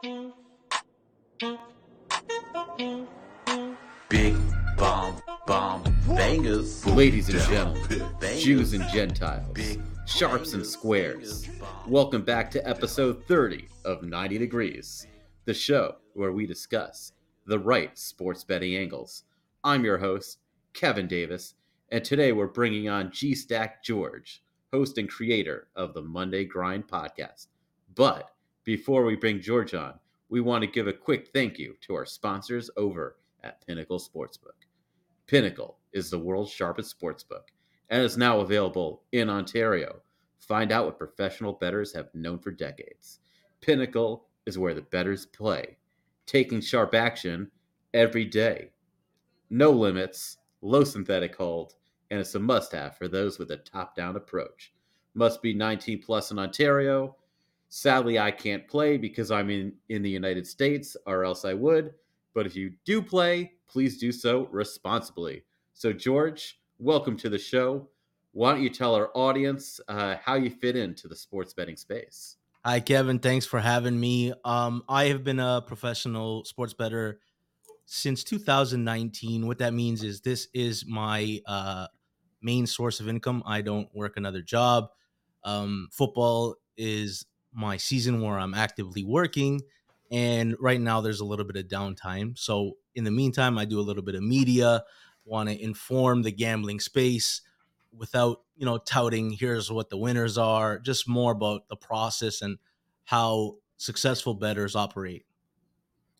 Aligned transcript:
Big 0.00 0.12
bomb 4.76 5.20
bomb 5.44 5.82
bangers. 6.06 6.86
Ladies 6.86 7.28
and 7.28 7.40
gentlemen. 7.40 8.06
Jews 8.38 8.74
and 8.74 8.88
Gentiles, 8.90 9.78
sharps 10.06 10.52
and 10.52 10.64
squares, 10.64 11.48
welcome 11.88 12.22
back 12.22 12.48
to 12.52 12.68
episode 12.68 13.24
30 13.26 13.66
of 13.84 14.04
90 14.04 14.38
Degrees, 14.38 15.08
the 15.46 15.54
show 15.54 15.96
where 16.14 16.30
we 16.30 16.46
discuss 16.46 17.12
the 17.46 17.58
right 17.58 17.98
sports 17.98 18.44
betting 18.44 18.76
angles. 18.76 19.24
I'm 19.64 19.84
your 19.84 19.98
host, 19.98 20.38
Kevin 20.74 21.08
Davis, 21.08 21.54
and 21.90 22.04
today 22.04 22.30
we're 22.30 22.46
bringing 22.46 22.88
on 22.88 23.10
G 23.10 23.34
Stack 23.34 23.82
George, 23.82 24.44
host 24.72 24.96
and 24.96 25.08
creator 25.08 25.66
of 25.74 25.92
the 25.92 26.02
Monday 26.02 26.44
Grind 26.44 26.86
podcast. 26.86 27.48
But 27.96 28.30
before 28.68 29.02
we 29.02 29.16
bring 29.16 29.40
George 29.40 29.72
on, 29.72 29.94
we 30.28 30.42
want 30.42 30.60
to 30.60 30.70
give 30.70 30.88
a 30.88 30.92
quick 30.92 31.30
thank 31.32 31.58
you 31.58 31.74
to 31.80 31.94
our 31.94 32.04
sponsors 32.04 32.68
over 32.76 33.16
at 33.42 33.66
Pinnacle 33.66 33.98
Sportsbook. 33.98 34.66
Pinnacle 35.26 35.78
is 35.94 36.10
the 36.10 36.18
world's 36.18 36.50
sharpest 36.50 36.94
sportsbook 37.00 37.44
and 37.88 38.02
is 38.02 38.18
now 38.18 38.40
available 38.40 39.04
in 39.12 39.30
Ontario. 39.30 40.02
Find 40.40 40.70
out 40.70 40.84
what 40.84 40.98
professional 40.98 41.54
bettors 41.54 41.94
have 41.94 42.14
known 42.14 42.38
for 42.40 42.50
decades. 42.50 43.20
Pinnacle 43.62 44.26
is 44.44 44.58
where 44.58 44.74
the 44.74 44.82
bettors 44.82 45.24
play, 45.24 45.78
taking 46.26 46.60
sharp 46.60 46.94
action 46.94 47.50
every 47.94 48.26
day. 48.26 48.68
No 49.48 49.70
limits, 49.70 50.36
low 50.60 50.84
synthetic 50.84 51.34
hold, 51.34 51.72
and 52.10 52.20
it's 52.20 52.34
a 52.34 52.38
must 52.38 52.72
have 52.72 52.98
for 52.98 53.08
those 53.08 53.38
with 53.38 53.50
a 53.50 53.56
top 53.56 53.96
down 53.96 54.16
approach. 54.16 54.74
Must 55.14 55.40
be 55.40 55.54
19 55.54 56.02
plus 56.02 56.30
in 56.32 56.38
Ontario. 56.38 57.16
Sadly, 57.70 58.18
I 58.18 58.30
can't 58.30 58.66
play 58.66 58.96
because 58.96 59.30
I'm 59.30 59.50
in, 59.50 59.72
in 59.88 60.02
the 60.02 60.10
United 60.10 60.46
States, 60.46 60.96
or 61.06 61.24
else 61.24 61.44
I 61.44 61.54
would. 61.54 61.92
But 62.34 62.46
if 62.46 62.56
you 62.56 62.72
do 62.84 63.02
play, 63.02 63.52
please 63.68 63.98
do 63.98 64.10
so 64.10 64.48
responsibly. 64.50 65.44
So, 65.74 65.92
George, 65.92 66.60
welcome 66.78 67.16
to 67.18 67.28
the 67.28 67.38
show. 67.38 67.88
Why 68.32 68.52
don't 68.52 68.62
you 68.62 68.70
tell 68.70 68.94
our 68.94 69.10
audience 69.14 69.80
uh, 69.88 70.16
how 70.22 70.34
you 70.34 70.50
fit 70.50 70.76
into 70.76 71.08
the 71.08 71.16
sports 71.16 71.52
betting 71.52 71.76
space? 71.76 72.36
Hi, 72.64 72.80
Kevin. 72.80 73.18
Thanks 73.18 73.46
for 73.46 73.60
having 73.60 73.98
me. 73.98 74.32
Um, 74.44 74.82
I 74.88 75.06
have 75.06 75.22
been 75.22 75.40
a 75.40 75.62
professional 75.66 76.44
sports 76.44 76.74
bettor 76.74 77.20
since 77.86 78.24
2019. 78.24 79.46
What 79.46 79.58
that 79.58 79.74
means 79.74 80.02
is 80.02 80.20
this 80.20 80.48
is 80.54 80.84
my 80.86 81.40
uh, 81.46 81.86
main 82.42 82.66
source 82.66 83.00
of 83.00 83.08
income. 83.08 83.42
I 83.46 83.60
don't 83.60 83.88
work 83.94 84.16
another 84.16 84.42
job. 84.42 84.88
Um, 85.44 85.88
football 85.92 86.56
is 86.76 87.24
my 87.58 87.76
season 87.76 88.22
where 88.22 88.38
I'm 88.38 88.54
actively 88.54 89.04
working. 89.04 89.62
And 90.10 90.56
right 90.60 90.80
now, 90.80 91.00
there's 91.02 91.20
a 91.20 91.24
little 91.26 91.44
bit 91.44 91.56
of 91.56 91.66
downtime. 91.66 92.38
So, 92.38 92.78
in 92.94 93.04
the 93.04 93.10
meantime, 93.10 93.58
I 93.58 93.66
do 93.66 93.80
a 93.80 93.82
little 93.82 94.02
bit 94.02 94.14
of 94.14 94.22
media, 94.22 94.84
want 95.24 95.50
to 95.50 95.62
inform 95.62 96.22
the 96.22 96.32
gambling 96.32 96.80
space 96.80 97.42
without 97.92 98.42
you 98.56 98.66
know 98.66 98.78
touting 98.78 99.30
here's 99.30 99.70
what 99.72 99.88
the 99.88 99.96
winners 99.96 100.36
are 100.36 100.78
just 100.78 101.08
more 101.08 101.32
about 101.32 101.68
the 101.68 101.76
process 101.76 102.42
and 102.42 102.58
how 103.04 103.56
successful 103.78 104.34
bettors 104.34 104.76
operate 104.76 105.24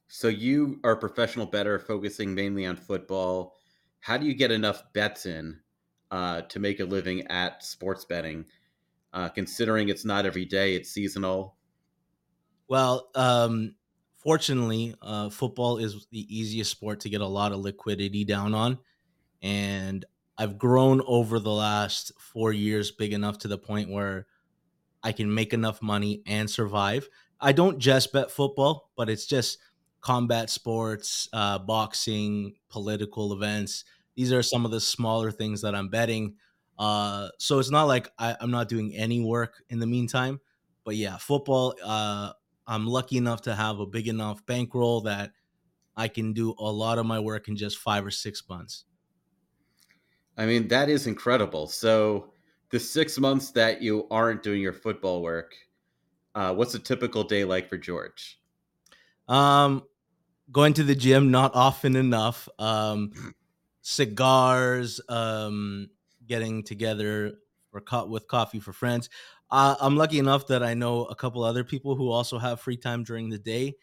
So, 0.08 0.28
you 0.28 0.80
are 0.84 0.92
a 0.92 0.96
professional 0.98 1.46
better 1.46 1.78
focusing 1.78 2.34
mainly 2.34 2.64
on 2.64 2.76
football. 2.76 3.56
How 4.00 4.16
do 4.16 4.26
you 4.26 4.34
get 4.34 4.50
enough 4.50 4.92
bets 4.92 5.26
in 5.26 5.60
uh, 6.10 6.42
to 6.42 6.58
make 6.58 6.80
a 6.80 6.84
living 6.84 7.26
at 7.26 7.62
sports 7.62 8.04
betting, 8.04 8.46
uh, 9.12 9.28
considering 9.28 9.88
it's 9.88 10.04
not 10.04 10.26
every 10.26 10.44
day, 10.44 10.74
it's 10.74 10.90
seasonal? 10.90 11.56
well 12.68 13.10
um 13.14 13.74
fortunately 14.16 14.94
uh 15.02 15.30
football 15.30 15.78
is 15.78 16.06
the 16.10 16.34
easiest 16.34 16.70
sport 16.70 17.00
to 17.00 17.08
get 17.08 17.20
a 17.20 17.26
lot 17.26 17.52
of 17.52 17.60
liquidity 17.60 18.24
down 18.24 18.54
on 18.54 18.78
and 19.42 20.04
i've 20.38 20.58
grown 20.58 21.02
over 21.06 21.38
the 21.38 21.52
last 21.52 22.12
four 22.20 22.52
years 22.52 22.90
big 22.90 23.12
enough 23.12 23.38
to 23.38 23.48
the 23.48 23.58
point 23.58 23.90
where 23.90 24.26
i 25.02 25.12
can 25.12 25.32
make 25.34 25.52
enough 25.54 25.82
money 25.82 26.22
and 26.26 26.50
survive. 26.50 27.08
I 27.40 27.52
don't 27.52 27.78
just 27.78 28.12
bet 28.12 28.30
football 28.30 28.90
but 28.96 29.10
it's 29.10 29.26
just 29.26 29.58
combat 30.00 30.50
sports 30.50 31.28
uh, 31.32 31.58
boxing 31.58 32.56
political 32.68 33.32
events. 33.32 33.84
These 34.16 34.32
are 34.32 34.42
some 34.42 34.64
of 34.64 34.70
the 34.70 34.80
smaller 34.80 35.30
things 35.32 35.62
that 35.62 35.74
i'm 35.74 35.88
betting 35.90 36.36
uh, 36.78 37.28
so 37.38 37.58
it's 37.58 37.70
not 37.70 37.84
like 37.84 38.08
I, 38.18 38.36
i'm 38.40 38.50
not 38.50 38.68
doing 38.68 38.94
any 38.94 39.20
work 39.20 39.62
in 39.68 39.78
the 39.78 39.86
meantime 39.86 40.40
but 40.84 40.96
yeah 40.96 41.16
football 41.16 41.74
uh, 41.84 42.32
i'm 42.66 42.86
lucky 42.86 43.16
enough 43.16 43.42
to 43.42 43.54
have 43.54 43.80
a 43.80 43.86
big 43.86 44.08
enough 44.08 44.44
bankroll 44.46 45.02
that 45.02 45.32
i 45.96 46.08
can 46.08 46.32
do 46.32 46.54
a 46.58 46.70
lot 46.70 46.98
of 46.98 47.06
my 47.06 47.18
work 47.20 47.48
in 47.48 47.56
just 47.56 47.78
five 47.78 48.04
or 48.04 48.10
six 48.10 48.42
months 48.48 48.84
I 50.38 50.46
mean, 50.46 50.68
that 50.68 50.88
is 50.88 51.08
incredible. 51.08 51.66
So, 51.66 52.32
the 52.70 52.78
six 52.78 53.18
months 53.18 53.50
that 53.50 53.82
you 53.82 54.06
aren't 54.10 54.42
doing 54.42 54.62
your 54.62 54.72
football 54.72 55.20
work, 55.20 55.54
uh, 56.34 56.54
what's 56.54 56.74
a 56.74 56.78
typical 56.78 57.24
day 57.24 57.44
like 57.44 57.68
for 57.68 57.76
George? 57.76 58.40
Um, 59.26 59.82
going 60.52 60.74
to 60.74 60.84
the 60.84 60.94
gym 60.94 61.32
not 61.32 61.54
often 61.54 61.96
enough. 61.96 62.48
Um, 62.58 63.34
cigars. 63.82 65.00
Um, 65.08 65.90
getting 66.28 66.62
together 66.62 67.34
for 67.70 67.80
co- 67.80 68.06
with 68.06 68.28
coffee 68.28 68.60
for 68.60 68.72
friends. 68.72 69.08
Uh, 69.50 69.76
I'm 69.80 69.96
lucky 69.96 70.18
enough 70.18 70.46
that 70.48 70.62
I 70.62 70.74
know 70.74 71.04
a 71.04 71.14
couple 71.14 71.42
other 71.42 71.64
people 71.64 71.96
who 71.96 72.10
also 72.10 72.38
have 72.38 72.60
free 72.60 72.76
time 72.76 73.04
during 73.04 73.30
the 73.30 73.38
day. 73.38 73.74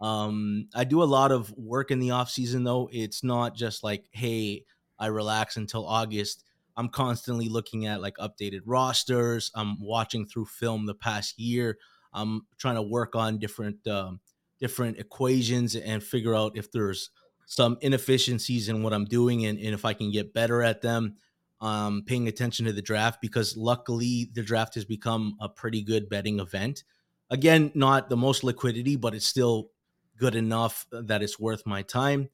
Um, 0.00 0.68
I 0.74 0.84
do 0.84 1.02
a 1.02 1.04
lot 1.04 1.30
of 1.30 1.52
work 1.56 1.92
in 1.92 2.00
the 2.00 2.10
off 2.10 2.28
season 2.28 2.64
though. 2.64 2.88
It's 2.92 3.22
not 3.22 3.54
just 3.54 3.84
like, 3.84 4.06
hey, 4.10 4.64
I 4.98 5.06
relax 5.06 5.56
until 5.56 5.86
August. 5.86 6.44
I'm 6.76 6.88
constantly 6.88 7.48
looking 7.48 7.86
at 7.86 8.02
like 8.02 8.16
updated 8.16 8.62
rosters. 8.66 9.50
I'm 9.54 9.80
watching 9.80 10.26
through 10.26 10.46
film 10.46 10.86
the 10.86 10.94
past 10.94 11.38
year. 11.38 11.78
I'm 12.12 12.46
trying 12.58 12.76
to 12.76 12.82
work 12.82 13.14
on 13.14 13.38
different 13.38 13.86
um, 13.86 14.20
different 14.58 14.98
equations 14.98 15.76
and 15.76 16.02
figure 16.02 16.34
out 16.34 16.56
if 16.56 16.70
there's 16.72 17.10
some 17.46 17.76
inefficiencies 17.80 18.68
in 18.68 18.82
what 18.82 18.92
I'm 18.92 19.04
doing 19.04 19.44
and, 19.44 19.58
and 19.58 19.74
if 19.74 19.84
I 19.84 19.92
can 19.92 20.10
get 20.10 20.32
better 20.32 20.62
at 20.62 20.82
them. 20.82 21.16
Um, 21.62 22.02
paying 22.04 22.26
attention 22.26 22.66
to 22.66 22.72
the 22.72 22.82
draft 22.82 23.20
because 23.20 23.56
luckily 23.56 24.28
the 24.32 24.42
draft 24.42 24.74
has 24.74 24.84
become 24.84 25.36
a 25.40 25.48
pretty 25.48 25.80
good 25.80 26.08
betting 26.08 26.40
event. 26.40 26.82
Again, 27.30 27.70
not 27.76 28.08
the 28.08 28.16
most 28.16 28.42
liquidity, 28.42 28.96
but 28.96 29.14
it's 29.14 29.28
still 29.28 29.70
good 30.18 30.34
enough 30.34 30.86
that 30.90 31.22
it's 31.22 31.38
worth 31.38 31.64
my 31.64 31.82
time. 31.82 32.30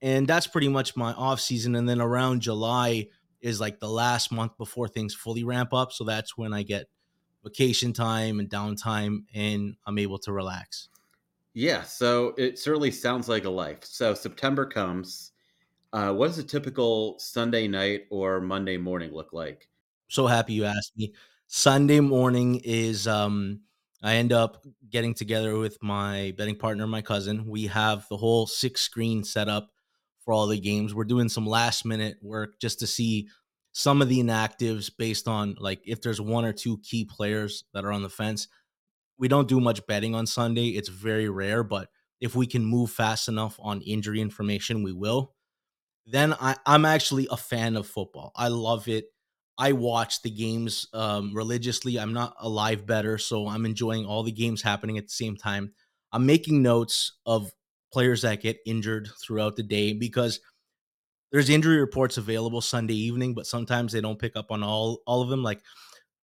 And 0.00 0.26
that's 0.26 0.46
pretty 0.46 0.68
much 0.68 0.96
my 0.96 1.12
off 1.12 1.40
season. 1.40 1.74
And 1.74 1.86
then 1.86 2.00
around 2.00 2.40
July 2.40 3.08
is 3.42 3.60
like 3.60 3.80
the 3.80 3.88
last 3.88 4.32
month 4.32 4.56
before 4.56 4.88
things 4.88 5.14
fully 5.14 5.44
ramp 5.44 5.74
up. 5.74 5.92
So 5.92 6.04
that's 6.04 6.38
when 6.38 6.54
I 6.54 6.62
get 6.62 6.86
vacation 7.44 7.92
time 7.92 8.40
and 8.40 8.48
downtime 8.48 9.24
and 9.34 9.76
I'm 9.86 9.98
able 9.98 10.18
to 10.20 10.32
relax. 10.32 10.88
Yeah, 11.52 11.82
so 11.82 12.34
it 12.38 12.58
certainly 12.58 12.92
sounds 12.92 13.28
like 13.28 13.44
a 13.44 13.50
life. 13.50 13.84
So, 13.84 14.14
September 14.14 14.64
comes. 14.64 15.32
Uh, 15.92 16.12
what 16.12 16.28
does 16.28 16.38
a 16.38 16.44
typical 16.44 17.18
Sunday 17.18 17.66
night 17.68 18.06
or 18.10 18.40
Monday 18.40 18.76
morning 18.76 19.12
look 19.12 19.32
like? 19.32 19.68
so 20.08 20.26
happy 20.26 20.54
you 20.54 20.64
asked 20.64 20.92
me. 20.96 21.12
Sunday 21.46 22.00
morning 22.00 22.60
is 22.64 23.06
um 23.06 23.60
I 24.02 24.14
end 24.16 24.32
up 24.32 24.64
getting 24.88 25.14
together 25.14 25.58
with 25.58 25.78
my 25.82 26.32
betting 26.38 26.56
partner, 26.56 26.86
my 26.86 27.02
cousin. 27.02 27.46
We 27.46 27.66
have 27.66 28.06
the 28.08 28.16
whole 28.16 28.46
six 28.46 28.80
screen 28.80 29.24
set 29.24 29.48
up 29.48 29.70
for 30.24 30.32
all 30.32 30.46
the 30.46 30.58
games. 30.58 30.94
We're 30.94 31.04
doing 31.04 31.28
some 31.28 31.46
last 31.46 31.84
minute 31.84 32.16
work 32.22 32.60
just 32.60 32.78
to 32.80 32.86
see 32.86 33.28
some 33.72 34.00
of 34.02 34.08
the 34.08 34.20
inactives 34.20 34.90
based 34.96 35.28
on 35.28 35.54
like 35.58 35.80
if 35.86 36.00
there's 36.02 36.20
one 36.20 36.44
or 36.44 36.52
two 36.52 36.78
key 36.78 37.04
players 37.04 37.64
that 37.74 37.84
are 37.84 37.92
on 37.92 38.02
the 38.02 38.08
fence. 38.10 38.48
We 39.18 39.28
don't 39.28 39.48
do 39.48 39.60
much 39.60 39.86
betting 39.86 40.14
on 40.14 40.26
Sunday. 40.26 40.68
It's 40.70 40.88
very 40.88 41.28
rare, 41.28 41.62
but 41.62 41.88
if 42.20 42.34
we 42.34 42.46
can 42.46 42.64
move 42.64 42.90
fast 42.90 43.28
enough 43.28 43.56
on 43.60 43.82
injury 43.82 44.20
information, 44.20 44.82
we 44.82 44.92
will. 44.92 45.34
Then 46.10 46.34
I, 46.34 46.56
I'm 46.66 46.84
actually 46.84 47.28
a 47.30 47.36
fan 47.36 47.76
of 47.76 47.86
football. 47.86 48.32
I 48.34 48.48
love 48.48 48.88
it. 48.88 49.06
I 49.56 49.72
watch 49.72 50.22
the 50.22 50.30
games 50.30 50.86
um, 50.94 51.32
religiously. 51.34 51.98
I'm 51.98 52.12
not 52.12 52.34
a 52.40 52.48
live 52.48 52.86
better, 52.86 53.18
so 53.18 53.46
I'm 53.46 53.66
enjoying 53.66 54.06
all 54.06 54.22
the 54.22 54.32
games 54.32 54.62
happening 54.62 54.96
at 54.98 55.04
the 55.04 55.12
same 55.12 55.36
time. 55.36 55.72
I'm 56.12 56.26
making 56.26 56.62
notes 56.62 57.18
of 57.26 57.52
players 57.92 58.22
that 58.22 58.40
get 58.40 58.58
injured 58.66 59.08
throughout 59.22 59.56
the 59.56 59.62
day 59.62 59.92
because 59.92 60.40
there's 61.30 61.50
injury 61.50 61.78
reports 61.78 62.16
available 62.16 62.60
Sunday 62.60 62.94
evening, 62.94 63.34
but 63.34 63.46
sometimes 63.46 63.92
they 63.92 64.00
don't 64.00 64.18
pick 64.18 64.36
up 64.36 64.50
on 64.50 64.62
all 64.62 65.02
all 65.06 65.22
of 65.22 65.28
them, 65.28 65.42
like 65.42 65.60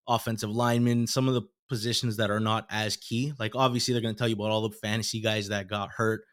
offensive 0.07 0.49
linemen, 0.49 1.07
some 1.07 1.27
of 1.27 1.33
the 1.33 1.43
positions 1.69 2.17
that 2.17 2.31
are 2.31 2.39
not 2.39 2.65
as 2.69 2.97
key. 2.97 3.33
Like 3.39 3.55
obviously 3.55 3.93
they're 3.93 4.01
going 4.01 4.15
to 4.15 4.19
tell 4.19 4.27
you 4.27 4.35
about 4.35 4.51
all 4.51 4.67
the 4.67 4.75
fantasy 4.75 5.21
guys 5.21 5.49
that 5.49 5.67
got 5.67 5.91
hurt. 5.91 6.23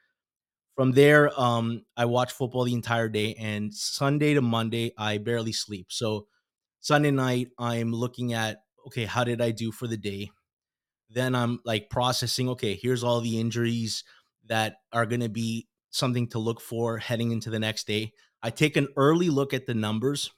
From 0.76 0.93
there, 0.93 1.31
um, 1.41 1.82
I 1.97 2.06
watch 2.06 2.32
football 2.32 2.65
the 2.65 2.75
entire 2.75 3.09
day, 3.09 3.35
and 3.35 3.73
Sunday 3.73 4.35
to 4.35 4.43
Monday, 4.43 4.93
I 4.99 5.19
barely 5.19 5.53
sleep. 5.53 5.87
So 5.91 6.26
Sunday 6.81 7.12
night, 7.12 7.49
I'm 7.59 7.93
looking 7.93 8.32
at 8.32 8.59
okay, 8.88 9.05
how 9.06 9.25
did 9.25 9.41
I 9.41 9.50
do 9.50 9.73
for 9.73 9.87
the 9.87 9.97
day? 9.97 10.31
then 11.15 11.35
I'm 11.35 11.61
like 11.65 11.91
processing, 11.91 12.49
okay, 12.50 12.79
here's 12.81 13.05
all 13.05 13.21
the 13.21 13.41
injuries 13.41 14.05
that 14.47 14.76
are 14.93 15.06
going 15.06 15.21
to 15.21 15.29
be 15.29 15.69
something 15.91 16.29
to 16.29 16.38
look 16.38 16.61
for 16.61 16.99
heading 16.99 17.31
into 17.31 17.50
the 17.50 17.59
next 17.59 17.87
day. 17.87 18.12
I 18.43 18.50
take 18.50 18.76
an 18.76 18.88
early 18.97 19.31
look 19.31 19.55
at 19.55 19.67
the 19.67 19.75
numbers, 19.75 20.31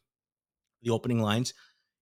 the 0.82 0.90
opening 0.90 1.20
lines. 1.20 1.54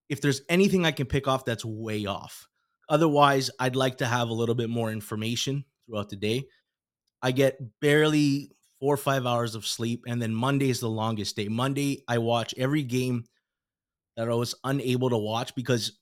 If 0.08 0.20
there's 0.20 0.42
anything 0.48 0.84
I 0.84 0.92
can 0.92 1.06
pick 1.06 1.26
off 1.26 1.44
that's 1.44 1.64
way 1.64 2.04
off. 2.04 2.48
Otherwise, 2.88 3.50
I'd 3.58 3.76
like 3.76 3.98
to 3.98 4.06
have 4.06 4.28
a 4.28 4.34
little 4.34 4.54
bit 4.54 4.68
more 4.68 4.92
information 4.92 5.64
throughout 5.86 6.10
the 6.10 6.16
day. 6.16 6.44
I 7.24 7.32
get 7.32 7.58
barely 7.80 8.50
four 8.78 8.92
or 8.92 8.98
five 8.98 9.24
hours 9.24 9.54
of 9.54 9.66
sleep, 9.66 10.04
and 10.06 10.20
then 10.20 10.34
Monday 10.34 10.68
is 10.68 10.80
the 10.80 10.90
longest 10.90 11.36
day. 11.36 11.48
Monday, 11.48 12.04
I 12.06 12.18
watch 12.18 12.54
every 12.58 12.82
game 12.82 13.24
that 14.18 14.28
I 14.28 14.34
was 14.34 14.54
unable 14.62 15.08
to 15.08 15.16
watch 15.16 15.54
because 15.54 15.98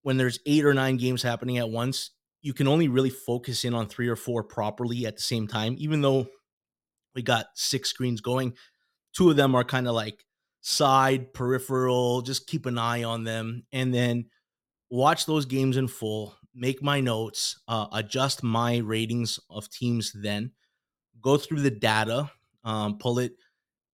when 0.00 0.16
there's 0.16 0.40
eight 0.46 0.64
or 0.64 0.72
nine 0.72 0.96
games 0.96 1.22
happening 1.22 1.58
at 1.58 1.68
once, 1.68 2.12
you 2.40 2.54
can 2.54 2.66
only 2.68 2.88
really 2.88 3.10
focus 3.10 3.66
in 3.66 3.74
on 3.74 3.86
three 3.86 4.08
or 4.08 4.16
four 4.16 4.42
properly 4.42 5.04
at 5.04 5.16
the 5.16 5.22
same 5.22 5.46
time. 5.46 5.76
Even 5.78 6.00
though 6.00 6.26
we 7.14 7.20
got 7.20 7.48
six 7.54 7.90
screens 7.90 8.22
going, 8.22 8.54
two 9.14 9.28
of 9.28 9.36
them 9.36 9.54
are 9.54 9.64
kind 9.64 9.86
of 9.86 9.94
like 9.94 10.24
side, 10.62 11.34
peripheral, 11.34 12.22
just 12.22 12.46
keep 12.46 12.64
an 12.64 12.78
eye 12.78 13.04
on 13.04 13.24
them. 13.24 13.64
And 13.72 13.92
then 13.92 14.30
watch 14.88 15.26
those 15.26 15.44
games 15.44 15.76
in 15.76 15.86
full, 15.86 16.34
make 16.54 16.82
my 16.82 17.00
notes, 17.00 17.60
uh, 17.68 17.88
adjust 17.92 18.42
my 18.42 18.78
ratings 18.78 19.38
of 19.50 19.68
teams, 19.68 20.12
then 20.14 20.52
go 21.22 21.36
through 21.36 21.60
the 21.60 21.70
data, 21.70 22.30
um, 22.64 22.98
pull 22.98 23.18
it 23.18 23.32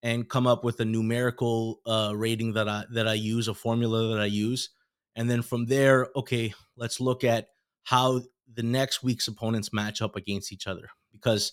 and 0.02 0.28
come 0.28 0.46
up 0.46 0.64
with 0.64 0.80
a 0.80 0.84
numerical 0.84 1.80
uh, 1.86 2.12
rating 2.14 2.52
that 2.54 2.68
I 2.68 2.84
that 2.92 3.08
I 3.08 3.14
use, 3.14 3.48
a 3.48 3.54
formula 3.54 4.14
that 4.14 4.20
I 4.20 4.26
use, 4.26 4.70
and 5.16 5.28
then 5.28 5.42
from 5.42 5.66
there, 5.66 6.08
okay, 6.16 6.54
let's 6.76 7.00
look 7.00 7.24
at 7.24 7.48
how 7.84 8.22
the 8.54 8.62
next 8.62 9.02
week's 9.02 9.28
opponents 9.28 9.72
match 9.72 10.00
up 10.00 10.16
against 10.16 10.52
each 10.52 10.66
other 10.66 10.88
because 11.12 11.52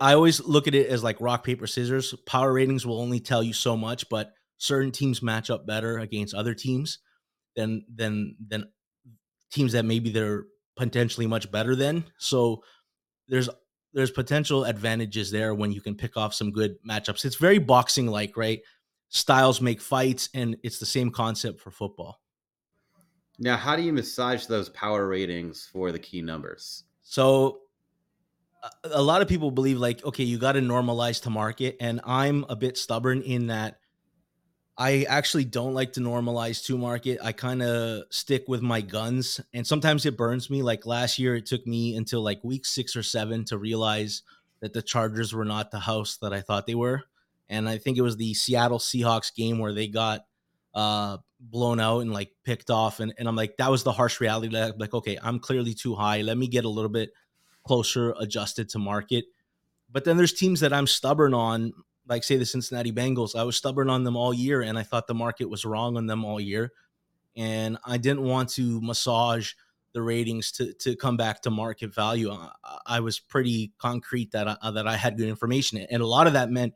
I 0.00 0.14
always 0.14 0.40
look 0.40 0.68
at 0.68 0.74
it 0.74 0.86
as 0.86 1.02
like 1.02 1.20
rock 1.20 1.44
paper 1.44 1.66
scissors. 1.66 2.14
Power 2.26 2.52
ratings 2.52 2.86
will 2.86 3.00
only 3.00 3.18
tell 3.18 3.42
you 3.42 3.52
so 3.52 3.76
much, 3.76 4.08
but 4.08 4.32
certain 4.58 4.92
teams 4.92 5.22
match 5.22 5.50
up 5.50 5.66
better 5.66 5.98
against 5.98 6.34
other 6.34 6.54
teams 6.54 7.00
than 7.56 7.84
than 7.92 8.36
than 8.46 8.70
teams 9.50 9.72
that 9.72 9.84
maybe 9.84 10.10
they're 10.10 10.44
potentially 10.76 11.26
much 11.26 11.50
better 11.50 11.74
than. 11.74 12.04
So 12.18 12.62
there's 13.28 13.48
there's 13.92 14.10
potential 14.10 14.64
advantages 14.64 15.30
there 15.30 15.54
when 15.54 15.72
you 15.72 15.80
can 15.80 15.94
pick 15.94 16.16
off 16.16 16.34
some 16.34 16.50
good 16.50 16.76
matchups. 16.82 17.24
It's 17.24 17.36
very 17.36 17.58
boxing 17.58 18.06
like, 18.06 18.36
right? 18.36 18.60
Styles 19.08 19.60
make 19.60 19.80
fights, 19.80 20.30
and 20.34 20.56
it's 20.62 20.78
the 20.78 20.86
same 20.86 21.10
concept 21.10 21.60
for 21.60 21.70
football. 21.70 22.20
Now, 23.38 23.56
how 23.56 23.76
do 23.76 23.82
you 23.82 23.92
massage 23.92 24.46
those 24.46 24.68
power 24.70 25.06
ratings 25.06 25.68
for 25.70 25.92
the 25.92 25.98
key 25.98 26.22
numbers? 26.22 26.84
So, 27.02 27.60
a 28.84 29.02
lot 29.02 29.20
of 29.20 29.28
people 29.28 29.50
believe 29.50 29.78
like, 29.78 30.04
okay, 30.04 30.24
you 30.24 30.38
got 30.38 30.52
to 30.52 30.60
normalize 30.60 31.20
to 31.22 31.30
market, 31.30 31.76
and 31.80 32.00
I'm 32.04 32.44
a 32.48 32.56
bit 32.56 32.78
stubborn 32.78 33.22
in 33.22 33.48
that 33.48 33.78
I 34.78 35.04
actually 35.08 35.44
don't 35.44 35.74
like 35.74 35.92
to 35.94 36.00
normalize 36.00 36.64
to 36.66 36.78
market. 36.78 37.18
I 37.22 37.32
kind 37.32 37.62
of 37.62 38.04
stick 38.10 38.44
with 38.48 38.62
my 38.62 38.80
guns, 38.80 39.40
and 39.52 39.66
sometimes 39.66 40.06
it 40.06 40.16
burns 40.16 40.48
me. 40.48 40.62
Like 40.62 40.86
last 40.86 41.18
year, 41.18 41.36
it 41.36 41.46
took 41.46 41.66
me 41.66 41.96
until 41.96 42.22
like 42.22 42.42
week 42.42 42.64
six 42.64 42.96
or 42.96 43.02
seven 43.02 43.44
to 43.46 43.58
realize 43.58 44.22
that 44.60 44.72
the 44.72 44.80
Chargers 44.80 45.34
were 45.34 45.44
not 45.44 45.70
the 45.70 45.80
house 45.80 46.16
that 46.18 46.32
I 46.32 46.40
thought 46.40 46.66
they 46.66 46.74
were. 46.74 47.02
And 47.48 47.68
I 47.68 47.76
think 47.76 47.98
it 47.98 48.02
was 48.02 48.16
the 48.16 48.32
Seattle 48.32 48.78
Seahawks 48.78 49.34
game 49.34 49.58
where 49.58 49.74
they 49.74 49.88
got 49.88 50.24
uh, 50.74 51.18
blown 51.38 51.80
out 51.80 51.98
and 51.98 52.12
like 52.12 52.30
picked 52.44 52.70
off. 52.70 53.00
And, 53.00 53.12
and 53.18 53.28
I'm 53.28 53.36
like, 53.36 53.56
that 53.58 53.70
was 53.70 53.82
the 53.82 53.92
harsh 53.92 54.20
reality. 54.20 54.48
Like, 54.48 54.94
okay, 54.94 55.18
I'm 55.22 55.38
clearly 55.38 55.74
too 55.74 55.94
high. 55.94 56.22
Let 56.22 56.38
me 56.38 56.46
get 56.46 56.64
a 56.64 56.70
little 56.70 56.88
bit 56.88 57.10
closer 57.66 58.14
adjusted 58.18 58.68
to 58.70 58.78
market. 58.78 59.26
But 59.90 60.04
then 60.04 60.16
there's 60.16 60.32
teams 60.32 60.60
that 60.60 60.72
I'm 60.72 60.86
stubborn 60.86 61.34
on 61.34 61.72
like 62.08 62.24
say 62.24 62.36
the 62.36 62.46
Cincinnati 62.46 62.92
Bengals, 62.92 63.36
I 63.36 63.44
was 63.44 63.56
stubborn 63.56 63.90
on 63.90 64.04
them 64.04 64.16
all 64.16 64.34
year 64.34 64.62
and 64.62 64.78
I 64.78 64.82
thought 64.82 65.06
the 65.06 65.14
market 65.14 65.48
was 65.48 65.64
wrong 65.64 65.96
on 65.96 66.06
them 66.06 66.24
all 66.24 66.40
year. 66.40 66.72
And 67.36 67.78
I 67.86 67.96
didn't 67.96 68.22
want 68.22 68.50
to 68.50 68.80
massage 68.80 69.52
the 69.92 70.02
ratings 70.02 70.52
to 70.52 70.72
to 70.74 70.96
come 70.96 71.16
back 71.16 71.42
to 71.42 71.50
market 71.50 71.94
value. 71.94 72.30
I, 72.30 72.50
I 72.86 73.00
was 73.00 73.18
pretty 73.18 73.72
concrete 73.78 74.32
that 74.32 74.58
I, 74.62 74.70
that 74.70 74.86
I 74.86 74.96
had 74.96 75.16
good 75.16 75.28
information, 75.28 75.78
and 75.78 76.02
a 76.02 76.06
lot 76.06 76.26
of 76.26 76.32
that 76.32 76.50
meant 76.50 76.74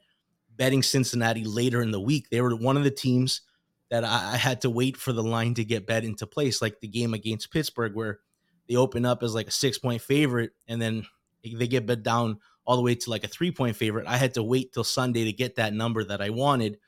betting 0.55 0.83
Cincinnati 0.83 1.45
later 1.45 1.83
in 1.83 1.91
the 1.91 2.01
week. 2.01 2.29
They 2.31 2.41
were 2.41 2.55
one 2.55 2.77
of 2.77 2.85
the 2.85 2.91
teams 2.91 3.43
that 3.91 4.05
I, 4.05 4.35
I 4.35 4.37
had 4.37 4.63
to 4.63 4.71
wait 4.71 4.97
for 4.97 5.13
the 5.13 5.23
line 5.23 5.55
to 5.55 5.65
get 5.65 5.87
bet 5.87 6.05
into 6.05 6.27
place, 6.27 6.61
like 6.61 6.81
the 6.81 6.89
game 6.89 7.15
against 7.15 7.53
Pittsburgh, 7.53 7.95
where 7.95 8.21
they 8.69 8.77
open 8.77 9.05
up 9.05 9.23
as 9.23 9.35
like 9.35 9.49
a 9.49 9.53
six 9.53 9.79
point 9.79 10.03
favorite, 10.03 10.53
and 10.69 10.81
then 10.81 11.07
they 11.43 11.67
get 11.67 11.87
bet 11.87 12.03
down 12.03 12.41
all 12.67 12.77
the 12.77 12.83
way 12.83 12.95
to 12.95 13.11
like 13.11 13.25
a 13.25 13.29
three 13.29 13.51
point 13.51 13.77
favorite. 13.77 14.07
I 14.07 14.17
had 14.17 14.35
to 14.35 14.43
wait 14.43 14.73
till 14.73 14.85
Sunday 14.85 15.25
to 15.25 15.33
get 15.33 15.57
that 15.57 15.73
number 15.73 16.05
that 16.05 16.21
I 16.21 16.31
wanted. 16.31 16.79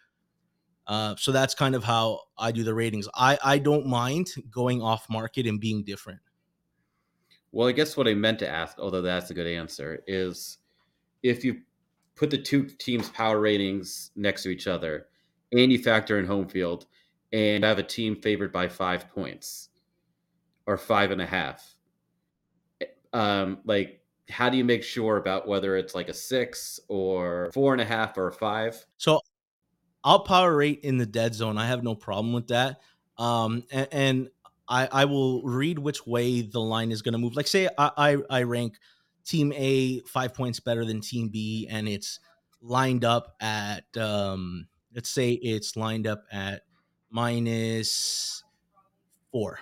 Uh, 0.87 1.15
so 1.17 1.33
that's 1.33 1.55
kind 1.55 1.75
of 1.75 1.85
how 1.85 2.21
I 2.37 2.51
do 2.51 2.65
the 2.65 2.75
ratings. 2.75 3.09
I, 3.15 3.39
I 3.45 3.59
don't 3.59 3.87
mind 3.87 4.31
going 4.51 4.83
off 4.83 5.09
market 5.11 5.47
and 5.47 5.61
being 5.61 5.85
different. 5.85 6.21
Well, 7.53 7.69
I 7.69 7.73
guess 7.73 7.97
what 7.97 8.09
I 8.09 8.15
meant 8.15 8.39
to 8.41 8.49
ask, 8.49 8.79
although 8.79 9.03
that's 9.03 9.31
a 9.31 9.35
good 9.35 9.47
answer, 9.47 10.03
is 10.07 10.59
if 11.23 11.45
you 11.45 11.61
put 12.15 12.31
the 12.31 12.39
two 12.39 12.65
teams' 12.65 13.11
power 13.11 13.41
ratings 13.41 14.11
next 14.17 14.43
to 14.43 14.49
each 14.49 14.67
other 14.67 15.07
and 15.53 15.73
you 15.73 15.79
factor 15.79 16.19
in 16.19 16.27
home 16.27 16.49
field 16.49 16.87
and 17.33 17.65
have 17.65 17.79
a 17.79 17.83
team 17.83 18.17
favored 18.17 18.53
by 18.53 18.69
five 18.69 19.09
points 19.11 19.69
or 20.67 20.77
five 20.77 21.11
and 21.11 21.23
a 21.23 21.27
half, 21.27 21.77
eh, 22.81 22.87
um, 23.13 23.59
like 23.65 24.01
how 24.31 24.49
do 24.51 24.57
you 24.57 24.65
make 24.65 24.83
sure 24.83 25.17
about 25.17 25.49
whether 25.49 25.77
it's 25.77 25.95
like 25.95 26.09
a 26.09 26.15
six 26.15 26.79
or 26.89 27.51
four 27.53 27.73
and 27.73 27.81
a 27.81 27.85
half 27.85 28.17
or 28.19 28.29
a 28.29 28.33
five? 28.33 28.85
So 28.99 29.21
I'll 30.05 30.21
power 30.21 30.55
rate 30.55 30.81
in 30.83 30.99
the 30.99 31.07
dead 31.07 31.35
zone. 31.35 31.59
I 31.59 31.67
have 31.67 31.83
no 31.83 31.95
problem 31.95 32.33
with 32.33 32.49
that. 32.49 32.81
Um, 33.17 33.65
and, 33.71 33.89
and 33.91 34.29
I, 34.69 34.89
I 34.91 35.05
will 35.07 35.43
read 35.43 35.79
which 35.79 36.07
way 36.07 36.43
the 36.43 36.61
line 36.61 36.93
is 36.93 37.03
going 37.03 37.13
to 37.13 37.19
move. 37.19 37.37
Like, 37.37 37.47
say 37.47 37.69
I, 37.79 37.91
I, 37.97 38.17
I 38.31 38.43
rank 38.43 38.75
team 39.25 39.53
A 39.57 40.01
five 40.01 40.35
points 40.35 40.61
better 40.61 40.85
than 40.85 41.01
team 41.01 41.29
B, 41.29 41.67
and 41.71 41.89
it's 41.89 42.21
lined 42.61 43.05
up 43.05 43.35
at, 43.41 43.85
um, 43.97 44.69
let's 44.95 45.11
say 45.11 45.33
it's 45.33 45.77
lined 45.77 46.07
up 46.07 46.25
at 46.31 46.63
minus 47.11 48.45
four. 49.33 49.59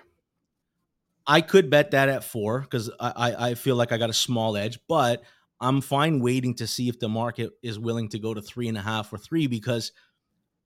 I 1.26 1.40
could 1.40 1.70
bet 1.70 1.90
that 1.90 2.08
at 2.08 2.24
four 2.24 2.60
because 2.60 2.90
I, 3.00 3.34
I 3.50 3.54
feel 3.54 3.76
like 3.76 3.92
I 3.92 3.98
got 3.98 4.10
a 4.10 4.14
small 4.14 4.56
edge, 4.56 4.78
but 4.88 5.22
I'm 5.60 5.80
fine 5.80 6.20
waiting 6.20 6.54
to 6.56 6.66
see 6.66 6.88
if 6.88 6.98
the 7.00 7.08
market 7.08 7.50
is 7.62 7.78
willing 7.78 8.08
to 8.10 8.18
go 8.18 8.34
to 8.34 8.42
three 8.42 8.68
and 8.68 8.78
a 8.78 8.82
half 8.82 9.12
or 9.12 9.18
three 9.18 9.46
because 9.46 9.92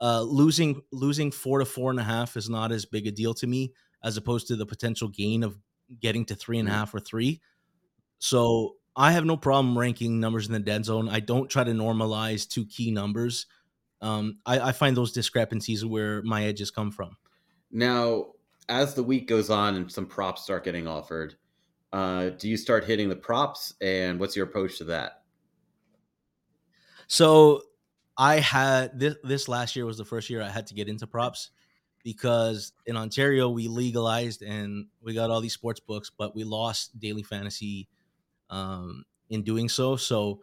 uh, 0.01 0.23
losing 0.23 0.83
losing 0.93 1.31
four 1.31 1.59
to 1.59 1.65
four 1.65 1.91
and 1.91 2.01
a 2.01 2.05
half 2.05 2.37
is 2.37 2.49
not 2.49 2.73
as 2.73 2.87
big 2.87 3.07
a 3.07 3.11
deal 3.11 3.35
to 3.35 3.47
me 3.47 3.73
as 4.03 4.17
opposed 4.17 4.49
to 4.49 4.57
the 4.57 4.67
potential 4.67 5.09
gain 5.09 5.43
of 5.43 5.57
getting 6.01 6.25
to 6.25 6.35
three 6.35 6.59
and 6.59 6.69
a 6.69 6.73
half 6.73 6.95
or 6.95 7.01
three. 7.01 7.41
So 8.19 8.77
I 8.97 9.13
have 9.13 9.25
no 9.25 9.37
problem 9.37 9.79
ranking 9.79 10.21
numbers 10.21 10.47
in 10.47 10.53
the 10.53 10.61
dead 10.61 10.85
zone. 10.85 11.09
I 11.09 11.21
don't 11.21 11.49
try 11.49 11.65
to 11.65 11.73
normalize 11.73 12.49
to 12.51 12.67
key 12.67 12.91
numbers. 12.91 13.47
Um, 14.01 14.39
I, 14.47 14.61
I 14.61 14.73
find 14.73 14.97
those 14.97 15.13
discrepancies 15.13 15.85
where 15.85 16.23
my 16.23 16.45
edges 16.45 16.71
come 16.71 16.91
from. 16.91 17.17
Now, 17.71 18.33
as 18.71 18.95
the 18.95 19.03
week 19.03 19.27
goes 19.27 19.51
on 19.51 19.75
and 19.75 19.91
some 19.91 20.07
props 20.07 20.43
start 20.43 20.65
getting 20.65 20.87
offered, 20.87 21.35
uh, 21.93 22.31
do 22.31 22.49
you 22.49 22.57
start 22.57 22.85
hitting 22.85 23.09
the 23.09 23.17
props? 23.17 23.75
And 23.83 24.19
what's 24.19 24.37
your 24.37 24.47
approach 24.47 24.79
to 24.79 24.85
that? 24.85 25.23
So 27.09 27.63
I 28.17 28.37
had 28.39 28.99
this 28.99 29.17
this 29.25 29.49
last 29.49 29.75
year 29.75 29.85
was 29.85 29.99
the 29.99 30.05
first 30.05 30.31
year 30.31 30.41
I 30.41 30.49
had 30.49 30.69
to 30.69 30.75
get 30.75 30.89
into 30.89 31.07
props 31.07 31.51
because 32.05 32.73
in 32.87 32.97
Ontario 32.97 33.51
we 33.51 33.67
legalized 33.67 34.43
and 34.43 34.87
we 35.03 35.15
got 35.15 35.31
all 35.31 35.41
these 35.41 35.53
sports 35.53 35.81
books, 35.81 36.11
but 36.17 36.35
we 36.35 36.45
lost 36.45 36.99
daily 36.99 37.25
fantasy 37.25 37.89
um, 38.49 39.05
in 39.29 39.43
doing 39.43 39.69
so. 39.69 39.97
So 39.97 40.43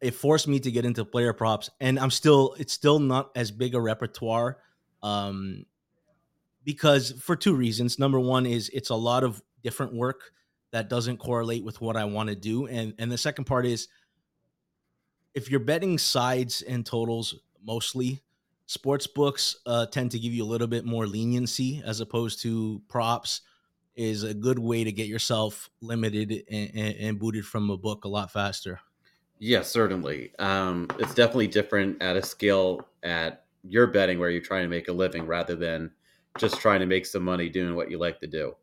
it 0.00 0.14
forced 0.14 0.48
me 0.48 0.58
to 0.60 0.70
get 0.70 0.84
into 0.84 1.04
player 1.04 1.32
props, 1.32 1.70
and 1.80 1.98
I'm 1.98 2.10
still 2.10 2.56
it's 2.58 2.72
still 2.72 2.98
not 2.98 3.30
as 3.36 3.52
big 3.52 3.76
a 3.76 3.80
repertoire 3.80 4.58
um, 5.02 5.64
because 6.68 7.12
for 7.12 7.34
two 7.34 7.54
reasons. 7.54 7.98
Number 7.98 8.20
one 8.20 8.44
is 8.44 8.68
it's 8.74 8.90
a 8.90 8.94
lot 8.94 9.24
of 9.24 9.42
different 9.62 9.94
work 9.94 10.32
that 10.70 10.90
doesn't 10.90 11.16
correlate 11.16 11.64
with 11.64 11.80
what 11.80 11.96
I 11.96 12.04
want 12.04 12.28
to 12.28 12.34
do, 12.34 12.66
and 12.66 12.92
and 12.98 13.10
the 13.10 13.16
second 13.16 13.46
part 13.46 13.64
is 13.64 13.88
if 15.32 15.50
you're 15.50 15.60
betting 15.60 15.96
sides 15.96 16.60
and 16.60 16.84
totals 16.84 17.36
mostly, 17.64 18.22
sports 18.66 19.06
books 19.06 19.56
uh, 19.64 19.86
tend 19.86 20.10
to 20.10 20.18
give 20.18 20.34
you 20.34 20.44
a 20.44 20.50
little 20.52 20.66
bit 20.66 20.84
more 20.84 21.06
leniency 21.06 21.82
as 21.86 22.00
opposed 22.00 22.42
to 22.42 22.82
props 22.86 23.40
is 23.96 24.22
a 24.22 24.34
good 24.34 24.58
way 24.58 24.84
to 24.84 24.92
get 24.92 25.06
yourself 25.06 25.70
limited 25.80 26.44
and, 26.50 26.70
and, 26.74 26.96
and 26.96 27.18
booted 27.18 27.46
from 27.46 27.70
a 27.70 27.78
book 27.78 28.04
a 28.04 28.08
lot 28.08 28.30
faster. 28.30 28.78
Yes, 29.38 29.70
certainly. 29.70 30.32
Um, 30.38 30.86
it's 30.98 31.14
definitely 31.14 31.46
different 31.46 32.02
at 32.02 32.16
a 32.16 32.22
scale 32.22 32.86
at 33.02 33.46
your 33.64 33.86
betting 33.86 34.18
where 34.18 34.28
you're 34.28 34.42
trying 34.42 34.64
to 34.64 34.68
make 34.68 34.88
a 34.88 34.92
living 34.92 35.26
rather 35.26 35.56
than 35.56 35.92
just 36.38 36.60
trying 36.60 36.80
to 36.80 36.86
make 36.86 37.06
some 37.06 37.22
money 37.22 37.48
doing 37.48 37.74
what 37.74 37.90
you 37.90 37.98
like 37.98 38.20
to 38.20 38.26
do. 38.26 38.54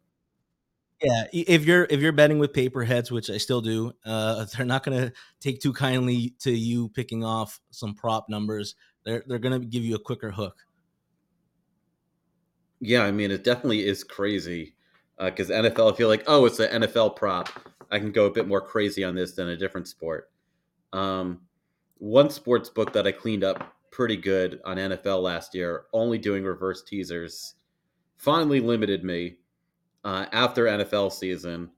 Yeah, 1.01 1.25
if 1.33 1.65
you're 1.65 1.85
if 1.89 1.99
you're 1.99 2.13
betting 2.13 2.39
with 2.39 2.53
pay 2.53 2.69
per 2.69 2.83
heads, 2.83 3.11
which 3.11 3.29
I 3.29 3.37
still 3.37 3.61
do, 3.61 3.91
uh, 4.05 4.45
they're 4.55 4.65
not 4.65 4.83
going 4.83 4.99
to 4.99 5.13
take 5.39 5.59
too 5.59 5.73
kindly 5.73 6.35
to 6.39 6.51
you 6.51 6.89
picking 6.89 7.23
off 7.23 7.59
some 7.71 7.95
prop 7.95 8.29
numbers. 8.29 8.75
They're 9.03 9.23
they're 9.27 9.39
going 9.39 9.59
to 9.59 9.67
give 9.67 9.83
you 9.83 9.95
a 9.95 9.99
quicker 9.99 10.31
hook. 10.31 10.65
Yeah, 12.79 13.03
I 13.03 13.11
mean, 13.11 13.31
it 13.31 13.43
definitely 13.43 13.85
is 13.85 14.03
crazy 14.03 14.75
because 15.17 15.49
uh, 15.49 15.55
NFL, 15.55 15.93
I 15.93 15.95
feel 15.95 16.07
like, 16.07 16.23
oh, 16.27 16.45
it's 16.45 16.59
an 16.59 16.83
NFL 16.83 17.15
prop. 17.15 17.49
I 17.89 17.99
can 17.99 18.11
go 18.11 18.25
a 18.25 18.31
bit 18.31 18.47
more 18.47 18.61
crazy 18.61 19.03
on 19.03 19.15
this 19.15 19.33
than 19.33 19.47
a 19.47 19.57
different 19.57 19.87
sport. 19.87 20.29
Um, 20.91 21.41
one 21.97 22.29
sports 22.29 22.69
book 22.69 22.93
that 22.93 23.07
I 23.07 23.11
cleaned 23.11 23.43
up 23.43 23.73
pretty 23.95 24.17
good 24.17 24.59
on 24.65 24.75
NFL 24.75 25.23
last 25.23 25.55
year, 25.55 25.85
only 25.93 26.17
doing 26.17 26.43
reverse 26.43 26.83
teasers, 26.83 27.55
finally 28.17 28.59
limited 28.59 29.05
me 29.05 29.37
uh, 30.03 30.25
after 30.33 30.65
NFL 30.65 31.13
season. 31.13 31.71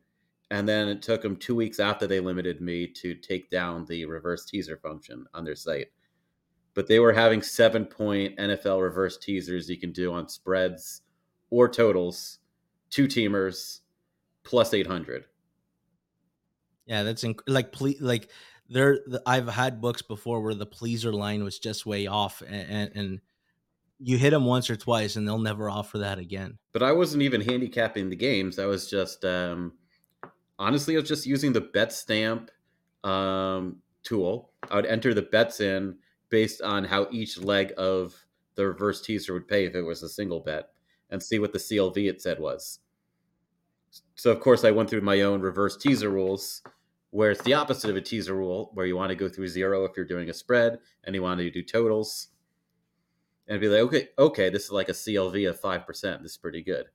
And 0.49 0.67
then 0.67 0.87
it 0.87 1.03
took 1.03 1.21
them 1.21 1.35
two 1.35 1.53
weeks 1.53 1.79
after 1.79 2.07
they 2.07 2.19
limited 2.19 2.59
me 2.59 2.87
to 2.87 3.13
take 3.13 3.51
down 3.51 3.85
the 3.85 4.05
reverse 4.05 4.45
teaser 4.45 4.77
function 4.77 5.27
on 5.35 5.43
their 5.43 5.55
site. 5.55 5.89
But 6.73 6.87
they 6.87 6.97
were 6.97 7.13
having 7.13 7.43
seven 7.43 7.85
point 7.85 8.35
NFL 8.37 8.81
reverse 8.81 9.19
teasers 9.19 9.69
you 9.69 9.77
can 9.77 9.91
do 9.91 10.11
on 10.11 10.27
spreads 10.27 11.03
or 11.51 11.69
totals, 11.69 12.39
two 12.89 13.05
teamers, 13.05 13.81
plus 14.43 14.73
800. 14.73 15.25
Yeah, 16.87 17.03
that's 17.03 17.23
inc- 17.23 17.41
like, 17.45 17.71
ple- 17.71 17.93
like, 17.99 18.29
there 18.69 18.99
I've 19.25 19.47
had 19.47 19.81
books 19.81 20.01
before 20.01 20.41
where 20.41 20.53
the 20.53 20.65
pleaser 20.65 21.13
line 21.13 21.43
was 21.43 21.59
just 21.59 21.85
way 21.85 22.07
off 22.07 22.41
and, 22.47 22.91
and, 22.93 23.21
you 23.99 24.15
hit 24.15 24.29
them 24.29 24.45
once 24.45 24.69
or 24.69 24.75
twice 24.75 25.15
and 25.15 25.27
they'll 25.27 25.39
never 25.39 25.67
offer 25.67 25.97
that 25.97 26.19
again. 26.19 26.59
But 26.71 26.83
I 26.83 26.91
wasn't 26.91 27.23
even 27.23 27.41
handicapping 27.41 28.11
the 28.11 28.15
games. 28.15 28.59
I 28.59 28.67
was 28.67 28.87
just 28.87 29.25
um 29.25 29.73
honestly 30.59 30.95
I 30.95 30.99
was 30.99 31.09
just 31.09 31.25
using 31.25 31.51
the 31.51 31.61
Betstamp 31.61 32.49
um 33.03 33.77
tool. 34.03 34.51
I 34.69 34.75
would 34.75 34.85
enter 34.85 35.15
the 35.15 35.23
bets 35.23 35.61
in 35.61 35.97
based 36.29 36.61
on 36.61 36.83
how 36.83 37.07
each 37.09 37.39
leg 37.39 37.73
of 37.75 38.13
the 38.53 38.67
reverse 38.67 39.01
teaser 39.01 39.33
would 39.33 39.47
pay 39.47 39.65
if 39.65 39.73
it 39.73 39.81
was 39.81 40.03
a 40.03 40.09
single 40.09 40.41
bet 40.41 40.69
and 41.09 41.23
see 41.23 41.39
what 41.39 41.51
the 41.51 41.59
CLV 41.59 41.97
it 41.97 42.21
said 42.21 42.39
was. 42.39 42.79
So 44.13 44.29
of 44.29 44.39
course 44.41 44.63
I 44.63 44.69
went 44.69 44.91
through 44.91 45.01
my 45.01 45.21
own 45.21 45.41
reverse 45.41 45.75
teaser 45.75 46.09
rules 46.09 46.61
where 47.11 47.31
it's 47.31 47.43
the 47.43 47.53
opposite 47.53 47.89
of 47.89 47.95
a 47.95 48.01
teaser 48.01 48.35
rule 48.35 48.71
where 48.73 48.85
you 48.85 48.95
want 48.95 49.09
to 49.09 49.15
go 49.15 49.29
through 49.29 49.47
zero 49.47 49.85
if 49.85 49.91
you're 49.95 50.05
doing 50.05 50.29
a 50.29 50.33
spread 50.33 50.79
and 51.03 51.15
you 51.15 51.21
want 51.21 51.39
to 51.39 51.49
do 51.49 51.63
totals 51.63 52.27
and 53.47 53.61
be 53.61 53.69
like, 53.69 53.81
okay, 53.81 54.09
okay, 54.19 54.49
this 54.49 54.65
is 54.65 54.71
like 54.71 54.89
a 54.89 54.93
CLV 54.93 55.49
of 55.49 55.59
five 55.59 55.85
percent. 55.85 56.21
This 56.21 56.31
is 56.31 56.37
pretty 56.37 56.61
good. 56.61 56.87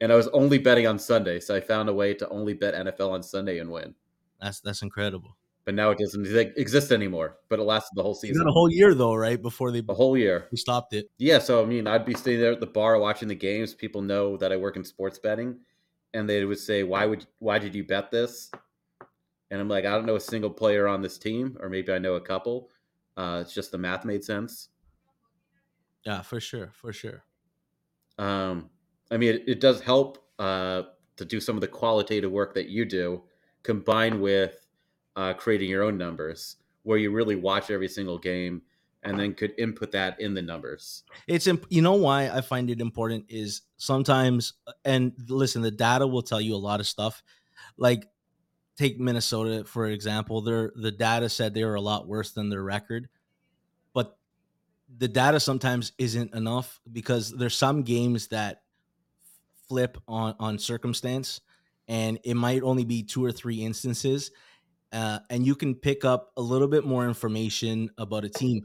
And 0.00 0.12
I 0.12 0.16
was 0.16 0.28
only 0.28 0.58
betting 0.58 0.86
on 0.86 0.98
Sunday, 0.98 1.40
so 1.40 1.54
I 1.54 1.60
found 1.60 1.88
a 1.88 1.94
way 1.94 2.14
to 2.14 2.28
only 2.28 2.52
bet 2.52 2.74
NFL 2.74 3.10
on 3.10 3.22
Sunday 3.22 3.58
and 3.58 3.70
win. 3.70 3.94
That's 4.40 4.60
that's 4.60 4.82
incredible. 4.82 5.36
But 5.64 5.74
now 5.74 5.90
it 5.90 5.98
doesn't 5.98 6.26
exist 6.58 6.92
anymore. 6.92 7.38
But 7.48 7.58
it 7.58 7.62
lasted 7.62 7.96
the 7.96 8.02
whole 8.02 8.14
season. 8.14 8.34
You 8.34 8.42
got 8.42 8.50
a 8.50 8.52
whole 8.52 8.70
year 8.70 8.94
though, 8.94 9.14
right? 9.14 9.40
Before 9.40 9.70
they 9.70 9.82
a 9.88 9.94
whole 9.94 10.16
year. 10.16 10.48
We 10.50 10.58
stopped 10.58 10.92
it. 10.92 11.06
Yeah, 11.16 11.38
so 11.38 11.62
I 11.62 11.64
mean, 11.64 11.86
I'd 11.86 12.04
be 12.04 12.14
sitting 12.14 12.40
there 12.40 12.52
at 12.52 12.60
the 12.60 12.66
bar 12.66 12.98
watching 12.98 13.28
the 13.28 13.34
games. 13.34 13.72
People 13.72 14.02
know 14.02 14.36
that 14.36 14.52
I 14.52 14.56
work 14.56 14.76
in 14.76 14.84
sports 14.84 15.18
betting, 15.18 15.60
and 16.12 16.28
they 16.28 16.44
would 16.44 16.58
say, 16.58 16.82
"Why 16.82 17.06
would 17.06 17.24
why 17.38 17.58
did 17.58 17.74
you 17.74 17.84
bet 17.84 18.10
this?" 18.10 18.50
And 19.50 19.60
I'm 19.60 19.68
like, 19.68 19.84
I 19.84 19.90
don't 19.90 20.06
know 20.06 20.16
a 20.16 20.20
single 20.20 20.50
player 20.50 20.88
on 20.88 21.02
this 21.02 21.18
team, 21.18 21.56
or 21.60 21.68
maybe 21.68 21.92
I 21.92 21.98
know 21.98 22.14
a 22.14 22.20
couple. 22.20 22.70
Uh, 23.16 23.38
it's 23.42 23.54
just 23.54 23.70
the 23.70 23.78
math 23.78 24.04
made 24.04 24.24
sense. 24.24 24.68
Yeah, 26.04 26.22
for 26.22 26.40
sure, 26.40 26.70
for 26.72 26.92
sure. 26.92 27.24
Um, 28.18 28.70
I 29.10 29.16
mean, 29.16 29.34
it, 29.34 29.44
it 29.46 29.60
does 29.60 29.80
help 29.80 30.26
uh, 30.38 30.82
to 31.16 31.24
do 31.24 31.40
some 31.40 31.56
of 31.56 31.60
the 31.60 31.68
qualitative 31.68 32.30
work 32.30 32.54
that 32.54 32.68
you 32.68 32.84
do, 32.84 33.22
combined 33.62 34.20
with 34.20 34.66
uh, 35.16 35.34
creating 35.34 35.70
your 35.70 35.82
own 35.82 35.96
numbers, 35.96 36.56
where 36.82 36.98
you 36.98 37.10
really 37.10 37.36
watch 37.36 37.70
every 37.70 37.88
single 37.88 38.18
game 38.18 38.62
and 39.04 39.20
then 39.20 39.34
could 39.34 39.52
input 39.58 39.92
that 39.92 40.18
in 40.20 40.34
the 40.34 40.42
numbers. 40.42 41.04
It's 41.26 41.46
imp- 41.46 41.66
you 41.68 41.82
know 41.82 41.94
why 41.94 42.30
I 42.30 42.40
find 42.40 42.70
it 42.70 42.80
important 42.80 43.26
is 43.28 43.62
sometimes 43.76 44.54
and 44.84 45.12
listen, 45.28 45.62
the 45.62 45.70
data 45.70 46.06
will 46.06 46.22
tell 46.22 46.40
you 46.40 46.54
a 46.54 46.56
lot 46.56 46.80
of 46.80 46.86
stuff. 46.86 47.22
Like 47.76 48.08
take 48.76 48.98
Minnesota 48.98 49.64
for 49.64 49.86
example, 49.86 50.42
their 50.42 50.72
the 50.74 50.92
data 50.92 51.28
said 51.28 51.54
they 51.54 51.64
were 51.64 51.74
a 51.74 51.80
lot 51.80 52.06
worse 52.06 52.32
than 52.32 52.48
their 52.48 52.62
record, 52.62 53.08
but 53.92 54.18
the 54.96 55.08
data 55.08 55.40
sometimes 55.40 55.92
isn't 55.98 56.34
enough 56.34 56.80
because 56.90 57.30
there's 57.30 57.56
some 57.56 57.82
games 57.82 58.28
that 58.28 58.62
flip 59.68 59.98
on 60.08 60.34
on 60.38 60.58
circumstance, 60.58 61.40
and 61.88 62.18
it 62.24 62.34
might 62.34 62.62
only 62.62 62.84
be 62.84 63.02
two 63.02 63.24
or 63.24 63.32
three 63.32 63.62
instances. 63.62 64.30
Uh, 64.92 65.18
and 65.28 65.44
you 65.44 65.56
can 65.56 65.74
pick 65.74 66.04
up 66.04 66.30
a 66.36 66.40
little 66.40 66.68
bit 66.68 66.84
more 66.84 67.08
information 67.08 67.90
about 67.98 68.24
a 68.24 68.28
team 68.28 68.62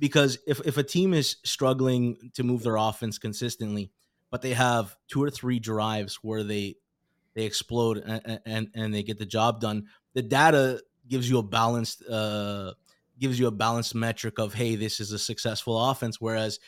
because 0.00 0.36
if, 0.44 0.60
if 0.66 0.76
a 0.76 0.82
team 0.82 1.14
is 1.14 1.36
struggling 1.44 2.16
to 2.34 2.42
move 2.42 2.64
their 2.64 2.74
offense 2.74 3.16
consistently 3.16 3.92
but 4.30 4.42
they 4.42 4.52
have 4.52 4.96
two 5.08 5.22
or 5.22 5.30
three 5.30 5.58
drives 5.58 6.16
where 6.22 6.42
they 6.42 6.76
they 7.38 7.44
explode 7.44 7.98
and, 7.98 8.40
and, 8.44 8.68
and 8.74 8.92
they 8.92 9.04
get 9.04 9.16
the 9.16 9.24
job 9.24 9.60
done. 9.60 9.86
The 10.14 10.22
data 10.22 10.82
gives 11.08 11.30
you 11.30 11.38
a 11.38 11.42
balanced 11.42 12.02
uh, 12.08 12.72
gives 13.20 13.38
you 13.38 13.46
a 13.46 13.52
balanced 13.52 13.94
metric 13.94 14.40
of 14.40 14.52
hey, 14.54 14.74
this 14.74 14.98
is 14.98 15.12
a 15.12 15.18
successful 15.20 15.90
offense. 15.90 16.20
Whereas, 16.20 16.58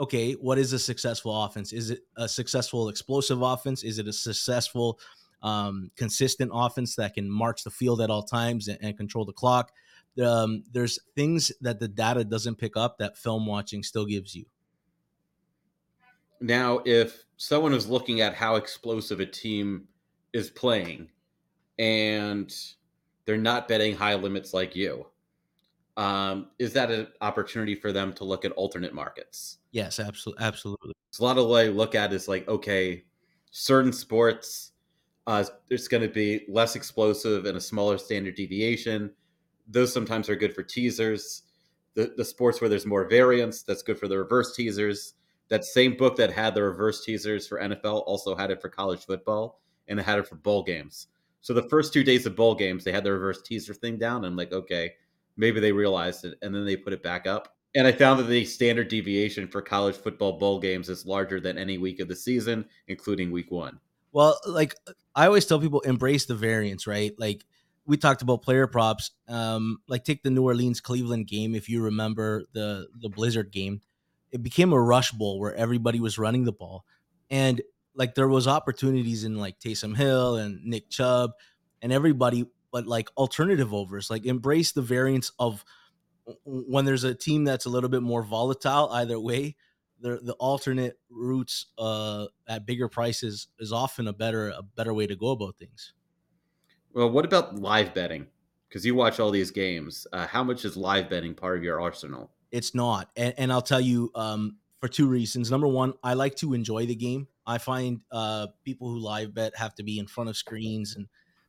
okay, 0.00 0.32
what 0.32 0.58
is 0.58 0.72
a 0.72 0.78
successful 0.78 1.44
offense? 1.44 1.72
Is 1.72 1.90
it 1.90 2.00
a 2.16 2.28
successful 2.28 2.88
explosive 2.88 3.42
offense? 3.42 3.84
Is 3.84 4.00
it 4.00 4.08
a 4.08 4.12
successful 4.12 4.98
um, 5.40 5.92
consistent 5.94 6.50
offense 6.52 6.96
that 6.96 7.14
can 7.14 7.30
march 7.30 7.62
the 7.62 7.70
field 7.70 8.00
at 8.00 8.10
all 8.10 8.24
times 8.24 8.66
and, 8.66 8.78
and 8.82 8.96
control 8.96 9.24
the 9.24 9.32
clock? 9.32 9.70
Um, 10.20 10.64
there's 10.72 10.98
things 11.14 11.52
that 11.60 11.78
the 11.78 11.86
data 11.86 12.24
doesn't 12.24 12.56
pick 12.56 12.76
up 12.76 12.98
that 12.98 13.16
film 13.16 13.46
watching 13.46 13.84
still 13.84 14.04
gives 14.04 14.34
you. 14.34 14.46
Now, 16.40 16.80
if 16.84 17.24
someone 17.36 17.72
is 17.72 17.88
looking 17.88 18.20
at 18.20 18.34
how 18.34 18.56
explosive 18.56 19.20
a 19.20 19.26
team 19.26 19.86
is 20.32 20.50
playing 20.50 21.08
and 21.78 22.54
they're 23.24 23.36
not 23.36 23.68
betting 23.68 23.94
high 23.94 24.14
limits 24.14 24.52
like 24.52 24.74
you, 24.74 25.06
um, 25.96 26.48
is 26.58 26.72
that 26.74 26.90
an 26.90 27.08
opportunity 27.20 27.74
for 27.74 27.92
them 27.92 28.12
to 28.14 28.24
look 28.24 28.44
at 28.44 28.52
alternate 28.52 28.94
markets? 28.94 29.58
Yes, 29.72 29.98
absolutely. 29.98 30.44
Absolutely. 30.44 30.94
It's 31.08 31.18
a 31.18 31.24
lot 31.24 31.38
of 31.38 31.48
what 31.48 31.66
I 31.66 31.68
look 31.68 31.94
at 31.94 32.12
is 32.12 32.28
like, 32.28 32.46
okay, 32.48 33.04
certain 33.50 33.92
sports, 33.92 34.72
uh, 35.26 35.44
it's 35.70 35.88
going 35.88 36.02
to 36.02 36.08
be 36.08 36.44
less 36.48 36.76
explosive 36.76 37.46
and 37.46 37.56
a 37.56 37.60
smaller 37.60 37.98
standard 37.98 38.36
deviation. 38.36 39.10
Those 39.66 39.92
sometimes 39.92 40.28
are 40.28 40.36
good 40.36 40.54
for 40.54 40.62
teasers. 40.62 41.42
The, 41.94 42.14
the 42.16 42.24
sports 42.24 42.60
where 42.60 42.70
there's 42.70 42.86
more 42.86 43.08
variance, 43.08 43.62
that's 43.62 43.82
good 43.82 43.98
for 43.98 44.08
the 44.08 44.18
reverse 44.18 44.54
teasers. 44.54 45.14
That 45.48 45.64
same 45.64 45.96
book 45.96 46.16
that 46.16 46.32
had 46.32 46.54
the 46.54 46.62
reverse 46.62 47.04
teasers 47.04 47.46
for 47.48 47.58
NFL 47.58 48.04
also 48.06 48.36
had 48.36 48.50
it 48.50 48.62
for 48.62 48.68
college 48.68 49.04
football 49.04 49.60
and 49.88 49.98
they 49.98 50.02
had 50.02 50.18
it 50.18 50.28
for 50.28 50.36
bowl 50.36 50.62
games. 50.62 51.08
So 51.40 51.54
the 51.54 51.68
first 51.68 51.92
two 51.92 52.04
days 52.04 52.26
of 52.26 52.36
bowl 52.36 52.54
games, 52.54 52.84
they 52.84 52.92
had 52.92 53.04
the 53.04 53.12
reverse 53.12 53.42
teaser 53.42 53.74
thing 53.74 53.98
down. 53.98 54.18
And 54.18 54.26
I'm 54.26 54.36
like, 54.36 54.52
okay, 54.52 54.92
maybe 55.36 55.60
they 55.60 55.72
realized 55.72 56.24
it, 56.24 56.36
and 56.42 56.54
then 56.54 56.64
they 56.64 56.76
put 56.76 56.92
it 56.92 57.02
back 57.02 57.26
up. 57.26 57.54
And 57.74 57.86
I 57.86 57.92
found 57.92 58.18
that 58.18 58.24
the 58.24 58.44
standard 58.44 58.88
deviation 58.88 59.46
for 59.46 59.60
college 59.62 59.96
football 59.96 60.38
bowl 60.38 60.58
games 60.58 60.88
is 60.88 61.06
larger 61.06 61.40
than 61.40 61.58
any 61.58 61.78
week 61.78 62.00
of 62.00 62.08
the 62.08 62.16
season, 62.16 62.64
including 62.88 63.30
week 63.30 63.50
one. 63.50 63.78
Well, 64.12 64.40
like 64.46 64.74
I 65.14 65.26
always 65.26 65.46
tell 65.46 65.60
people, 65.60 65.80
embrace 65.80 66.26
the 66.26 66.34
variance, 66.34 66.86
right? 66.86 67.12
Like 67.18 67.44
we 67.86 67.96
talked 67.96 68.22
about 68.22 68.42
player 68.42 68.66
props. 68.66 69.10
Um, 69.28 69.78
like 69.86 70.04
take 70.04 70.22
the 70.22 70.30
New 70.30 70.44
Orleans 70.44 70.80
Cleveland 70.80 71.26
game, 71.26 71.54
if 71.54 71.68
you 71.68 71.82
remember 71.82 72.44
the 72.52 72.88
the 73.00 73.08
Blizzard 73.08 73.52
game, 73.52 73.80
it 74.32 74.42
became 74.42 74.72
a 74.72 74.80
rush 74.80 75.12
bowl 75.12 75.38
where 75.38 75.54
everybody 75.54 76.00
was 76.00 76.18
running 76.18 76.44
the 76.44 76.52
ball, 76.52 76.84
and 77.30 77.60
like 77.98 78.14
there 78.14 78.28
was 78.28 78.46
opportunities 78.46 79.24
in 79.24 79.36
like 79.36 79.58
Taysom 79.58 79.96
Hill 79.96 80.36
and 80.36 80.64
Nick 80.64 80.88
Chubb 80.88 81.32
and 81.82 81.92
everybody, 81.92 82.46
but 82.70 82.86
like 82.86 83.10
alternative 83.16 83.74
overs, 83.74 84.08
like 84.08 84.24
embrace 84.24 84.72
the 84.72 84.82
variance 84.82 85.32
of 85.38 85.64
when 86.44 86.84
there's 86.84 87.04
a 87.04 87.14
team 87.14 87.44
that's 87.44 87.66
a 87.66 87.68
little 87.68 87.90
bit 87.90 88.02
more 88.02 88.22
volatile 88.22 88.88
either 88.92 89.18
way. 89.18 89.56
The, 90.00 90.20
the 90.22 90.34
alternate 90.34 90.96
routes 91.10 91.66
uh, 91.76 92.26
at 92.46 92.64
bigger 92.64 92.88
prices 92.88 93.48
is 93.58 93.72
often 93.72 94.06
a 94.06 94.12
better 94.12 94.50
a 94.50 94.62
better 94.62 94.94
way 94.94 95.08
to 95.08 95.16
go 95.16 95.30
about 95.30 95.58
things. 95.58 95.92
Well, 96.92 97.10
what 97.10 97.24
about 97.24 97.58
live 97.58 97.94
betting? 97.94 98.28
Because 98.68 98.86
you 98.86 98.94
watch 98.94 99.18
all 99.18 99.32
these 99.32 99.50
games. 99.50 100.06
Uh, 100.12 100.26
how 100.26 100.44
much 100.44 100.64
is 100.64 100.76
live 100.76 101.10
betting 101.10 101.34
part 101.34 101.58
of 101.58 101.64
your 101.64 101.80
arsenal? 101.80 102.30
It's 102.52 102.76
not, 102.76 103.10
and, 103.16 103.34
and 103.38 103.52
I'll 103.52 103.60
tell 103.60 103.80
you 103.80 104.12
um, 104.14 104.58
for 104.80 104.88
two 104.88 105.08
reasons. 105.08 105.50
Number 105.50 105.66
one, 105.66 105.94
I 106.04 106.14
like 106.14 106.36
to 106.36 106.54
enjoy 106.54 106.86
the 106.86 106.94
game. 106.94 107.26
I 107.48 107.56
find 107.56 108.00
uh, 108.12 108.48
people 108.62 108.90
who 108.90 108.98
live 108.98 109.34
bet 109.34 109.56
have 109.56 109.74
to 109.76 109.82
be 109.82 109.98
in 109.98 110.06
front 110.06 110.28
of 110.28 110.36
screens 110.36 110.94
and 110.94 111.08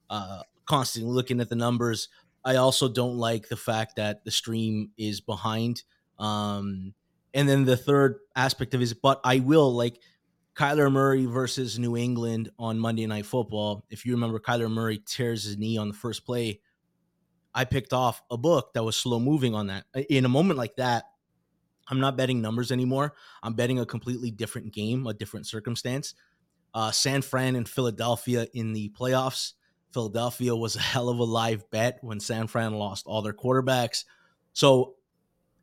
uh, 0.10 0.44
constantly 0.66 1.12
looking 1.12 1.42
at 1.42 1.50
the 1.50 1.56
numbers. 1.56 2.08
I 2.46 2.56
also 2.56 2.88
don't 2.88 3.18
like 3.18 3.50
the 3.50 3.58
fact 3.58 3.98
that 3.98 4.24
the 4.24 4.32
stream 4.32 4.92
is 4.98 5.20
behind. 5.20 5.84
Um, 6.18 6.94
and 7.34 7.50
then 7.50 7.66
the 7.66 7.76
third 7.76 8.20
aspect 8.34 8.74
of 8.74 8.80
it 8.80 8.86
is, 8.86 8.94
but 8.94 9.20
I 9.26 9.40
will 9.40 9.76
like 9.76 10.00
Kyler 10.56 10.90
Murray 10.90 11.26
versus 11.26 11.78
New 11.78 11.98
England 11.98 12.50
on 12.58 12.80
Monday 12.80 13.06
Night 13.06 13.26
Football. 13.26 13.86
If 13.90 14.06
you 14.06 14.14
remember, 14.14 14.40
Kyler 14.40 14.72
Murray 14.72 15.02
tears 15.06 15.44
his 15.44 15.58
knee 15.58 15.78
on 15.78 15.90
the 15.90 15.94
first 15.94 16.26
play. 16.26 16.62
I 17.54 17.66
picked 17.66 17.92
off 17.92 18.22
a 18.32 18.38
book 18.38 18.74
that 18.74 18.84
was 18.84 18.96
slow 18.96 19.20
moving 19.20 19.54
on 19.54 19.68
that. 19.68 19.84
In 20.10 20.24
a 20.24 20.30
moment 20.30 20.58
like 20.58 20.78
that, 20.78 21.06
I'm 21.90 22.00
not 22.00 22.18
betting 22.18 22.42
numbers 22.42 22.72
anymore. 22.72 23.16
I'm 23.42 23.54
betting 23.54 23.80
a 23.80 23.86
completely 23.86 24.32
different 24.32 24.74
game, 24.74 25.08
a 25.08 25.14
different 25.14 25.48
circumstance. 25.48 26.14
Uh, 26.74 26.92
San 26.92 27.22
Fran 27.22 27.56
and 27.56 27.68
Philadelphia 27.68 28.48
in 28.54 28.74
the 28.74 28.90
playoffs. 28.90 29.54
Philadelphia 29.92 30.56
was 30.56 30.76
a 30.76 30.82
hell 30.94 31.10
of 31.10 31.20
a 31.20 31.24
live 31.24 31.70
bet 31.72 32.00
when 32.02 32.20
San 32.20 32.48
Fran 32.48 32.74
lost 32.74 33.06
all 33.08 33.22
their 33.22 33.34
quarterbacks. 33.34 34.06
So, 34.54 34.96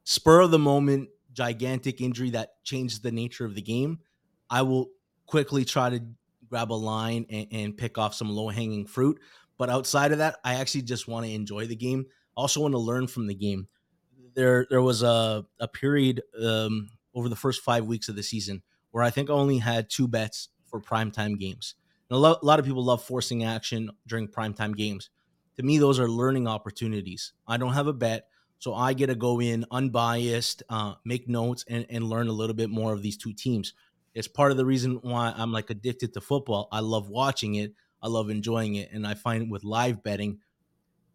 spur 0.04 0.40
of 0.40 0.50
the 0.50 0.59
moment, 0.59 1.09
gigantic 1.33 2.00
injury 2.00 2.30
that 2.30 2.62
changed 2.64 3.02
the 3.02 3.12
nature 3.12 3.45
of 3.45 3.54
the 3.54 3.62
game. 3.62 4.00
I 4.50 4.62
will 4.62 4.90
quickly 5.26 5.64
try 5.64 5.90
to 5.90 6.00
grab 6.49 6.73
a 6.73 6.75
line 6.75 7.26
and, 7.28 7.47
and 7.50 7.76
pick 7.76 7.99
off 7.99 8.14
some 8.14 8.30
low 8.30 8.49
hanging 8.49 8.87
fruit. 8.87 9.21
But 9.59 9.71
outside 9.71 10.12
of 10.12 10.18
that, 10.18 10.37
I 10.45 10.54
actually 10.54 10.83
just 10.83 11.09
want 11.09 11.26
to 11.26 11.33
enjoy 11.33 11.66
the 11.66 11.76
game. 11.76 12.06
Also, 12.37 12.61
want 12.61 12.73
to 12.73 12.78
learn 12.78 13.06
from 13.06 13.26
the 13.26 13.35
game. 13.35 13.68
There, 14.37 14.66
there 14.71 14.83
was 14.83 15.02
a, 15.02 15.45
a 15.59 15.66
period 15.66 16.23
um, 16.40 16.90
over 17.14 17.28
the 17.28 17.37
first 17.37 17.62
five 17.62 17.87
weeks 17.87 18.09
of 18.09 18.14
the 18.14 18.23
season 18.23 18.62
where 18.93 19.02
I 19.02 19.11
think 19.11 19.31
I 19.31 19.33
only 19.33 19.59
had 19.59 19.90
two 19.90 20.07
bets 20.07 20.50
for 20.66 20.81
primetime 20.81 21.38
games. 21.38 21.75
And 22.09 22.16
a, 22.16 22.21
lo- 22.21 22.38
a 22.40 22.47
lot 22.47 22.59
of 22.59 22.64
people 22.64 22.85
love 22.85 23.02
forcing 23.02 23.43
action 23.43 23.90
during 24.07 24.28
primetime 24.28 24.76
games. 24.76 25.11
To 25.57 25.62
me, 25.62 25.78
those 25.78 25.99
are 25.99 26.09
learning 26.09 26.47
opportunities. 26.47 27.33
I 27.49 27.57
don't 27.57 27.73
have 27.73 27.87
a 27.87 27.93
bet, 27.93 28.28
so 28.59 28.75
I 28.75 28.93
get 28.93 29.07
to 29.07 29.14
go 29.14 29.40
in 29.40 29.64
unbiased, 29.71 30.62
uh, 30.69 30.95
make 31.05 31.28
notes, 31.28 31.64
and, 31.69 31.87
and 31.88 32.05
learn 32.05 32.28
a 32.28 32.33
little 32.33 32.55
bit 32.55 32.71
more 32.71 32.93
of 32.93 33.02
these 33.02 33.16
two 33.16 33.33
teams. 33.33 33.73
It's 34.14 34.28
part 34.28 34.50
of 34.50 34.57
the 34.57 34.66
reason 34.66 34.99
why 35.02 35.33
I'm 35.37 35.52
like 35.52 35.71
addicted 35.71 36.12
to 36.14 36.21
football. 36.21 36.69
I 36.71 36.81
love 36.81 37.09
watching 37.09 37.57
it. 37.57 37.73
I 38.02 38.09
love 38.09 38.31
enjoying 38.31 38.75
it, 38.75 38.90
and 38.93 39.07
I 39.07 39.14
find 39.14 39.50
with 39.50 39.64
live 39.64 40.02
betting, 40.02 40.40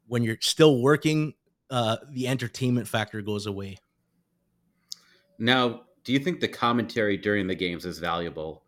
when 0.08 0.24
you're 0.24 0.38
still 0.42 0.82
working, 0.82 1.34
uh, 1.72 1.98
the 2.12 2.28
entertainment 2.28 2.88
factor 2.88 3.22
goes 3.22 3.48
away. 3.48 3.78
Now, 5.40 5.82
do 6.04 6.14
you 6.14 6.20
think 6.20 6.40
the 6.40 6.48
commentary 6.48 7.18
during 7.18 7.48
the 7.48 7.56
games 7.56 7.86
is 7.86 7.98
valuable 7.98 8.64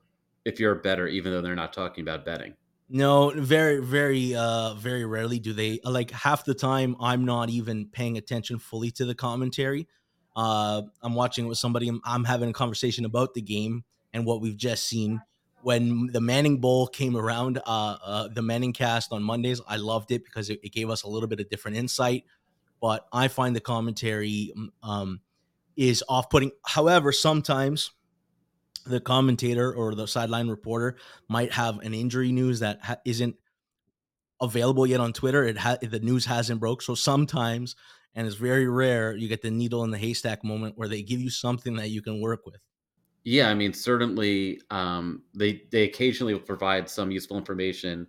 if 0.46 0.60
you're 0.60 0.72
a 0.72 0.82
better, 0.82 1.08
even 1.08 1.32
though 1.32 1.42
they're 1.42 1.56
not 1.56 1.74
talking 1.74 2.02
about 2.02 2.26
betting? 2.26 2.56
No, 2.90 3.30
very, 3.30 3.84
very, 3.84 4.36
uh, 4.36 4.74
very 4.76 5.06
rarely 5.06 5.40
do 5.40 5.54
they. 5.54 5.80
Like 5.84 6.12
half 6.12 6.46
the 6.46 6.54
time, 6.54 6.96
I'm 7.00 7.26
not 7.26 7.50
even 7.50 7.88
paying 7.88 8.18
attention 8.18 8.60
fully 8.60 8.92
to 8.92 9.06
the 9.06 9.16
commentary. 9.16 9.88
Uh, 10.36 10.84
I'm 11.02 11.14
watching 11.14 11.48
with 11.48 11.58
somebody. 11.58 11.88
I'm, 11.88 12.02
I'm 12.04 12.24
having 12.24 12.50
a 12.50 12.54
conversation 12.54 13.06
about 13.06 13.34
the 13.34 13.42
game 13.42 13.84
and 14.14 14.26
what 14.26 14.42
we've 14.42 14.58
just 14.58 14.88
seen. 14.88 15.22
When 15.62 16.08
the 16.08 16.22
Manning 16.22 16.58
Bowl 16.58 16.88
came 16.88 17.16
around, 17.16 17.58
uh, 17.60 17.98
uh, 18.04 18.28
the 18.28 18.42
ManningCast 18.42 19.12
on 19.12 19.24
Mondays, 19.24 19.62
I 19.68 19.78
loved 19.78 20.12
it 20.12 20.26
because 20.26 20.50
it, 20.50 20.60
it 20.62 20.72
gave 20.74 20.90
us 20.90 21.04
a 21.04 21.08
little 21.08 21.28
bit 21.28 21.40
of 21.40 21.50
different 21.50 21.78
insight. 21.78 22.26
But 22.84 23.08
I 23.14 23.30
find 23.30 23.56
the 23.56 23.62
commentary 23.62 24.52
um, 24.84 25.22
is 25.78 26.04
off 26.10 26.30
putting. 26.30 26.52
However, 26.66 27.14
sometimes 27.14 27.92
the 28.86 29.00
commentator 29.00 29.74
or 29.74 29.96
the 29.96 30.06
sideline 30.06 30.50
reporter 30.50 30.98
might 31.30 31.54
have 31.54 31.80
an 31.80 31.94
injury 31.94 32.34
news 32.34 32.60
that 32.60 32.80
ha- 32.84 32.98
isn't 33.06 33.38
available 34.42 34.86
yet 34.86 35.00
on 35.00 35.14
Twitter. 35.14 35.46
It 35.46 35.58
ha- 35.58 35.78
the 35.82 36.02
news 36.02 36.26
hasn't 36.26 36.60
broke, 36.60 36.82
so 36.82 36.94
sometimes, 36.94 37.78
and 38.16 38.28
it's 38.28 38.36
very 38.36 38.68
rare, 38.68 39.16
you 39.16 39.30
get 39.30 39.42
the 39.42 39.50
needle 39.50 39.86
in 39.86 39.92
the 39.92 39.98
haystack 39.98 40.44
moment 40.44 40.78
where 40.78 40.90
they 40.90 41.04
give 41.04 41.22
you 41.22 41.30
something 41.30 41.78
that 41.78 41.90
you 41.90 42.02
can 42.02 42.20
work 42.20 42.46
with. 42.46 42.60
Yeah, 43.24 43.50
I 43.50 43.54
mean, 43.54 43.72
certainly 43.72 44.60
um, 44.72 45.24
they 45.34 45.62
they 45.72 45.84
occasionally 45.84 46.34
will 46.34 46.42
provide 46.42 46.90
some 46.90 47.12
useful 47.12 47.38
information, 47.38 48.08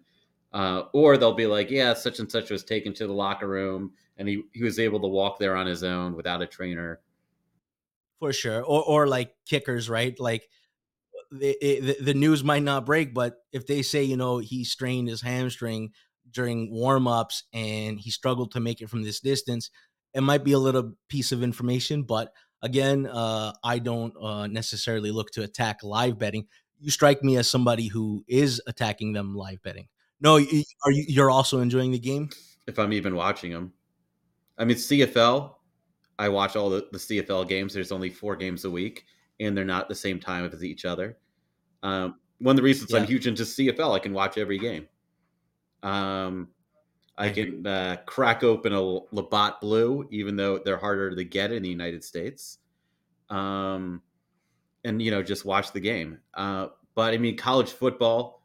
uh, 0.53 0.83
or 0.93 1.17
they'll 1.17 1.33
be 1.33 1.47
like, 1.47 1.71
"Yeah, 1.71 1.95
such 1.95 2.19
and 2.19 2.29
such 2.29 2.51
was 2.51 2.65
taken 2.65 2.93
to 2.95 3.07
the 3.07 3.13
locker 3.13 3.47
room, 3.47 3.93
and 4.17 4.29
he, 4.29 4.43
he 4.53 4.63
was 4.63 4.79
able 4.79 5.01
to 5.01 5.09
walk 5.09 5.39
there 5.39 5.57
on 5.57 5.67
his 5.67 5.83
own 5.83 6.15
without 6.17 6.43
a 6.43 6.47
trainer." 6.47 7.01
For 8.21 8.33
sure, 8.33 8.63
or 8.63 8.83
or 8.83 9.07
like 9.07 9.35
kickers, 9.47 9.89
right? 9.91 10.19
Like 10.19 10.49
the, 11.31 11.57
the, 11.61 11.97
the 12.01 12.15
news 12.15 12.45
might 12.45 12.63
not 12.63 12.87
break, 12.87 13.13
but 13.13 13.45
if 13.53 13.67
they 13.67 13.83
say 13.83 14.05
you 14.05 14.17
know 14.17 14.39
he 14.39 14.65
strained 14.65 15.09
his 15.09 15.21
hamstring 15.21 15.93
during 16.31 16.71
warm-ups 16.71 17.45
and 17.53 18.01
he 18.01 18.11
struggled 18.11 18.53
to 18.53 18.61
make 18.61 18.81
it 18.81 18.91
from 18.91 19.03
this 19.03 19.21
distance, 19.21 19.71
it 20.15 20.23
might 20.23 20.45
be 20.45 20.53
a 20.53 20.59
little 20.59 20.95
piece 21.09 21.33
of 21.33 21.43
information, 21.43 22.03
but 22.03 22.33
again, 22.63 23.07
uh, 23.07 23.53
I 23.63 23.79
don't 23.79 24.15
uh, 24.21 24.47
necessarily 24.47 25.11
look 25.11 25.31
to 25.33 25.43
attack 25.43 25.85
live 25.85 26.19
betting. 26.19 26.47
You 26.81 26.91
strike 26.91 27.23
me 27.23 27.37
as 27.37 27.49
somebody 27.49 27.89
who 27.89 28.25
is 28.27 28.61
attacking 28.67 29.13
them 29.13 29.37
live 29.37 29.63
betting. 29.63 29.89
No, 30.21 30.37
are 30.37 30.41
you? 30.41 30.65
You're 31.09 31.31
also 31.31 31.61
enjoying 31.61 31.93
the 31.93 31.99
game. 31.99 32.31
If 32.67 32.79
I'm 32.79 32.93
even 32.93 33.15
watching 33.15 33.53
them, 33.53 33.75
I 34.59 34.65
mean 34.65 34.77
CFL. 34.77 35.55
I 36.19 36.29
watch 36.29 36.55
all 36.57 36.71
the, 36.71 36.87
the 36.93 36.99
CFL 36.99 37.49
games. 37.49 37.75
There's 37.75 37.93
only 37.93 38.11
four 38.11 38.37
games 38.37 38.65
a 38.65 38.71
week, 38.71 39.05
and 39.41 39.57
they're 39.57 39.65
not 39.65 39.89
the 39.89 39.95
same 39.95 40.21
time 40.21 40.49
as 40.53 40.63
each 40.63 40.85
other. 40.85 41.19
Um, 41.83 42.17
one 42.39 42.53
of 42.53 42.57
the 42.57 42.63
reasons 42.63 42.93
Yeah. 42.93 42.99
I'm 42.99 43.07
huge 43.07 43.27
into 43.27 43.43
CFL, 43.43 43.95
I 43.95 43.99
can 43.99 44.13
watch 44.13 44.39
every 44.39 44.59
game. 44.59 44.87
Um, 45.83 46.49
I 47.17 47.29
can 47.29 47.67
uh, 47.67 47.97
crack 48.07 48.43
open 48.43 48.73
a 48.73 48.81
Labatt 48.81 49.61
Blue, 49.61 50.09
even 50.11 50.37
though 50.37 50.59
they're 50.59 50.77
harder 50.77 51.15
to 51.15 51.25
get 51.25 51.53
in 51.53 51.63
the 51.63 51.69
United 51.69 52.03
States, 52.03 52.59
um, 53.31 54.03
and 54.85 55.01
you 55.01 55.11
know 55.11 55.23
just 55.23 55.45
watch 55.45 55.73
the 55.73 55.81
game. 55.81 56.19
Uh, 56.35 56.69
but 56.95 57.15
I 57.15 57.19
mean, 57.19 57.37
college 57.37 57.71
football, 57.71 58.43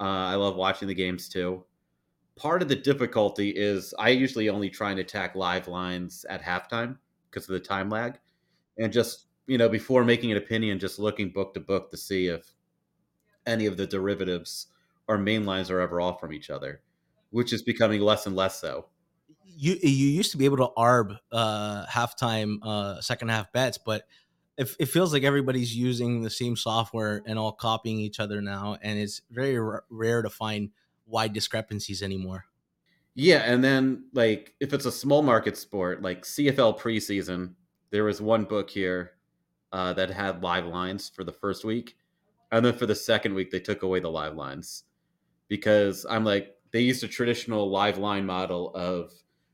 uh, 0.00 0.04
I 0.04 0.34
love 0.34 0.56
watching 0.56 0.88
the 0.88 0.94
games 0.94 1.28
too. 1.28 1.64
Part 2.40 2.62
of 2.62 2.68
the 2.68 2.76
difficulty 2.76 3.50
is 3.50 3.94
I 3.98 4.10
usually 4.10 4.48
only 4.48 4.70
try 4.70 4.90
and 4.90 4.98
attack 5.00 5.34
live 5.36 5.68
lines 5.68 6.24
at 6.30 6.42
halftime 6.42 6.96
because 7.30 7.48
of 7.48 7.52
the 7.52 7.60
time 7.60 7.90
lag, 7.90 8.18
and 8.78 8.92
just 8.92 9.26
you 9.46 9.58
know 9.58 9.68
before 9.68 10.04
making 10.04 10.32
an 10.32 10.38
opinion, 10.38 10.78
just 10.78 10.98
looking 10.98 11.30
book 11.30 11.54
to 11.54 11.60
book 11.60 11.90
to 11.90 11.98
see 11.98 12.28
if 12.28 12.54
any 13.46 13.66
of 13.66 13.76
the 13.76 13.86
derivatives 13.86 14.68
or 15.08 15.18
main 15.18 15.44
lines 15.44 15.70
are 15.70 15.80
ever 15.80 16.00
off 16.00 16.20
from 16.20 16.32
each 16.32 16.50
other, 16.50 16.80
which 17.30 17.52
is 17.52 17.62
becoming 17.62 18.00
less 18.00 18.26
and 18.26 18.36
less 18.36 18.60
so. 18.60 18.86
you 19.44 19.76
you 19.82 20.08
used 20.08 20.30
to 20.32 20.38
be 20.38 20.44
able 20.44 20.56
to 20.58 20.68
arb 20.78 21.18
uh 21.32 21.86
halftime 21.86 22.58
uh 22.64 23.00
second 23.00 23.28
half 23.28 23.52
bets 23.52 23.78
but 23.78 24.04
it, 24.56 24.74
it 24.78 24.86
feels 24.86 25.12
like 25.12 25.22
everybody's 25.22 25.74
using 25.74 26.22
the 26.22 26.30
same 26.30 26.56
software 26.56 27.22
and 27.26 27.38
all 27.38 27.52
copying 27.52 27.98
each 27.98 28.20
other 28.20 28.40
now 28.42 28.76
and 28.82 28.98
it's 28.98 29.22
very 29.30 29.58
r- 29.58 29.84
rare 29.90 30.22
to 30.22 30.30
find 30.30 30.70
wide 31.10 31.32
discrepancies 31.32 32.02
anymore 32.02 32.44
Yeah, 33.14 33.38
and 33.38 33.62
then 33.62 34.04
like 34.14 34.54
if 34.60 34.72
it's 34.72 34.86
a 34.86 34.92
small 34.92 35.22
market 35.22 35.56
sport 35.56 36.02
like 36.02 36.22
CFL 36.22 36.78
preseason, 36.78 37.54
there 37.90 38.04
was 38.04 38.20
one 38.22 38.44
book 38.44 38.70
here 38.70 39.12
uh, 39.72 39.92
that 39.94 40.10
had 40.10 40.42
live 40.42 40.66
lines 40.66 41.10
for 41.14 41.24
the 41.24 41.32
first 41.32 41.64
week, 41.64 41.96
and 42.52 42.64
then 42.64 42.74
for 42.74 42.86
the 42.86 42.94
second 42.94 43.34
week 43.34 43.50
they 43.50 43.60
took 43.60 43.82
away 43.82 44.00
the 44.00 44.10
live 44.10 44.36
lines 44.36 44.84
because 45.48 46.06
I'm 46.08 46.24
like 46.24 46.54
they 46.72 46.80
used 46.80 47.04
a 47.04 47.08
traditional 47.08 47.68
live 47.68 47.98
line 47.98 48.24
model 48.24 48.72
of 48.74 49.12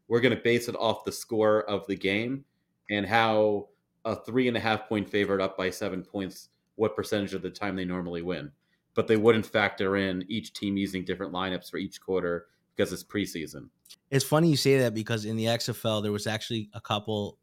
we're 0.09 0.21
going 0.21 0.37
to 0.37 0.43
base 0.43 0.69
it 0.69 0.77
off 0.77 1.05
the 1.05 1.13
score 1.13 1.69
of 1.69 1.87
the 1.87 1.97
game 1.97 2.45
and 2.91 3.05
how 3.07 3.69
a 4.05 4.15
three 4.15 4.47
and 4.49 4.57
a 4.57 4.61
half 4.61 4.89
point 4.89 5.09
favorite 5.09 5.41
up 5.41 5.57
by 5.57 5.71
seven 5.71 6.03
points, 6.03 6.51
what 6.77 6.95
percentage 6.95 7.35
of 7.35 7.43
the 7.43 7.51
time 7.51 7.75
they 7.75 7.85
normally 7.85 8.23
win. 8.23 8.53
But 8.97 9.07
they 9.07 9.17
wouldn't 9.17 9.47
factor 9.47 9.97
in 9.97 10.25
each 10.27 10.53
team 10.53 10.77
using 10.77 11.05
different 11.05 11.33
lineups 11.33 11.71
for 11.71 11.77
each 11.77 12.01
quarter 12.01 12.47
because 12.77 12.93
it's 12.93 13.05
preseason. 13.05 13.69
it's 14.11 14.25
funny 14.25 14.49
you 14.49 14.57
say 14.57 14.79
that 14.79 14.95
because 14.95 15.25
in 15.25 15.37
the 15.37 15.47
xfl 15.47 16.03
there 16.03 16.13
was 16.13 16.27
actually 16.27 16.69
a 16.75 16.81
couple 16.81 17.39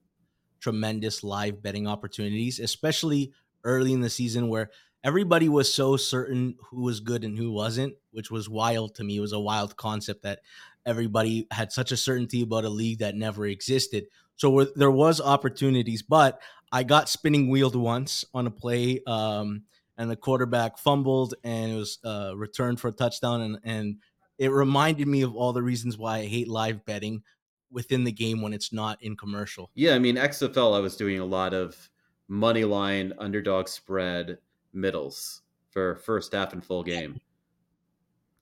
tremendous 0.59 1.23
live 1.23 1.61
betting 1.61 1.87
opportunities 1.87 2.59
especially 2.59 3.31
early 3.63 3.93
in 3.93 4.01
the 4.01 4.09
season 4.09 4.47
where 4.47 4.69
everybody 5.03 5.49
was 5.49 5.73
so 5.73 5.97
certain 5.97 6.55
who 6.69 6.83
was 6.83 6.99
good 6.99 7.23
and 7.23 7.37
who 7.37 7.51
wasn't 7.51 7.93
which 8.11 8.31
was 8.31 8.47
wild 8.47 8.95
to 8.95 9.03
me 9.03 9.17
it 9.17 9.21
was 9.21 9.33
a 9.33 9.39
wild 9.39 9.75
concept 9.75 10.23
that 10.23 10.39
everybody 10.85 11.47
had 11.51 11.71
such 11.71 11.91
a 11.91 11.97
certainty 11.97 12.43
about 12.43 12.65
a 12.65 12.69
league 12.69 12.99
that 12.99 13.15
never 13.15 13.45
existed 13.45 14.05
so 14.35 14.65
there 14.75 14.91
was 14.91 15.19
opportunities 15.19 16.01
but 16.01 16.39
i 16.71 16.83
got 16.83 17.09
spinning 17.09 17.49
wheeled 17.49 17.75
once 17.75 18.23
on 18.33 18.47
a 18.47 18.51
play 18.51 19.01
um, 19.07 19.63
and 19.97 20.09
the 20.09 20.15
quarterback 20.15 20.77
fumbled 20.77 21.35
and 21.43 21.71
it 21.71 21.75
was 21.75 21.99
uh, 22.03 22.33
returned 22.35 22.79
for 22.79 22.87
a 22.87 22.91
touchdown 22.91 23.41
and, 23.41 23.59
and 23.63 23.97
it 24.37 24.51
reminded 24.51 25.07
me 25.07 25.21
of 25.21 25.35
all 25.35 25.53
the 25.53 25.61
reasons 25.61 25.97
why 25.97 26.19
I 26.19 26.25
hate 26.25 26.47
live 26.47 26.85
betting 26.85 27.23
within 27.71 28.03
the 28.03 28.11
game 28.11 28.41
when 28.41 28.53
it's 28.53 28.73
not 28.73 29.01
in 29.01 29.15
commercial. 29.15 29.69
Yeah, 29.75 29.95
I 29.95 29.99
mean 29.99 30.15
XFL 30.15 30.75
I 30.75 30.79
was 30.79 30.95
doing 30.95 31.19
a 31.19 31.25
lot 31.25 31.53
of 31.53 31.89
money 32.27 32.63
line 32.63 33.13
underdog 33.19 33.67
spread 33.67 34.37
middles 34.73 35.41
for 35.69 35.95
first 35.97 36.33
half 36.33 36.53
and 36.53 36.63
full 36.63 36.83
game. 36.83 37.19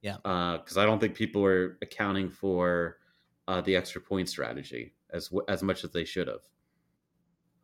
Yeah. 0.01 0.17
because 0.23 0.77
I 0.77 0.85
don't 0.85 0.99
think 0.99 1.15
people 1.15 1.41
were 1.41 1.77
accounting 1.81 2.29
for 2.29 2.97
uh, 3.47 3.61
the 3.61 3.75
extra 3.75 4.01
point 4.01 4.29
strategy 4.29 4.93
as 5.11 5.29
as 5.47 5.61
much 5.61 5.83
as 5.83 5.91
they 5.91 6.05
should 6.05 6.27
have. 6.27 6.41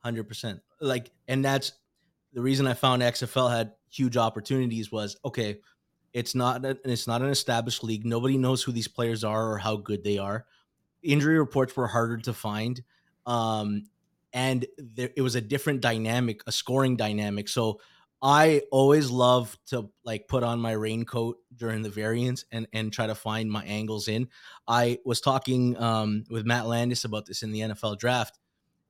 Hundred 0.04 0.28
percent. 0.28 0.62
Like, 0.80 1.12
and 1.28 1.44
that's 1.44 1.74
the 2.34 2.42
reason 2.42 2.68
I 2.68 2.74
found 2.74 3.02
XFL 3.02 3.52
had 3.52 3.72
huge 3.90 4.18
opportunities 4.18 4.92
was 4.92 5.18
okay, 5.26 5.60
it's 6.14 6.36
not 6.36 6.64
it's 6.66 7.08
not 7.08 7.22
an 7.22 7.30
established 7.30 7.84
league. 7.84 8.06
Nobody 8.06 8.38
knows 8.38 8.64
who 8.64 8.72
these 8.72 8.88
players 8.88 9.24
are 9.24 9.52
or 9.52 9.58
how 9.58 9.76
good 9.78 10.04
they 10.04 10.18
are. 10.18 10.46
Injury 11.04 11.38
reports 11.38 11.76
were 11.76 11.88
harder 11.88 12.18
to 12.18 12.34
find, 12.34 12.82
um, 13.26 13.84
and 14.34 14.66
there, 14.78 15.10
it 15.16 15.22
was 15.22 15.36
a 15.36 15.42
different 15.42 15.82
dynamic, 15.82 16.42
a 16.48 16.52
scoring 16.52 16.96
dynamic. 16.96 17.48
So 17.50 17.80
I 18.22 18.64
always 18.72 19.12
love 19.12 19.58
to 19.68 19.90
like 20.04 20.28
put 20.28 20.44
on 20.44 20.60
my 20.60 20.72
raincoat 20.72 21.38
during 21.56 21.84
the 21.84 21.90
variants 21.90 22.46
and 22.52 22.68
and 22.74 22.92
try 22.92 23.08
to 23.08 23.16
find 23.16 23.52
my 23.52 23.64
angles 23.66 24.08
in. 24.08 24.30
I 24.68 25.00
was 25.06 25.22
talking 25.22 25.78
um, 25.78 26.24
with 26.30 26.46
Matt 26.46 26.68
Landis 26.68 27.04
about 27.04 27.26
this 27.26 27.44
in 27.44 27.52
the 27.52 27.60
NFL 27.60 28.00
draft. 28.00 28.40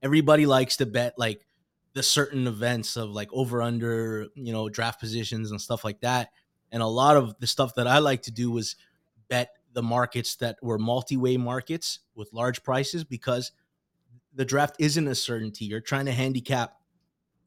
Everybody 0.02 0.46
likes 0.46 0.78
to 0.78 0.86
bet 0.86 1.16
like 1.18 1.46
the 1.98 2.04
certain 2.04 2.46
events 2.46 2.96
of 2.96 3.10
like 3.10 3.28
over 3.34 3.60
under, 3.60 4.28
you 4.36 4.54
know, 4.54 4.70
draft 4.70 5.00
positions 5.00 5.50
and 5.50 5.60
stuff 5.60 5.84
like 5.84 6.00
that. 6.02 6.30
And 6.72 6.84
a 6.84 6.88
lot 6.88 7.18
of 7.18 7.34
the 7.40 7.48
stuff 7.48 7.74
that 7.74 7.88
I 7.88 7.98
like 7.98 8.22
to 8.24 8.32
do 8.32 8.52
was 8.52 8.76
bet 9.30 9.50
the 9.74 9.82
markets 9.82 10.36
that 10.36 10.58
were 10.62 10.78
multi-way 10.78 11.38
markets 11.38 12.02
with 12.14 12.32
large 12.34 12.62
prices 12.62 13.04
because 13.04 13.52
the 14.36 14.46
draft 14.46 14.76
isn't 14.78 15.08
a 15.08 15.16
certainty. 15.16 15.66
You're 15.66 15.82
trying 15.82 16.06
to 16.06 16.12
handicap 16.12 16.76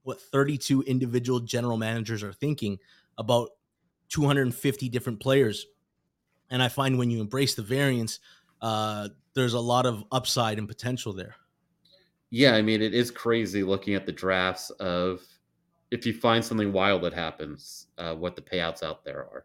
what 0.03 0.21
32 0.21 0.83
individual 0.83 1.39
general 1.39 1.77
managers 1.77 2.25
are 2.25 2.33
thinking 2.33 2.81
about 3.17 3.51
250 4.09 4.89
different 4.89 5.21
players. 5.21 5.65
And 6.51 6.61
I 6.61 6.71
find 6.71 6.99
when 6.99 7.13
you 7.13 7.21
embrace 7.21 7.55
the 7.55 7.63
variance, 7.63 8.19
uh, 8.61 9.11
there's 9.35 9.55
a 9.55 9.61
lot 9.61 9.87
of 9.87 10.03
upside 10.11 10.59
and 10.59 10.67
potential 10.67 11.13
there. 11.13 11.37
Yeah, 12.31 12.55
I 12.55 12.63
mean, 12.63 12.81
it 12.81 12.95
is 12.95 13.11
crazy 13.11 13.63
looking 13.63 13.95
at 13.95 14.07
the 14.07 14.13
drafts 14.13 14.71
of 14.71 15.23
if 15.91 16.07
you 16.07 16.15
find 16.15 16.45
something 16.45 16.73
wild 16.73 17.03
that 17.03 17.13
happens, 17.13 17.89
uh, 17.99 18.15
what 18.15 18.37
the 18.37 18.43
payouts 18.43 18.83
out 18.83 19.05
there 19.05 19.19
are. 19.19 19.45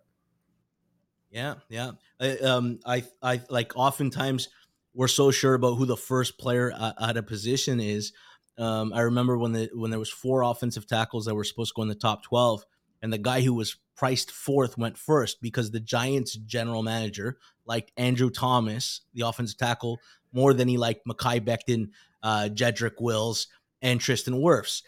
Yeah, 1.32 1.56
yeah. 1.68 1.92
I, 2.20 2.38
um, 2.38 2.80
I, 2.86 3.04
I 3.22 3.42
like 3.50 3.74
oftentimes 3.76 4.50
we're 4.94 5.08
so 5.08 5.32
sure 5.32 5.56
about 5.56 5.76
who 5.76 5.86
the 5.86 5.98
first 5.98 6.38
player 6.38 6.72
at 7.02 7.18
a 7.18 7.24
position 7.24 7.80
is. 7.80 8.14
Um, 8.58 8.94
I 8.94 9.02
remember 9.02 9.38
when 9.38 9.52
the 9.52 9.70
when 9.74 9.92
there 9.92 10.00
was 10.00 10.10
four 10.10 10.44
offensive 10.44 10.88
tackles 10.88 11.26
that 11.26 11.36
were 11.36 11.44
supposed 11.44 11.72
to 11.72 11.76
go 11.76 11.82
in 11.82 11.90
the 11.90 11.96
top 11.96 12.24
twelve, 12.24 12.64
and 13.02 13.12
the 13.12 13.18
guy 13.18 13.42
who 13.42 13.54
was 13.54 13.76
priced 13.98 14.32
fourth 14.32 14.78
went 14.78 14.98
first 14.98 15.42
because 15.42 15.72
the 15.72 15.80
Giants 15.80 16.36
general 16.36 16.84
manager 16.84 17.38
liked 17.66 17.92
Andrew 17.98 18.30
Thomas, 18.30 19.02
the 19.14 19.28
offensive 19.28 19.58
tackle, 19.58 20.00
more 20.32 20.54
than 20.54 20.68
he 20.68 20.78
liked 20.78 21.06
Mekhi 21.06 21.42
Becton, 21.42 21.90
uh, 22.26 22.50
Jedrick 22.52 23.00
Wills, 23.00 23.48
and 23.82 24.02
Tristan 24.02 24.34
Wirfs. 24.34 24.84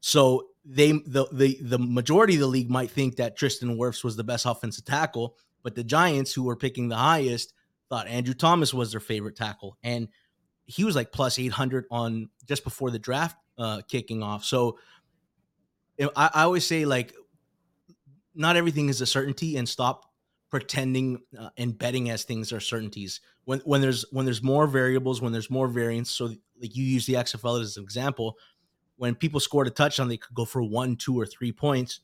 So 0.00 0.48
they 0.64 0.92
the, 0.92 1.26
the 1.32 1.58
the 1.62 1.78
majority 1.78 2.34
of 2.34 2.40
the 2.40 2.46
league 2.46 2.70
might 2.70 2.90
think 2.90 3.16
that 3.16 3.36
Tristan 3.36 3.78
Wirfs 3.78 4.04
was 4.04 4.14
the 4.16 4.24
best 4.24 4.46
offensive 4.46 4.84
tackle, 4.84 5.36
but 5.62 5.74
the 5.74 5.84
Giants, 5.84 6.34
who 6.34 6.44
were 6.44 6.56
picking 6.56 6.88
the 6.88 6.96
highest, 6.96 7.54
thought 7.88 8.06
Andrew 8.08 8.34
Thomas 8.34 8.74
was 8.74 8.90
their 8.90 9.00
favorite 9.00 9.36
tackle, 9.36 9.76
and 9.82 10.08
he 10.66 10.84
was 10.84 10.94
like 10.94 11.12
plus 11.12 11.38
eight 11.38 11.52
hundred 11.52 11.84
on 11.90 12.28
just 12.46 12.64
before 12.64 12.90
the 12.90 12.98
draft 12.98 13.36
uh, 13.58 13.80
kicking 13.88 14.22
off. 14.22 14.44
So 14.44 14.78
I, 15.98 16.30
I 16.34 16.42
always 16.44 16.66
say 16.66 16.84
like, 16.84 17.14
not 18.34 18.56
everything 18.56 18.88
is 18.88 19.00
a 19.00 19.06
certainty, 19.06 19.56
and 19.56 19.68
stop 19.68 20.04
pretending 20.50 21.20
uh, 21.38 21.50
and 21.56 21.78
betting 21.78 22.10
as 22.10 22.24
things 22.24 22.52
are 22.52 22.60
certainties. 22.60 23.20
When 23.44 23.60
when 23.64 23.80
there's 23.80 24.04
when 24.12 24.24
there's 24.26 24.42
more 24.42 24.66
variables, 24.66 25.20
when 25.20 25.32
there's 25.32 25.50
more 25.50 25.68
variance. 25.68 26.10
So 26.10 26.34
like 26.62 26.74
you 26.76 26.84
use 26.84 27.04
the 27.04 27.14
XFL 27.14 27.60
as 27.60 27.76
an 27.76 27.82
example 27.82 28.36
when 29.02 29.16
people 29.16 29.40
scored 29.40 29.66
a 29.66 29.70
touchdown, 29.70 30.06
they 30.06 30.16
could 30.16 30.32
go 30.32 30.44
for 30.44 30.62
one, 30.62 30.94
two, 30.94 31.18
or 31.18 31.26
three 31.26 31.50
points. 31.50 32.02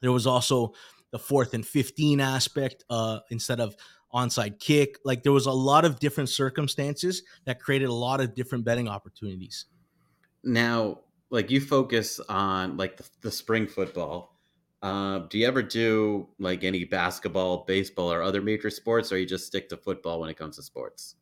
There 0.00 0.10
was 0.10 0.26
also 0.26 0.74
the 1.12 1.18
fourth 1.20 1.54
and 1.54 1.64
15 1.64 2.20
aspect 2.20 2.84
uh, 2.90 3.20
instead 3.30 3.60
of 3.60 3.76
onside 4.12 4.58
kick. 4.58 4.98
Like 5.04 5.22
there 5.22 5.30
was 5.30 5.46
a 5.46 5.52
lot 5.52 5.84
of 5.84 6.00
different 6.00 6.28
circumstances 6.28 7.22
that 7.44 7.60
created 7.60 7.88
a 7.88 7.94
lot 7.94 8.20
of 8.20 8.34
different 8.34 8.64
betting 8.64 8.88
opportunities. 8.88 9.66
Now, 10.42 11.02
like 11.30 11.52
you 11.52 11.60
focus 11.60 12.18
on 12.28 12.76
like 12.76 12.96
the, 12.96 13.08
the 13.20 13.30
spring 13.30 13.68
football. 13.68 14.36
Uh, 14.82 15.20
do 15.30 15.38
you 15.38 15.46
ever 15.46 15.62
do 15.62 16.28
like 16.40 16.64
any 16.64 16.82
basketball, 16.82 17.64
baseball, 17.64 18.12
or 18.12 18.22
other 18.22 18.42
major 18.42 18.70
sports, 18.70 19.12
or 19.12 19.18
you 19.18 19.24
just 19.24 19.46
stick 19.46 19.68
to 19.68 19.76
football 19.76 20.18
when 20.18 20.30
it 20.30 20.36
comes 20.36 20.56
to 20.56 20.64
sports? 20.64 21.14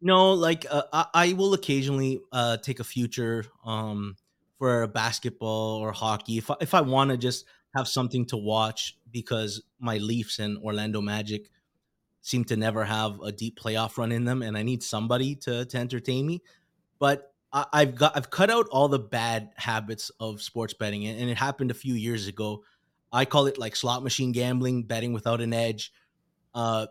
No, 0.00 0.32
like 0.32 0.66
uh, 0.70 0.82
I, 0.92 1.06
I 1.14 1.32
will 1.32 1.54
occasionally 1.54 2.20
uh, 2.32 2.58
take 2.58 2.80
a 2.80 2.84
future 2.84 3.44
um, 3.64 4.16
for 4.58 4.86
basketball 4.88 5.78
or 5.78 5.92
hockey 5.92 6.38
if 6.38 6.50
I, 6.50 6.56
if 6.60 6.74
I 6.74 6.82
want 6.82 7.10
to 7.10 7.16
just 7.16 7.46
have 7.74 7.88
something 7.88 8.26
to 8.26 8.36
watch 8.36 8.96
because 9.10 9.62
my 9.78 9.98
Leafs 9.98 10.38
and 10.38 10.58
Orlando 10.58 11.00
Magic 11.00 11.50
seem 12.20 12.44
to 12.44 12.56
never 12.56 12.84
have 12.84 13.20
a 13.20 13.32
deep 13.32 13.58
playoff 13.58 13.96
run 13.96 14.12
in 14.12 14.24
them, 14.24 14.42
and 14.42 14.56
I 14.56 14.62
need 14.62 14.82
somebody 14.82 15.34
to 15.36 15.64
to 15.64 15.78
entertain 15.78 16.26
me. 16.26 16.42
But 16.98 17.32
I, 17.52 17.64
I've 17.72 17.94
got 17.94 18.16
I've 18.16 18.30
cut 18.30 18.50
out 18.50 18.66
all 18.70 18.88
the 18.88 18.98
bad 18.98 19.50
habits 19.56 20.10
of 20.20 20.42
sports 20.42 20.74
betting, 20.74 21.06
and 21.06 21.30
it 21.30 21.36
happened 21.36 21.70
a 21.70 21.74
few 21.74 21.94
years 21.94 22.26
ago. 22.26 22.64
I 23.12 23.24
call 23.24 23.46
it 23.46 23.58
like 23.58 23.76
slot 23.76 24.02
machine 24.02 24.32
gambling, 24.32 24.82
betting 24.84 25.12
without 25.12 25.40
an 25.40 25.54
edge. 25.54 25.92
Uh, 26.54 26.86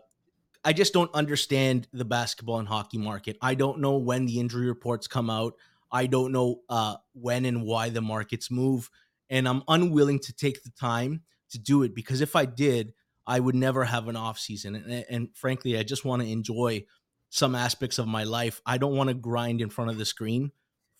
I 0.66 0.72
just 0.72 0.92
don't 0.92 1.14
understand 1.14 1.86
the 1.92 2.04
basketball 2.04 2.58
and 2.58 2.66
hockey 2.66 2.98
market. 2.98 3.38
I 3.40 3.54
don't 3.54 3.78
know 3.78 3.98
when 3.98 4.26
the 4.26 4.40
injury 4.40 4.66
reports 4.66 5.06
come 5.06 5.30
out. 5.30 5.54
I 5.92 6.06
don't 6.06 6.32
know 6.32 6.62
uh, 6.68 6.96
when 7.12 7.44
and 7.44 7.62
why 7.62 7.88
the 7.90 8.00
markets 8.00 8.50
move, 8.50 8.90
and 9.30 9.48
I'm 9.48 9.62
unwilling 9.68 10.18
to 10.18 10.32
take 10.32 10.64
the 10.64 10.70
time 10.70 11.22
to 11.50 11.60
do 11.60 11.84
it 11.84 11.94
because 11.94 12.20
if 12.20 12.34
I 12.34 12.46
did, 12.46 12.94
I 13.28 13.38
would 13.38 13.54
never 13.54 13.84
have 13.84 14.08
an 14.08 14.16
off 14.16 14.40
season. 14.40 14.74
And, 14.74 15.04
and 15.08 15.28
frankly, 15.36 15.78
I 15.78 15.84
just 15.84 16.04
want 16.04 16.22
to 16.22 16.28
enjoy 16.28 16.84
some 17.30 17.54
aspects 17.54 18.00
of 18.00 18.08
my 18.08 18.24
life. 18.24 18.60
I 18.66 18.78
don't 18.78 18.96
want 18.96 19.06
to 19.08 19.14
grind 19.14 19.60
in 19.60 19.70
front 19.70 19.92
of 19.92 19.98
the 19.98 20.04
screen 20.04 20.50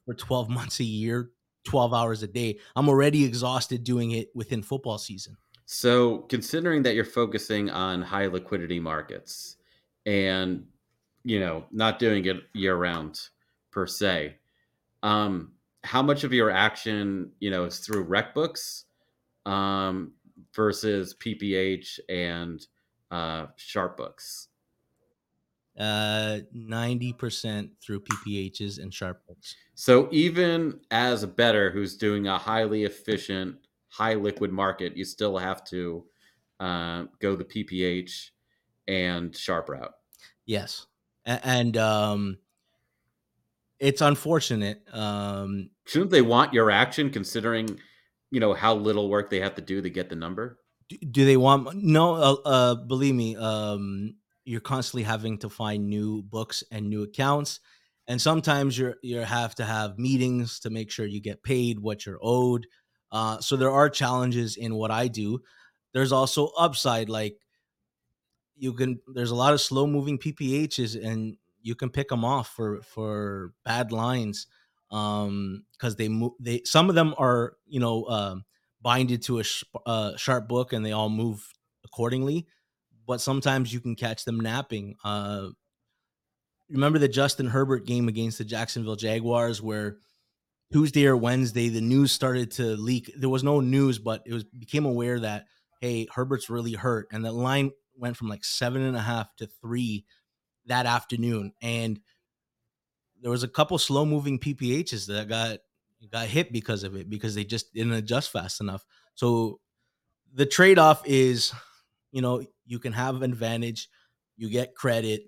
for 0.04 0.14
12 0.14 0.48
months 0.58 0.78
a 0.78 0.84
year, 0.84 1.32
12 1.64 1.92
hours 1.92 2.22
a 2.22 2.28
day. 2.28 2.60
I'm 2.76 2.88
already 2.88 3.24
exhausted 3.24 3.82
doing 3.82 4.12
it 4.12 4.28
within 4.32 4.62
football 4.62 4.98
season. 4.98 5.38
So, 5.66 6.18
considering 6.18 6.82
that 6.84 6.94
you're 6.94 7.04
focusing 7.04 7.70
on 7.70 8.00
high 8.00 8.26
liquidity 8.26 8.78
markets 8.78 9.56
and 10.06 10.64
you 11.24 11.40
know 11.40 11.64
not 11.72 11.98
doing 11.98 12.24
it 12.26 12.36
year 12.54 12.76
round 12.76 13.20
per 13.72 13.86
se, 13.86 14.36
um, 15.02 15.52
how 15.82 16.02
much 16.02 16.22
of 16.22 16.32
your 16.32 16.52
action 16.52 17.32
you 17.40 17.50
know 17.50 17.64
is 17.64 17.80
through 17.80 18.02
rec 18.02 18.32
books 18.32 18.84
um, 19.44 20.12
versus 20.54 21.14
PPH 21.14 21.98
and 22.08 22.64
uh, 23.10 23.46
sharp 23.56 23.96
books? 23.96 24.48
Uh, 25.78 26.38
90% 26.56 27.68
through 27.82 28.00
PPHs 28.00 28.78
and 28.78 28.94
sharp 28.94 29.20
books. 29.26 29.54
So 29.74 30.08
even 30.10 30.80
as 30.90 31.22
a 31.22 31.26
better 31.26 31.70
who's 31.70 31.98
doing 31.98 32.28
a 32.28 32.38
highly 32.38 32.84
efficient 32.84 33.65
high 33.96 34.14
liquid 34.14 34.52
market, 34.52 34.96
you 34.96 35.04
still 35.04 35.38
have 35.38 35.64
to 35.64 36.04
uh, 36.60 37.04
go 37.20 37.34
the 37.34 37.44
PPH 37.44 38.30
and 38.88 39.34
sharp 39.34 39.68
route. 39.68 39.92
Yes, 40.44 40.86
and 41.24 41.76
um, 41.76 42.38
it's 43.78 44.00
unfortunate. 44.00 44.82
Um, 44.92 45.70
Shouldn't 45.86 46.10
they 46.10 46.22
want 46.22 46.52
your 46.52 46.70
action, 46.70 47.10
considering 47.10 47.80
you 48.30 48.40
know 48.40 48.54
how 48.54 48.74
little 48.74 49.08
work 49.08 49.30
they 49.30 49.40
have 49.40 49.54
to 49.56 49.62
do 49.62 49.82
to 49.82 49.90
get 49.90 50.08
the 50.08 50.16
number? 50.16 50.58
Do, 51.10 51.24
they 51.24 51.36
want? 51.36 51.82
No, 51.82 52.14
uh, 52.14 52.36
uh, 52.44 52.74
believe 52.74 53.14
me. 53.14 53.34
Um, 53.34 54.14
you're 54.44 54.60
constantly 54.60 55.02
having 55.02 55.38
to 55.38 55.48
find 55.48 55.88
new 55.88 56.22
books 56.22 56.62
and 56.70 56.88
new 56.88 57.02
accounts, 57.02 57.60
and 58.06 58.20
sometimes 58.20 58.78
you're 58.78 58.96
you 59.02 59.18
have 59.18 59.54
to 59.56 59.64
have 59.64 59.98
meetings 59.98 60.60
to 60.60 60.70
make 60.70 60.90
sure 60.90 61.06
you 61.06 61.20
get 61.20 61.42
paid 61.42 61.80
what 61.80 62.06
you're 62.06 62.20
owed. 62.22 62.66
Uh, 63.12 63.40
so 63.40 63.56
there 63.56 63.70
are 63.70 63.88
challenges 63.88 64.56
in 64.56 64.74
what 64.74 64.90
I 64.90 65.08
do. 65.08 65.40
There's 65.92 66.12
also 66.12 66.48
upside, 66.58 67.08
like 67.08 67.38
you 68.56 68.72
can. 68.72 69.00
There's 69.06 69.30
a 69.30 69.34
lot 69.36 69.52
of 69.52 69.60
slow 69.60 69.86
moving 69.86 70.18
PPHs, 70.18 71.02
and 71.02 71.36
you 71.62 71.74
can 71.74 71.90
pick 71.90 72.08
them 72.08 72.24
off 72.24 72.48
for 72.48 72.80
for 72.82 73.52
bad 73.64 73.92
lines 73.92 74.46
um 74.92 75.64
because 75.72 75.96
they 75.96 76.08
move 76.08 76.30
they 76.38 76.62
some 76.64 76.88
of 76.88 76.94
them 76.94 77.12
are 77.18 77.54
you 77.66 77.80
know 77.80 78.04
uh, 78.04 78.36
binded 78.80 79.20
to 79.20 79.40
a 79.40 79.42
sh- 79.42 79.64
uh, 79.84 80.16
sharp 80.16 80.46
book 80.46 80.72
and 80.72 80.86
they 80.86 80.92
all 80.92 81.08
move 81.08 81.44
accordingly 81.84 82.46
but 83.04 83.20
sometimes 83.20 83.72
you 83.72 83.80
can 83.80 83.96
catch 83.96 84.24
them 84.24 84.38
napping 84.38 84.94
uh 85.02 85.48
remember 86.70 86.98
the 86.98 87.08
justin 87.08 87.46
herbert 87.48 87.84
game 87.84 88.08
against 88.08 88.38
the 88.38 88.44
jacksonville 88.44 88.96
jaguars 88.96 89.60
where 89.60 89.98
Tuesday 90.72 91.06
or 91.06 91.16
Wednesday, 91.16 91.68
the 91.68 91.80
news 91.80 92.12
started 92.12 92.50
to 92.52 92.76
leak. 92.76 93.12
There 93.16 93.28
was 93.28 93.44
no 93.44 93.60
news, 93.60 93.98
but 93.98 94.22
it 94.26 94.32
was 94.32 94.44
became 94.44 94.84
aware 94.84 95.20
that 95.20 95.46
hey, 95.80 96.06
Herbert's 96.12 96.50
really 96.50 96.72
hurt, 96.72 97.08
and 97.12 97.24
the 97.24 97.32
line 97.32 97.70
went 97.96 98.16
from 98.16 98.28
like 98.28 98.44
seven 98.44 98.82
and 98.82 98.96
a 98.96 99.00
half 99.00 99.34
to 99.36 99.46
three 99.60 100.04
that 100.66 100.86
afternoon, 100.86 101.52
and 101.62 102.00
there 103.22 103.30
was 103.30 103.42
a 103.42 103.48
couple 103.48 103.78
slow 103.78 104.04
moving 104.04 104.38
PPHs 104.38 105.06
that 105.06 105.28
got 105.28 105.58
got 106.10 106.26
hit 106.26 106.52
because 106.52 106.84
of 106.84 106.94
it 106.94 107.08
because 107.08 107.34
they 107.34 107.44
just 107.44 107.72
didn't 107.72 107.92
adjust 107.92 108.30
fast 108.30 108.60
enough. 108.60 108.84
So 109.14 109.60
the 110.34 110.46
trade 110.46 110.78
off 110.78 111.02
is, 111.06 111.52
you 112.12 112.20
know, 112.22 112.44
you 112.66 112.78
can 112.78 112.92
have 112.92 113.16
an 113.16 113.30
advantage, 113.30 113.88
you 114.36 114.50
get 114.50 114.74
credit. 114.74 115.22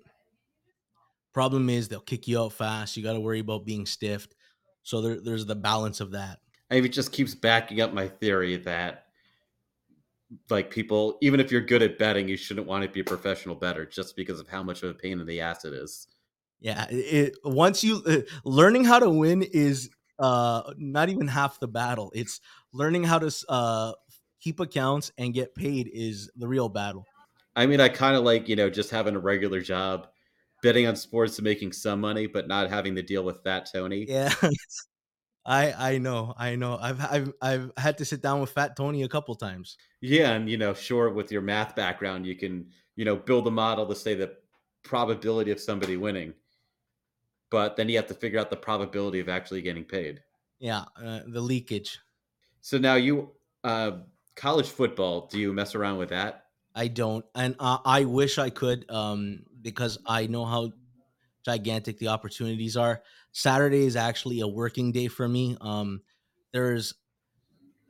Problem 1.33 1.69
is 1.69 1.87
they'll 1.87 1.99
kick 1.99 2.27
you 2.27 2.39
out 2.39 2.53
fast. 2.53 2.95
You 2.97 3.03
got 3.03 3.13
to 3.13 3.19
worry 3.19 3.39
about 3.39 3.65
being 3.65 3.85
stiffed. 3.85 4.35
So 4.89 5.01
there, 5.01 5.21
there's 5.21 5.45
the 5.45 5.55
balance 5.55 6.01
of 6.01 6.11
that. 6.11 6.39
I 6.71 6.75
mean, 6.75 6.85
it 6.85 6.93
just 6.93 7.11
keeps 7.11 7.35
backing 7.35 7.79
up 7.79 7.93
my 7.93 8.07
theory 8.07 8.55
that 8.57 9.05
like 10.49 10.71
people, 10.71 11.19
even 11.21 11.39
if 11.39 11.51
you're 11.51 11.61
good 11.61 11.83
at 11.83 11.99
betting, 11.99 12.27
you 12.27 12.35
shouldn't 12.35 12.65
want 12.65 12.83
to 12.83 12.89
be 12.89 13.01
a 13.01 13.03
professional 13.03 13.53
better 13.53 13.85
just 13.85 14.15
because 14.15 14.39
of 14.39 14.47
how 14.47 14.63
much 14.63 14.81
of 14.81 14.89
a 14.89 14.93
pain 14.95 15.19
in 15.19 15.27
the 15.27 15.41
ass 15.41 15.63
it 15.63 15.73
is. 15.73 16.07
Yeah, 16.59 16.87
it, 16.89 17.35
once 17.43 17.83
you 17.83 18.01
uh, 18.07 18.21
learning 18.43 18.83
how 18.83 18.97
to 18.97 19.11
win 19.11 19.43
is 19.43 19.91
uh 20.17 20.73
not 20.77 21.09
even 21.09 21.27
half 21.27 21.59
the 21.59 21.67
battle. 21.67 22.11
It's 22.15 22.41
learning 22.73 23.03
how 23.03 23.19
to 23.19 23.31
uh 23.47 23.93
keep 24.41 24.59
accounts 24.59 25.11
and 25.19 25.35
get 25.35 25.53
paid 25.53 25.87
is 25.93 26.31
the 26.35 26.47
real 26.47 26.67
battle. 26.67 27.05
I 27.55 27.67
mean, 27.67 27.79
I 27.79 27.89
kind 27.89 28.15
of 28.15 28.23
like, 28.23 28.49
you 28.49 28.55
know, 28.55 28.71
just 28.71 28.89
having 28.89 29.15
a 29.15 29.19
regular 29.19 29.61
job, 29.61 30.07
betting 30.61 30.87
on 30.87 30.95
sports 30.95 31.37
and 31.37 31.45
making 31.45 31.71
some 31.73 32.01
money, 32.01 32.27
but 32.27 32.47
not 32.47 32.69
having 32.69 32.95
to 32.95 33.01
deal 33.01 33.23
with 33.23 33.43
Fat 33.43 33.69
Tony. 33.71 34.05
Yeah. 34.07 34.33
I 35.45 35.93
I 35.93 35.97
know, 35.97 36.33
I 36.37 36.55
know. 36.55 36.77
I've 36.79 37.01
I've 37.01 37.33
I've 37.41 37.71
had 37.77 37.97
to 37.99 38.05
sit 38.05 38.21
down 38.21 38.41
with 38.41 38.51
Fat 38.51 38.75
Tony 38.75 39.03
a 39.03 39.09
couple 39.09 39.33
times. 39.35 39.77
Yeah, 40.01 40.31
and 40.33 40.49
you 40.49 40.57
know, 40.57 40.73
sure, 40.73 41.09
with 41.09 41.31
your 41.31 41.41
math 41.41 41.75
background, 41.75 42.25
you 42.25 42.35
can 42.35 42.67
you 42.95 43.05
know 43.05 43.15
build 43.15 43.47
a 43.47 43.51
model 43.51 43.87
to 43.87 43.95
say 43.95 44.13
the 44.13 44.35
probability 44.83 45.51
of 45.51 45.59
somebody 45.59 45.97
winning, 45.97 46.33
but 47.49 47.75
then 47.75 47.89
you 47.89 47.95
have 47.95 48.07
to 48.07 48.13
figure 48.13 48.39
out 48.39 48.49
the 48.49 48.57
probability 48.57 49.19
of 49.19 49.29
actually 49.29 49.61
getting 49.61 49.83
paid. 49.83 50.21
Yeah, 50.59 50.83
uh, 51.01 51.21
the 51.25 51.41
leakage. 51.41 51.99
So 52.61 52.77
now 52.77 52.95
you 52.95 53.31
uh, 53.63 53.91
college 54.35 54.69
football. 54.69 55.27
Do 55.27 55.39
you 55.39 55.53
mess 55.53 55.73
around 55.73 55.97
with 55.97 56.09
that? 56.09 56.45
I 56.79 56.87
don't, 56.87 57.25
and 57.35 57.57
uh, 57.59 57.79
I 57.83 58.05
wish 58.05 58.37
I 58.37 58.49
could, 58.49 58.89
um, 58.89 59.41
because 59.61 59.97
I 60.05 60.27
know 60.27 60.45
how 60.45 60.71
gigantic 61.43 61.99
the 61.99 62.07
opportunities 62.07 62.77
are. 62.77 63.01
Saturday 63.33 63.85
is 63.85 63.97
actually 63.97 64.39
a 64.39 64.47
working 64.47 64.93
day 64.93 65.09
for 65.09 65.27
me. 65.27 65.57
Um, 65.59 66.01
there's 66.53 66.93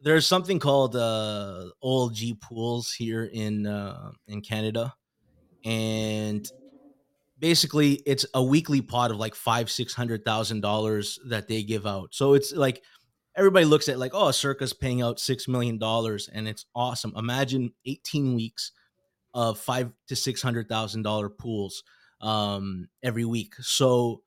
there's 0.02 0.26
something 0.26 0.58
called 0.58 0.96
uh, 0.96 1.66
OLG 1.84 2.42
pools 2.42 2.92
here 2.92 3.30
in 3.32 3.68
uh, 3.68 4.10
in 4.28 4.42
Canada, 4.42 4.96
and 5.64 6.50
basically 7.38 8.02
it's 8.08 8.26
a 8.34 8.44
weekly 8.44 8.82
pot 8.82 9.12
of 9.12 9.18
like 9.18 9.36
five 9.36 9.70
six 9.70 9.94
hundred 9.94 10.26
thousand 10.26 10.62
dollars 10.62 11.20
that 11.28 11.48
they 11.48 11.62
give 11.62 11.86
out. 11.86 12.16
So 12.16 12.34
it's 12.34 12.54
like 12.54 12.82
everybody 13.36 13.66
looks 13.66 13.88
at 13.88 14.00
like 14.00 14.16
oh 14.16 14.32
Circa's 14.32 14.74
paying 14.74 15.04
out 15.04 15.20
six 15.20 15.48
million 15.48 15.78
dollars 15.78 16.28
and 16.34 16.48
it's 16.48 16.66
awesome. 16.74 17.14
Imagine 17.16 17.72
eighteen 17.86 18.34
weeks 18.34 18.72
of 19.34 19.60
five 19.60 19.92
to 20.08 20.16
six 20.16 20.42
hundred 20.42 20.68
thousand 20.68 21.04
dollar 21.04 21.30
pools 21.30 21.84
um, 22.22 22.88
every 23.04 23.26
week. 23.26 23.56
So 23.62 24.22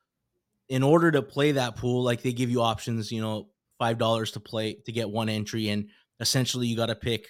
in 0.68 0.82
order 0.82 1.10
to 1.10 1.22
play 1.22 1.52
that 1.52 1.76
pool, 1.76 2.02
like 2.02 2.22
they 2.22 2.32
give 2.32 2.50
you 2.50 2.62
options, 2.62 3.12
you 3.12 3.20
know, 3.20 3.48
five 3.78 3.98
dollars 3.98 4.32
to 4.32 4.40
play 4.40 4.74
to 4.86 4.92
get 4.92 5.10
one 5.10 5.28
entry, 5.28 5.68
and 5.68 5.88
essentially 6.20 6.66
you 6.66 6.76
got 6.76 6.86
to 6.86 6.94
pick 6.94 7.26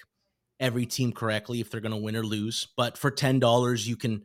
every 0.59 0.85
team 0.85 1.11
correctly 1.11 1.59
if 1.59 1.69
they're 1.69 1.81
going 1.81 1.93
to 1.93 1.97
win 1.97 2.15
or 2.15 2.23
lose. 2.23 2.67
But 2.77 2.97
for 2.97 3.11
ten 3.11 3.39
dollars, 3.39 3.87
you 3.87 3.95
can 3.95 4.23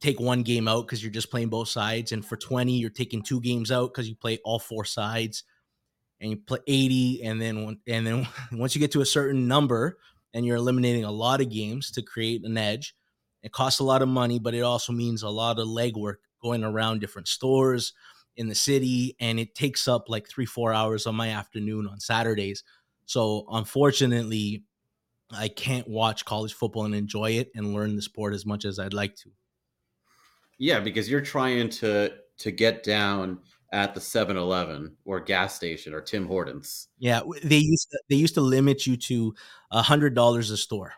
take 0.00 0.20
one 0.20 0.42
game 0.42 0.68
out 0.68 0.86
because 0.86 1.02
you're 1.02 1.10
just 1.10 1.30
playing 1.30 1.48
both 1.48 1.68
sides, 1.68 2.12
and 2.12 2.24
for 2.24 2.36
twenty, 2.36 2.78
you're 2.78 2.90
taking 2.90 3.22
two 3.22 3.40
games 3.40 3.72
out 3.72 3.92
because 3.92 4.08
you 4.08 4.14
play 4.14 4.38
all 4.44 4.58
four 4.58 4.84
sides, 4.84 5.44
and 6.20 6.30
you 6.30 6.36
play 6.36 6.58
eighty, 6.66 7.22
and 7.24 7.40
then 7.40 7.80
and 7.88 8.06
then 8.06 8.28
once 8.52 8.74
you 8.74 8.80
get 8.80 8.92
to 8.92 9.00
a 9.00 9.06
certain 9.06 9.48
number, 9.48 9.98
and 10.34 10.44
you're 10.44 10.56
eliminating 10.56 11.04
a 11.04 11.10
lot 11.10 11.40
of 11.40 11.50
games 11.50 11.90
to 11.92 12.02
create 12.02 12.44
an 12.44 12.56
edge. 12.56 12.94
It 13.42 13.52
costs 13.52 13.80
a 13.80 13.84
lot 13.84 14.02
of 14.02 14.08
money, 14.08 14.38
but 14.38 14.54
it 14.54 14.62
also 14.62 14.92
means 14.92 15.22
a 15.22 15.28
lot 15.28 15.58
of 15.58 15.68
legwork 15.68 16.16
going 16.42 16.64
around 16.64 17.00
different 17.00 17.28
stores 17.28 17.92
in 18.36 18.48
the 18.48 18.54
city, 18.54 19.16
and 19.18 19.40
it 19.40 19.54
takes 19.54 19.88
up 19.88 20.08
like 20.08 20.28
three, 20.28 20.46
four 20.46 20.72
hours 20.72 21.06
on 21.06 21.14
my 21.14 21.30
afternoon 21.30 21.86
on 21.86 22.00
Saturdays. 22.00 22.64
So 23.06 23.46
unfortunately, 23.50 24.64
I 25.30 25.48
can't 25.48 25.88
watch 25.88 26.24
college 26.24 26.54
football 26.54 26.84
and 26.84 26.94
enjoy 26.94 27.32
it 27.32 27.50
and 27.54 27.74
learn 27.74 27.96
the 27.96 28.02
sport 28.02 28.34
as 28.34 28.44
much 28.44 28.64
as 28.64 28.78
I'd 28.78 28.94
like 28.94 29.16
to. 29.16 29.30
Yeah, 30.58 30.80
because 30.80 31.10
you're 31.10 31.20
trying 31.20 31.68
to 31.70 32.14
to 32.38 32.50
get 32.50 32.82
down 32.82 33.40
at 33.72 33.94
the 33.94 34.00
7-Eleven 34.00 34.96
or 35.04 35.20
gas 35.20 35.54
station 35.54 35.92
or 35.92 36.00
Tim 36.00 36.26
Hortons. 36.26 36.88
Yeah, 36.98 37.20
they 37.42 37.58
used 37.58 37.90
to, 37.90 37.98
they 38.08 38.16
used 38.16 38.34
to 38.34 38.40
limit 38.40 38.86
you 38.86 38.96
to 38.96 39.34
a 39.70 39.82
hundred 39.82 40.14
dollars 40.14 40.50
a 40.50 40.56
store, 40.56 40.94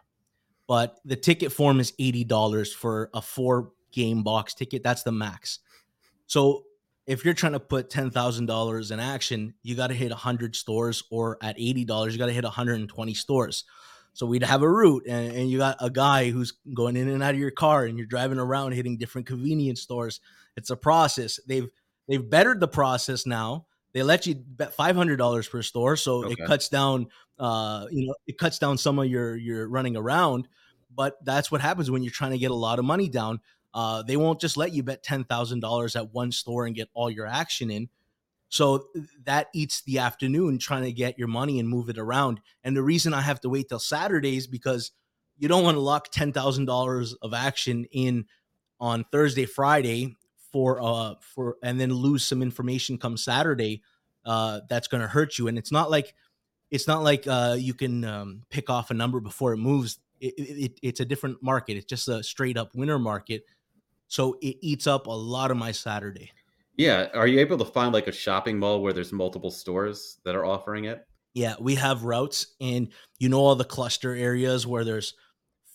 but 0.67 1.01
the 1.05 1.17
ticket 1.17 1.53
form 1.53 1.81
is 1.81 1.93
eighty 1.99 2.25
dollars 2.25 2.73
for 2.73 3.11
a 3.15 3.23
four 3.23 3.73
game 3.91 4.23
box 4.23 4.55
ticket. 4.55 4.83
That's 4.83 5.03
the 5.03 5.13
max. 5.13 5.61
So 6.27 6.65
if 7.07 7.25
you're 7.25 7.35
trying 7.35 7.55
to 7.55 7.61
put 7.61 7.91
ten 7.91 8.11
thousand 8.11 8.47
dollars 8.47 8.91
in 8.91 9.01
action, 9.01 9.55
you 9.63 9.75
got 9.75 9.87
to 9.89 9.95
hit 9.95 10.13
a 10.13 10.17
hundred 10.17 10.55
stores, 10.55 11.03
or 11.11 11.39
at 11.43 11.57
eighty 11.59 11.85
dollars, 11.85 12.13
you 12.13 12.19
got 12.19 12.27
to 12.27 12.33
hit 12.33 12.45
120 12.45 13.15
stores. 13.15 13.65
So 14.13 14.27
we'd 14.27 14.43
have 14.43 14.63
a 14.63 14.69
route, 14.69 15.05
and, 15.09 15.33
and, 15.33 15.49
you 15.49 15.59
got 15.59 15.77
a 15.81 15.91
guy 15.91 16.31
who's 16.31 16.55
going 16.75 16.97
in 16.97 17.09
and 17.09 17.23
out 17.23 17.35
of 17.35 17.41
your 17.41 17.53
car, 17.53 17.85
and 17.85 17.97
you're 17.97 18.07
driving 18.07 18.41
around 18.41 18.73
hitting 18.73 18.99
different 18.99 19.29
convenience 19.29 19.81
stores. 19.81 20.19
It's 20.57 20.71
a 20.71 20.77
process. 20.77 21.39
They've 21.47 21.69
they've 22.09 22.29
bettered 22.29 22.61
the 22.61 22.69
process 22.69 23.27
now. 23.27 23.67
They 23.93 24.03
let 24.03 24.27
you 24.27 24.35
bet 24.35 24.75
five 24.75 24.97
hundred 24.97 25.17
dollars 25.17 25.49
per 25.49 25.63
store, 25.63 25.97
so 25.97 26.25
okay. 26.25 26.33
it 26.33 26.47
cuts 26.47 26.69
down. 26.69 27.07
Uh, 27.39 27.87
you 27.91 28.07
know, 28.07 28.15
it 28.27 28.39
cuts 28.39 28.59
down 28.59 28.79
some 28.79 28.99
of 28.99 29.07
your 29.07 29.37
your 29.37 29.69
running 29.69 29.97
around. 29.97 30.49
But 30.95 31.25
that's 31.25 31.51
what 31.51 31.61
happens 31.61 31.91
when 31.91 32.03
you're 32.03 32.13
trying 32.13 32.33
to 32.33 32.39
get 32.39 32.51
a 32.51 32.55
lot 32.55 32.79
of 32.79 32.85
money 32.85 33.09
down. 33.09 33.41
Uh, 33.73 34.03
they 34.03 34.17
won't 34.17 34.41
just 34.41 34.57
let 34.57 34.73
you 34.73 34.83
bet 34.83 35.03
ten 35.03 35.25
thousand 35.25 35.61
dollars 35.61 35.97
at 35.97 36.13
one 36.13 36.33
store 36.33 36.67
and 36.67 36.75
get 36.75 36.89
all 36.93 37.11
your 37.11 37.27
action 37.27 37.71
in. 37.71 37.89
So 38.51 38.87
that 39.25 39.49
eats 39.55 39.83
the 39.83 39.99
afternoon 39.99 40.59
trying 40.59 40.85
to 40.85 40.93
get 40.93 41.19
your 41.19 41.29
money 41.29 41.61
and 41.61 41.69
move 41.69 41.89
it 41.89 41.99
around. 41.99 42.41
And 42.65 42.77
the 42.77 42.83
reason 42.83 43.13
I 43.13 43.21
have 43.21 43.41
to 43.43 43.49
wait 43.49 43.69
till 43.69 43.79
Saturdays 43.79 44.47
because 44.47 44.91
you 45.39 45.49
don't 45.49 45.65
want 45.65 45.77
to 45.77 45.81
lock 45.81 46.11
ten 46.11 46.33
thousand 46.33 46.67
dollars 46.67 47.15
of 47.15 47.33
action 47.33 47.87
in 47.93 48.27
on 48.81 49.05
Thursday, 49.11 49.45
Friday 49.45 50.17
for 50.53 50.81
uh 50.83 51.15
for 51.21 51.57
and 51.63 51.81
then 51.81 51.93
lose 51.93 52.25
some 52.25 52.43
information 52.43 52.99
come 52.99 53.17
Saturday. 53.17 53.83
Uh, 54.25 54.61
that's 54.69 54.89
going 54.89 55.01
to 55.01 55.09
hurt 55.09 55.39
you. 55.39 55.49
And 55.49 55.57
it's 55.57 55.73
not 55.73 55.91
like 55.91 56.15
it's 56.71 56.87
not 56.87 57.03
like 57.03 57.27
uh, 57.27 57.57
you 57.59 57.73
can 57.73 58.05
um, 58.05 58.43
pick 58.51 58.69
off 58.69 58.91
a 58.91 58.95
number 58.95 59.21
before 59.21 59.55
it 59.55 59.57
moves. 59.57 59.99
It, 60.21 60.35
it, 60.37 60.73
it's 60.83 61.01
a 61.01 61.05
different 61.07 61.43
market. 61.43 61.79
It's 61.79 61.87
just 61.87 62.09
a 62.09 62.23
straight 62.23 62.59
up 62.59 62.75
winner 62.75 62.99
market 62.99 63.45
so 64.09 64.39
it 64.41 64.57
eats 64.61 64.87
up 64.87 65.07
a 65.07 65.13
lot 65.13 65.51
of 65.51 65.57
my 65.57 65.71
Saturday. 65.71 66.33
Yeah. 66.77 67.09
Are 67.15 67.27
you 67.27 67.41
able 67.41 67.59
to 67.59 67.65
find 67.65 67.93
like 67.93 68.09
a 68.09 68.13
shopping 68.13 68.59
mall 68.59 68.83
where 68.83 68.93
there's 68.93 69.13
multiple 69.13 69.51
stores 69.51 70.19
that 70.25 70.35
are 70.35 70.45
offering 70.45 70.85
it? 70.85 71.07
Yeah, 71.35 71.55
we 71.61 71.77
have 71.77 72.05
routes 72.05 72.55
and 72.61 72.89
you 73.19 73.29
know 73.29 73.39
all 73.39 73.55
the 73.55 73.65
cluster 73.65 74.15
areas 74.15 74.67
where 74.67 74.83
there's 74.83 75.15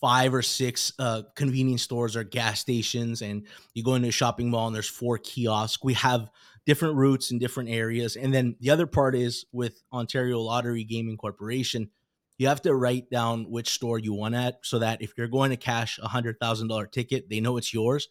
five 0.03 0.33
or 0.33 0.41
six 0.41 0.91
uh, 0.99 1.21
convenience 1.33 1.81
stores 1.81 2.17
or 2.17 2.25
gas 2.25 2.59
stations 2.59 3.21
and 3.21 3.47
you 3.73 3.81
go 3.81 3.95
into 3.95 4.09
a 4.09 4.11
shopping 4.11 4.49
mall 4.49 4.67
and 4.67 4.75
there's 4.75 4.89
four 4.89 5.17
kiosks. 5.17 5.81
We 5.81 5.93
have 5.93 6.29
different 6.65 6.95
routes 6.95 7.31
in 7.31 7.39
different 7.39 7.69
areas. 7.69 8.17
And 8.17 8.33
then 8.33 8.57
the 8.59 8.69
other 8.69 8.85
part 8.85 9.15
is 9.15 9.45
with 9.53 9.81
Ontario 9.93 10.41
Lottery 10.41 10.83
Gaming 10.83 11.15
Corporation, 11.15 11.89
you 12.37 12.49
have 12.49 12.61
to 12.63 12.75
write 12.75 13.09
down 13.09 13.49
which 13.49 13.69
store 13.69 13.97
you 13.97 14.11
want 14.13 14.35
at 14.35 14.55
so 14.61 14.79
that 14.79 15.01
if 15.01 15.13
you're 15.17 15.29
going 15.29 15.51
to 15.51 15.57
cash 15.57 15.97
a 16.03 16.07
hundred 16.09 16.37
thousand 16.37 16.67
dollar 16.67 16.85
ticket, 16.85 17.29
they 17.29 17.39
know 17.39 17.55
it's 17.55 17.73
yours 17.73 18.09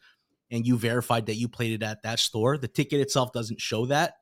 and 0.51 0.67
you 0.67 0.79
verified 0.79 1.27
that 1.27 1.35
you 1.35 1.47
played 1.47 1.73
it 1.75 1.85
at 1.85 2.03
that 2.05 2.21
store. 2.21 2.57
The 2.57 2.69
ticket 2.69 3.01
itself 3.01 3.35
doesn't 3.35 3.61
show 3.61 3.85
that. 3.87 4.15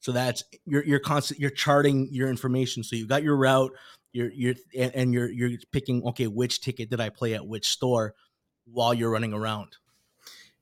So 0.00 0.10
that's 0.10 0.42
you're 0.66 0.84
you're 0.84 0.98
constant 0.98 1.38
you're 1.38 1.50
charting 1.50 2.08
your 2.10 2.28
information. 2.28 2.82
So 2.82 2.96
you've 2.96 3.08
got 3.08 3.22
your 3.22 3.36
route, 3.36 3.70
you're 4.12 4.30
you're 4.30 4.54
and 4.74 5.12
you're 5.12 5.30
you're 5.30 5.58
picking 5.72 6.02
okay, 6.04 6.26
which 6.26 6.60
ticket 6.60 6.90
did 6.90 7.00
I 7.00 7.08
play 7.08 7.34
at 7.34 7.46
which 7.46 7.68
store 7.68 8.14
while 8.64 8.94
you're 8.94 9.10
running 9.10 9.32
around. 9.32 9.76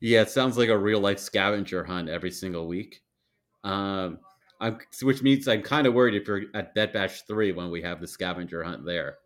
Yeah, 0.00 0.22
it 0.22 0.30
sounds 0.30 0.56
like 0.56 0.68
a 0.68 0.78
real 0.78 1.00
life 1.00 1.18
scavenger 1.18 1.84
hunt 1.84 2.08
every 2.08 2.30
single 2.30 2.66
week. 2.66 3.02
Um, 3.64 4.18
I'm, 4.60 4.78
which 5.02 5.22
means 5.22 5.46
I'm 5.46 5.62
kind 5.62 5.86
of 5.86 5.94
worried 5.94 6.14
if 6.14 6.26
you're 6.26 6.44
at 6.54 6.74
Bet 6.74 6.92
Bash 6.92 7.22
three 7.22 7.52
when 7.52 7.70
we 7.70 7.82
have 7.82 8.00
the 8.00 8.06
scavenger 8.06 8.62
hunt 8.62 8.84
there, 8.84 9.16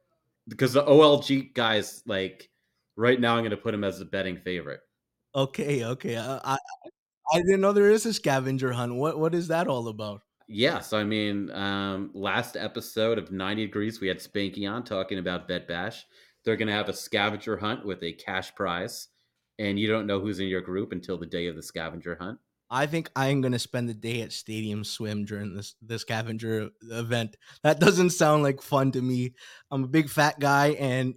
because 0.49 0.73
the 0.73 0.83
OLG 0.83 1.55
guys 1.55 2.03
like 2.07 2.51
right 2.97 3.21
now 3.21 3.35
I'm 3.35 3.43
going 3.43 3.51
to 3.51 3.57
put 3.57 3.75
him 3.75 3.85
as 3.85 4.01
a 4.01 4.05
betting 4.05 4.39
favorite. 4.39 4.81
Okay, 5.35 5.85
okay. 5.85 6.17
Uh, 6.17 6.41
I 6.45 6.59
I 7.33 7.39
didn't 7.39 7.61
know 7.61 7.73
there 7.73 7.91
is 7.91 8.07
a 8.07 8.13
scavenger 8.13 8.73
hunt. 8.73 8.95
What 8.95 9.19
what 9.19 9.35
is 9.35 9.49
that 9.49 9.69
all 9.69 9.89
about? 9.89 10.23
Yes, 10.47 10.93
I 10.93 11.05
mean, 11.05 11.51
um, 11.53 12.11
last 12.13 12.57
episode 12.57 13.19
of 13.19 13.33
90 13.33 13.67
Degrees, 13.67 14.01
we 14.01 14.09
had 14.09 14.19
Spanky 14.19 14.71
on 14.71 14.85
talking 14.85 15.19
about 15.19 15.49
Bet 15.49 15.67
Bash. 15.67 16.05
They're 16.45 16.57
going 16.57 16.69
to 16.69 16.75
have 16.75 16.91
a 16.91 16.95
scavenger 16.95 17.57
hunt 17.57 17.87
with 17.87 18.03
a 18.03 18.13
cash 18.13 18.55
prize, 18.55 19.09
and 19.59 19.79
you 19.79 19.89
don't 19.89 20.07
know 20.07 20.21
who's 20.21 20.41
in 20.41 20.49
your 20.49 20.61
group 20.61 20.93
until 20.93 21.17
the 21.17 21.27
day 21.27 21.47
of 21.47 21.57
the 21.57 21.63
scavenger 21.63 22.17
hunt. 22.21 22.39
I 22.71 22.87
think 22.87 23.11
I'm 23.15 23.41
gonna 23.41 23.59
spend 23.59 23.89
the 23.89 23.95
day 23.95 24.23
at 24.23 24.33
Stadium 24.33 24.85
Swim 24.85 25.27
during 25.27 25.55
this 25.55 25.75
this 25.81 26.01
scavenger 26.01 26.71
event. 26.91 27.37
That 27.63 27.79
doesn't 27.79 28.11
sound 28.11 28.43
like 28.43 28.63
fun 28.63 28.91
to 28.93 29.03
me. 29.03 29.35
I'm 29.71 29.85
a 29.85 29.89
big 29.89 30.09
fat 30.09 30.41
guy, 30.41 30.69
and 30.71 31.15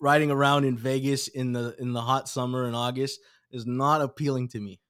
riding 0.00 0.30
around 0.30 0.64
in 0.64 0.76
Vegas 0.76 1.28
in 1.28 1.52
the 1.52 1.76
in 1.78 1.92
the 1.92 2.00
hot 2.00 2.28
summer 2.28 2.66
in 2.66 2.74
August 2.74 3.20
is 3.50 3.66
not 3.66 4.00
appealing 4.00 4.48
to 4.48 4.60
me. 4.60 4.80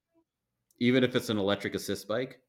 Even 0.79 1.03
if 1.03 1.15
it's 1.15 1.29
an 1.29 1.37
electric 1.37 1.75
assist 1.75 2.07
bike. 2.07 2.39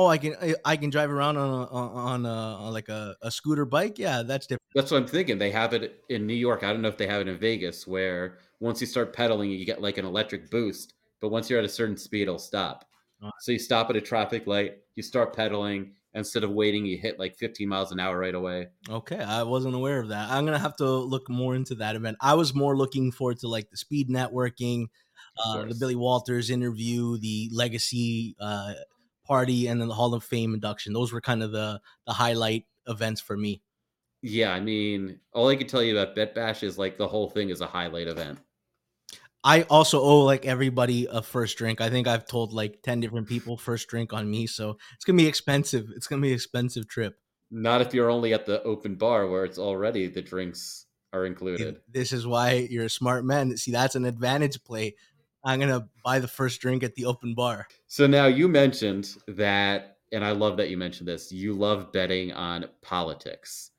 Oh, 0.00 0.06
I 0.06 0.16
can 0.16 0.36
I, 0.40 0.54
I 0.64 0.76
can 0.76 0.90
drive 0.90 1.10
around 1.10 1.38
on 1.38 1.50
a, 1.50 1.66
on, 1.66 2.24
a, 2.24 2.28
on 2.28 2.72
like 2.72 2.88
a, 2.88 3.16
a 3.20 3.32
scooter 3.32 3.64
bike. 3.64 3.98
Yeah, 3.98 4.22
that's 4.22 4.46
different. 4.46 4.62
That's 4.72 4.92
what 4.92 4.98
I'm 4.98 5.08
thinking. 5.08 5.38
They 5.38 5.50
have 5.50 5.74
it 5.74 6.04
in 6.08 6.24
New 6.24 6.34
York. 6.34 6.62
I 6.62 6.72
don't 6.72 6.82
know 6.82 6.88
if 6.88 6.96
they 6.96 7.08
have 7.08 7.20
it 7.20 7.26
in 7.26 7.36
Vegas, 7.36 7.84
where 7.84 8.38
once 8.60 8.80
you 8.80 8.86
start 8.86 9.12
pedaling, 9.12 9.50
you 9.50 9.66
get 9.66 9.82
like 9.82 9.98
an 9.98 10.04
electric 10.04 10.52
boost. 10.52 10.94
But 11.20 11.30
once 11.30 11.50
you're 11.50 11.58
at 11.58 11.64
a 11.64 11.68
certain 11.68 11.96
speed, 11.96 12.22
it'll 12.22 12.38
stop. 12.38 12.84
Oh. 13.24 13.32
So 13.40 13.50
you 13.50 13.58
stop 13.58 13.90
at 13.90 13.96
a 13.96 14.00
traffic 14.00 14.46
light, 14.46 14.76
you 14.94 15.02
start 15.02 15.34
pedaling. 15.34 15.94
Instead 16.14 16.44
of 16.44 16.52
waiting, 16.52 16.86
you 16.86 16.96
hit 16.96 17.18
like 17.18 17.34
15 17.34 17.68
miles 17.68 17.90
an 17.90 17.98
hour 17.98 18.16
right 18.16 18.36
away. 18.36 18.68
Okay, 18.88 19.18
I 19.18 19.42
wasn't 19.42 19.74
aware 19.74 19.98
of 19.98 20.10
that. 20.10 20.30
I'm 20.30 20.44
gonna 20.44 20.60
have 20.60 20.76
to 20.76 20.88
look 20.88 21.28
more 21.28 21.56
into 21.56 21.74
that 21.74 21.96
event. 21.96 22.18
I 22.20 22.34
was 22.34 22.54
more 22.54 22.76
looking 22.76 23.10
forward 23.10 23.40
to 23.40 23.48
like 23.48 23.68
the 23.70 23.76
speed 23.76 24.08
networking, 24.08 24.86
uh, 25.44 25.64
the. 25.64 25.74
Billy 25.74 25.96
Walters 25.96 26.50
interview, 26.50 27.18
the 27.18 27.50
legacy 27.52 28.36
uh, 28.40 28.74
party, 29.28 29.68
and 29.68 29.80
then 29.80 29.88
the 29.88 29.94
Hall 29.94 30.14
of 30.14 30.24
Fame 30.24 30.54
induction. 30.54 30.92
Those 30.92 31.12
were 31.12 31.20
kind 31.20 31.42
of 31.42 31.52
the 31.52 31.80
the 32.06 32.12
highlight 32.12 32.66
events 32.86 33.20
for 33.20 33.36
me. 33.36 33.62
Yeah, 34.22 34.52
I 34.52 34.60
mean, 34.60 35.20
all 35.32 35.48
I 35.48 35.54
can 35.54 35.68
tell 35.68 35.82
you 35.82 35.96
about 35.96 36.16
Bet 36.16 36.34
Bash 36.34 36.64
is 36.64 36.78
like 36.78 36.98
the 36.98 37.06
whole 37.06 37.30
thing 37.30 37.50
is 37.50 37.60
a 37.60 37.66
highlight 37.66 38.08
event. 38.08 38.40
I 39.44 39.62
also 39.62 40.00
owe 40.00 40.24
like 40.24 40.46
everybody 40.46 41.06
a 41.10 41.22
first 41.22 41.56
drink. 41.56 41.80
I 41.80 41.90
think 41.90 42.08
I've 42.08 42.26
told 42.26 42.52
like 42.52 42.82
10 42.82 42.98
different 43.00 43.28
people 43.28 43.56
first 43.56 43.88
drink 43.88 44.12
on 44.12 44.28
me. 44.28 44.46
So 44.48 44.76
it's 44.94 45.04
gonna 45.04 45.16
be 45.16 45.28
expensive. 45.28 45.90
It's 45.94 46.08
gonna 46.08 46.22
be 46.22 46.28
an 46.28 46.34
expensive 46.34 46.88
trip. 46.88 47.16
Not 47.50 47.80
if 47.80 47.94
you're 47.94 48.10
only 48.10 48.34
at 48.34 48.46
the 48.46 48.62
open 48.64 48.96
bar 48.96 49.28
where 49.28 49.44
it's 49.44 49.58
already 49.58 50.08
the 50.08 50.22
drinks 50.22 50.86
are 51.12 51.24
included. 51.24 51.78
This 51.88 52.12
is 52.12 52.26
why 52.26 52.66
you're 52.68 52.86
a 52.86 52.90
smart 52.90 53.24
man. 53.24 53.56
See, 53.56 53.70
that's 53.70 53.94
an 53.94 54.04
advantage 54.04 54.62
play. 54.64 54.96
I'm 55.44 55.60
gonna 55.60 55.88
buy 56.04 56.18
the 56.18 56.28
first 56.28 56.60
drink 56.60 56.82
at 56.82 56.94
the 56.94 57.04
open 57.04 57.34
bar. 57.34 57.66
So 57.86 58.06
now 58.06 58.26
you 58.26 58.48
mentioned 58.48 59.16
that, 59.28 59.98
and 60.12 60.24
I 60.24 60.32
love 60.32 60.56
that 60.56 60.70
you 60.70 60.76
mentioned 60.76 61.08
this. 61.08 61.30
You 61.32 61.54
love 61.54 61.92
betting 61.92 62.32
on 62.32 62.66
politics, 62.82 63.70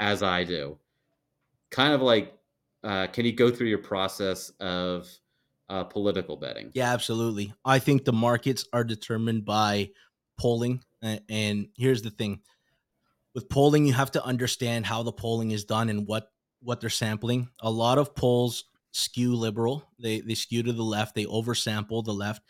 as 0.00 0.22
I 0.22 0.44
do. 0.44 0.78
Kind 1.70 1.92
of 1.92 2.00
like, 2.00 2.34
uh, 2.84 3.08
can 3.08 3.24
you 3.24 3.32
go 3.32 3.50
through 3.50 3.68
your 3.68 3.78
process 3.78 4.50
of 4.60 5.08
uh, 5.68 5.84
political 5.84 6.36
betting? 6.36 6.70
Yeah, 6.74 6.92
absolutely. 6.92 7.52
I 7.64 7.78
think 7.78 8.04
the 8.04 8.12
markets 8.12 8.64
are 8.72 8.84
determined 8.84 9.44
by 9.44 9.90
polling. 10.38 10.82
And 11.02 11.68
here's 11.76 12.02
the 12.02 12.10
thing 12.10 12.40
with 13.34 13.48
polling, 13.48 13.86
you 13.86 13.92
have 13.92 14.10
to 14.12 14.24
understand 14.24 14.86
how 14.86 15.02
the 15.02 15.12
polling 15.12 15.52
is 15.52 15.64
done 15.64 15.88
and 15.88 16.06
what 16.06 16.32
what 16.60 16.80
they're 16.80 16.90
sampling. 16.90 17.48
A 17.60 17.70
lot 17.70 17.98
of 17.98 18.14
polls 18.14 18.64
skew 18.98 19.34
liberal. 19.34 19.88
They 19.98 20.20
they 20.20 20.34
skew 20.34 20.62
to 20.64 20.72
the 20.72 20.82
left. 20.82 21.14
They 21.14 21.24
oversample 21.24 22.04
the 22.04 22.12
left. 22.12 22.42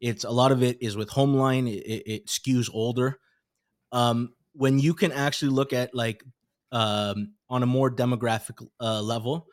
It's 0.00 0.24
a 0.24 0.30
lot 0.30 0.52
of 0.52 0.62
it 0.62 0.78
is 0.82 0.96
with 0.96 1.10
Homeline. 1.10 1.68
It, 1.68 1.82
it, 1.84 2.02
it 2.06 2.26
skews 2.26 2.70
older. 2.72 3.18
Um, 3.92 4.34
when 4.52 4.78
you 4.78 4.94
can 4.94 5.12
actually 5.12 5.50
look 5.50 5.72
at 5.72 5.94
like 5.94 6.22
um, 6.72 7.34
on 7.48 7.62
a 7.62 7.66
more 7.66 7.90
demographic 7.90 8.66
uh, 8.80 9.00
level, 9.02 9.46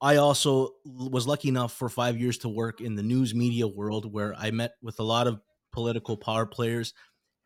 I 0.00 0.16
also 0.16 0.70
was 0.84 1.26
lucky 1.26 1.48
enough 1.48 1.72
for 1.72 1.88
five 1.88 2.18
years 2.18 2.38
to 2.38 2.48
work 2.48 2.80
in 2.80 2.94
the 2.94 3.02
news 3.02 3.34
media 3.34 3.66
world 3.66 4.12
where 4.12 4.34
I 4.36 4.50
met 4.50 4.72
with 4.82 5.00
a 5.00 5.04
lot 5.04 5.26
of 5.26 5.40
political 5.72 6.16
power 6.16 6.46
players. 6.46 6.94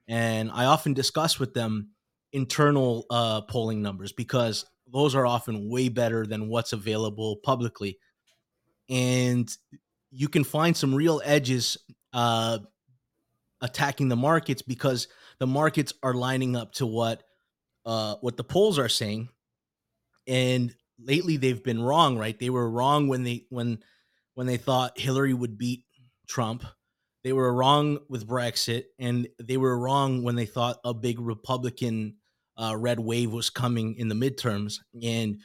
And 0.09 0.51
I 0.51 0.67
often 0.67 0.93
discuss 0.95 1.39
with 1.39 1.55
them 1.55 1.91
internal 2.33 3.07
uh, 3.11 3.43
polling 3.43 3.83
numbers 3.83 4.13
because 4.13 4.67
those 4.93 5.15
are 5.15 5.27
often 5.27 5.71
way 5.71 5.89
better 5.89 6.27
than 6.27 6.49
what's 6.49 6.73
available 6.73 7.37
publicly. 7.43 7.99
And 8.93 9.51
you 10.11 10.29
can 10.29 10.45
find 10.45 10.77
some 10.77 10.95
real 10.95 11.23
edges 11.25 11.79
uh, 12.13 12.59
attacking 13.63 14.11
the 14.11 14.17
markets 14.17 14.61
because 14.61 15.09
the 15.39 15.47
markets 15.47 15.95
are 16.03 16.13
lining 16.13 16.55
up 16.55 16.73
to 16.75 16.87
what 16.87 17.23
uh, 17.87 18.17
what 18.21 18.37
the 18.37 18.45
polls 18.45 18.79
are 18.79 18.91
saying. 18.91 19.31
And 20.29 20.75
lately 21.03 21.39
they've 21.39 21.65
been 21.65 21.83
wrong 21.83 22.19
right? 22.19 22.39
They 22.39 22.51
were 22.51 22.71
wrong 22.71 23.09
when 23.09 23.25
they 23.25 23.47
when 23.49 23.79
when 24.35 24.47
they 24.47 24.59
thought 24.59 24.99
hillary 25.01 25.33
would 25.33 25.57
beat 25.57 25.85
trump. 26.29 26.65
They 27.25 27.33
were 27.33 27.53
wrong 27.53 27.99
with 28.09 28.29
brexit 28.29 28.85
and 28.99 29.27
they 29.43 29.57
were 29.57 29.79
wrong 29.79 30.23
when 30.23 30.37
they 30.37 30.47
thought 30.47 30.79
a 30.85 30.93
big 30.93 31.19
republican 31.19 32.17
uh, 32.61 32.77
red 32.77 33.01
wave 33.01 33.33
was 33.33 33.51
coming 33.51 33.95
in 33.97 34.09
the 34.09 34.15
midterms. 34.15 34.79
And 35.03 35.39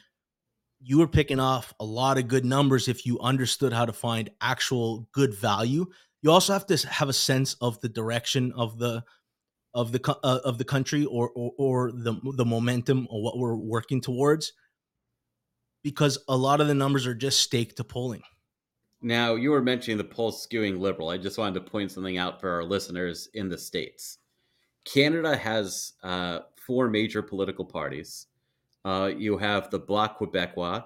you 0.80 0.98
were 0.98 1.08
picking 1.08 1.40
off 1.40 1.74
a 1.80 1.84
lot 1.84 2.18
of 2.18 2.28
good 2.28 2.44
numbers 2.44 2.88
if 2.88 3.04
you 3.04 3.18
understood 3.20 3.72
how 3.72 3.84
to 3.84 3.92
find 3.92 4.30
actual 4.40 5.08
good 5.12 5.34
value 5.34 5.86
you 6.22 6.30
also 6.30 6.52
have 6.52 6.66
to 6.66 6.76
have 6.88 7.08
a 7.08 7.12
sense 7.12 7.54
of 7.60 7.80
the 7.80 7.88
direction 7.88 8.52
of 8.52 8.78
the 8.78 9.02
of 9.74 9.92
the 9.92 10.16
uh, 10.24 10.40
of 10.44 10.58
the 10.58 10.64
country 10.64 11.04
or, 11.04 11.30
or 11.30 11.52
or 11.58 11.92
the 11.92 12.14
the 12.36 12.44
momentum 12.44 13.06
or 13.10 13.22
what 13.22 13.38
we're 13.38 13.54
working 13.54 14.00
towards 14.00 14.52
because 15.82 16.18
a 16.28 16.36
lot 16.36 16.60
of 16.60 16.66
the 16.66 16.74
numbers 16.74 17.06
are 17.06 17.14
just 17.14 17.40
staked 17.40 17.76
to 17.76 17.84
polling. 17.84 18.22
Now, 19.00 19.36
you 19.36 19.50
were 19.50 19.62
mentioning 19.62 19.96
the 19.96 20.04
polls 20.04 20.44
skewing 20.44 20.78
liberal. 20.78 21.08
I 21.08 21.18
just 21.18 21.38
wanted 21.38 21.54
to 21.54 21.70
point 21.70 21.92
something 21.92 22.18
out 22.18 22.40
for 22.40 22.50
our 22.50 22.64
listeners 22.64 23.28
in 23.34 23.48
the 23.48 23.56
States. 23.56 24.18
Canada 24.84 25.36
has 25.36 25.92
uh, 26.02 26.40
four 26.56 26.88
major 26.88 27.22
political 27.22 27.64
parties. 27.64 28.26
Uh, 28.84 29.10
you 29.16 29.36
have 29.36 29.70
the 29.70 29.78
Bloc 29.78 30.18
Quebecois, 30.18 30.84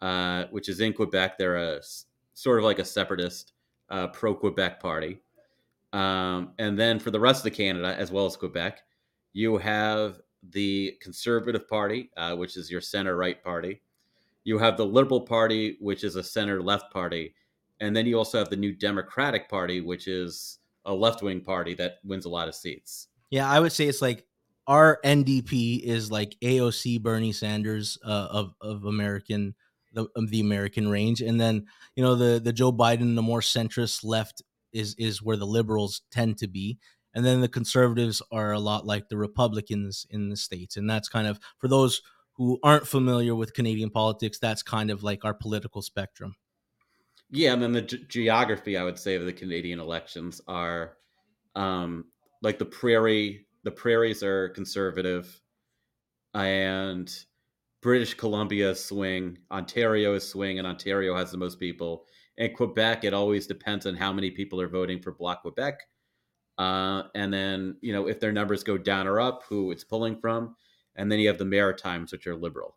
uh, 0.00 0.44
which 0.50 0.68
is 0.68 0.80
in 0.80 0.92
Quebec. 0.92 1.38
They're 1.38 1.56
a 1.56 1.80
sort 2.34 2.58
of 2.58 2.64
like 2.64 2.78
a 2.78 2.84
separatist 2.84 3.52
uh, 3.88 4.08
pro 4.08 4.34
Quebec 4.34 4.80
party. 4.80 5.20
Um, 5.92 6.52
and 6.58 6.78
then 6.78 6.98
for 6.98 7.10
the 7.10 7.20
rest 7.20 7.44
of 7.46 7.52
Canada, 7.52 7.94
as 7.98 8.12
well 8.12 8.26
as 8.26 8.36
Quebec, 8.36 8.80
you 9.32 9.56
have 9.58 10.20
the 10.50 10.96
Conservative 11.00 11.68
Party, 11.68 12.10
uh, 12.16 12.36
which 12.36 12.56
is 12.56 12.70
your 12.70 12.80
center 12.80 13.16
right 13.16 13.42
party. 13.42 13.82
You 14.44 14.58
have 14.58 14.76
the 14.76 14.86
Liberal 14.86 15.20
Party, 15.20 15.76
which 15.80 16.04
is 16.04 16.16
a 16.16 16.22
center 16.22 16.62
left 16.62 16.92
party. 16.92 17.34
And 17.80 17.94
then 17.94 18.06
you 18.06 18.16
also 18.16 18.38
have 18.38 18.50
the 18.50 18.56
New 18.56 18.72
Democratic 18.72 19.48
Party, 19.48 19.80
which 19.80 20.06
is 20.06 20.58
a 20.84 20.94
left 20.94 21.22
wing 21.22 21.40
party 21.40 21.74
that 21.74 21.98
wins 22.04 22.24
a 22.24 22.30
lot 22.30 22.48
of 22.48 22.54
seats. 22.54 23.08
Yeah, 23.30 23.48
I 23.48 23.60
would 23.60 23.72
say 23.72 23.86
it's 23.86 24.02
like 24.02 24.26
our 24.66 25.00
NDP 25.04 25.82
is 25.82 26.10
like 26.10 26.36
AOC 26.42 27.02
Bernie 27.02 27.32
Sanders 27.32 27.98
uh, 28.04 28.28
of 28.30 28.54
of 28.60 28.84
American 28.84 29.54
the 29.92 30.06
of 30.14 30.30
the 30.30 30.40
American 30.40 30.88
range, 30.88 31.20
and 31.20 31.40
then 31.40 31.66
you 31.96 32.02
know 32.02 32.14
the 32.14 32.40
the 32.40 32.52
Joe 32.52 32.72
Biden, 32.72 33.14
the 33.14 33.22
more 33.22 33.40
centrist 33.40 34.04
left 34.04 34.42
is 34.72 34.94
is 34.98 35.22
where 35.22 35.36
the 35.36 35.46
liberals 35.46 36.02
tend 36.10 36.38
to 36.38 36.48
be, 36.48 36.78
and 37.14 37.24
then 37.24 37.40
the 37.40 37.48
conservatives 37.48 38.22
are 38.30 38.52
a 38.52 38.60
lot 38.60 38.86
like 38.86 39.08
the 39.08 39.16
Republicans 39.16 40.06
in 40.10 40.28
the 40.28 40.36
states, 40.36 40.76
and 40.76 40.88
that's 40.88 41.08
kind 41.08 41.26
of 41.26 41.40
for 41.58 41.68
those 41.68 42.02
who 42.40 42.58
aren't 42.62 42.86
familiar 42.86 43.34
with 43.34 43.52
Canadian 43.52 43.90
politics, 43.90 44.38
that's 44.38 44.62
kind 44.62 44.90
of 44.90 45.02
like 45.02 45.26
our 45.26 45.34
political 45.34 45.82
spectrum. 45.82 46.36
Yeah, 47.30 47.52
and 47.52 47.62
then 47.62 47.72
the 47.72 47.82
ge- 47.82 48.08
geography, 48.08 48.78
I 48.78 48.82
would 48.82 48.98
say, 48.98 49.14
of 49.14 49.26
the 49.26 49.32
Canadian 49.32 49.78
elections 49.78 50.40
are 50.48 50.96
um, 51.54 52.06
like 52.42 52.58
the 52.58 52.64
prairie. 52.64 53.46
The 53.64 53.70
prairies 53.70 54.22
are 54.22 54.48
conservative, 54.50 55.40
and 56.34 57.12
British 57.82 58.14
Columbia 58.14 58.70
is 58.70 58.84
swing. 58.84 59.38
Ontario 59.50 60.14
is 60.14 60.28
swing, 60.28 60.58
and 60.58 60.66
Ontario 60.66 61.16
has 61.16 61.30
the 61.30 61.38
most 61.38 61.58
people. 61.58 62.06
And 62.38 62.54
Quebec, 62.54 63.04
it 63.04 63.14
always 63.14 63.46
depends 63.46 63.86
on 63.86 63.94
how 63.94 64.12
many 64.12 64.30
people 64.30 64.60
are 64.60 64.68
voting 64.68 65.00
for 65.00 65.12
Bloc 65.12 65.42
Quebec. 65.42 65.80
Uh, 66.58 67.04
and 67.14 67.32
then, 67.32 67.76
you 67.80 67.92
know, 67.92 68.06
if 68.06 68.20
their 68.20 68.32
numbers 68.32 68.62
go 68.62 68.76
down 68.76 69.06
or 69.06 69.20
up, 69.20 69.44
who 69.48 69.70
it's 69.70 69.84
pulling 69.84 70.18
from. 70.18 70.56
And 70.96 71.10
then 71.10 71.18
you 71.18 71.28
have 71.28 71.38
the 71.38 71.44
Maritimes, 71.44 72.12
which 72.12 72.26
are 72.26 72.36
liberal. 72.36 72.76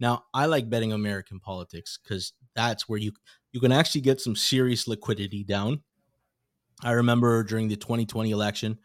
Now, 0.00 0.24
I 0.34 0.46
like 0.46 0.68
betting 0.68 0.92
American 0.92 1.38
politics 1.38 1.98
because 2.02 2.32
that's 2.54 2.88
where 2.88 2.98
you 2.98 3.12
you 3.52 3.60
can 3.60 3.72
actually 3.72 4.00
get 4.00 4.20
some 4.20 4.34
serious 4.34 4.88
liquidity 4.88 5.44
down. 5.44 5.82
I 6.82 6.92
remember 6.92 7.44
during 7.44 7.68
the 7.68 7.76
2020 7.76 8.32
election, 8.32 8.78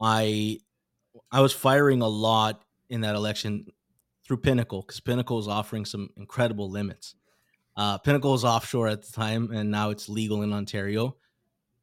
I 0.00 0.60
I 1.30 1.40
was 1.40 1.52
firing 1.52 2.02
a 2.02 2.08
lot 2.08 2.62
in 2.88 3.02
that 3.02 3.14
election 3.14 3.66
through 4.24 4.38
Pinnacle 4.38 4.82
because 4.82 5.00
Pinnacle 5.00 5.38
is 5.38 5.48
offering 5.48 5.84
some 5.84 6.10
incredible 6.16 6.70
limits. 6.70 7.14
Uh, 7.76 7.98
Pinnacle 7.98 8.32
was 8.32 8.44
offshore 8.44 8.88
at 8.88 9.02
the 9.02 9.12
time, 9.12 9.50
and 9.52 9.70
now 9.70 9.90
it's 9.90 10.08
legal 10.08 10.42
in 10.42 10.52
Ontario. 10.52 11.16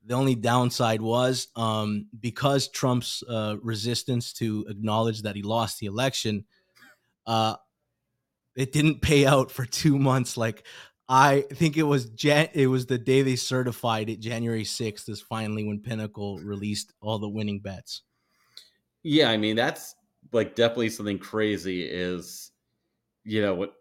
The 0.05 0.13
only 0.13 0.35
downside 0.35 1.01
was 1.01 1.47
um, 1.55 2.07
because 2.19 2.69
Trump's 2.69 3.23
uh, 3.27 3.57
resistance 3.61 4.31
to 4.33 4.65
acknowledge 4.69 5.23
that 5.23 5.35
he 5.35 5.41
lost 5.41 5.79
the 5.79 5.87
election. 5.87 6.45
Uh, 7.25 7.55
it 8.55 8.71
didn't 8.71 9.01
pay 9.01 9.25
out 9.25 9.51
for 9.51 9.65
two 9.65 9.99
months 9.99 10.37
like 10.37 10.65
I 11.09 11.41
think 11.53 11.77
it 11.77 11.83
was 11.83 12.09
Jan- 12.09 12.49
it 12.53 12.67
was 12.67 12.85
the 12.85 12.97
day 12.97 13.21
they 13.21 13.37
certified 13.37 14.09
it, 14.09 14.19
January 14.19 14.63
6th, 14.63 15.07
is 15.07 15.21
finally 15.21 15.65
when 15.65 15.79
Pinnacle 15.79 16.39
released 16.39 16.93
all 17.01 17.17
the 17.17 17.29
winning 17.29 17.59
bets. 17.59 18.01
Yeah, 19.09 19.29
I 19.29 19.37
mean 19.37 19.55
that's 19.55 19.95
like 20.33 20.53
definitely 20.53 20.89
something 20.89 21.17
crazy 21.17 21.83
is 21.83 22.51
you 23.23 23.41
know 23.41 23.55
what 23.55 23.75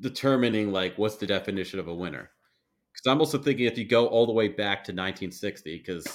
determining 0.00 0.72
like 0.72 0.96
what's 0.96 1.16
the 1.16 1.26
definition 1.26 1.78
of 1.80 1.88
a 1.88 1.94
winner. 1.94 2.30
Cuz 2.94 3.10
I'm 3.10 3.20
also 3.20 3.38
thinking 3.38 3.66
if 3.66 3.78
you 3.78 3.84
go 3.84 4.06
all 4.08 4.26
the 4.26 4.32
way 4.32 4.48
back 4.48 4.84
to 4.84 4.92
1960 4.92 5.78
cuz 5.80 6.06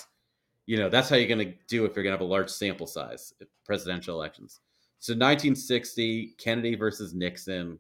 you 0.68 0.78
know 0.78 0.90
that's 0.90 1.10
how 1.10 1.18
you're 1.18 1.28
going 1.28 1.48
to 1.54 1.58
do 1.68 1.86
if 1.86 1.96
you're 1.96 2.04
going 2.04 2.14
to 2.14 2.20
have 2.20 2.22
a 2.22 2.34
large 2.36 2.50
sample 2.50 2.88
size 2.88 3.34
presidential 3.66 4.16
elections. 4.16 4.62
So 5.00 5.14
1960 5.14 6.36
Kennedy 6.38 6.76
versus 6.76 7.14
Nixon 7.14 7.80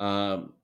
um 0.00 0.54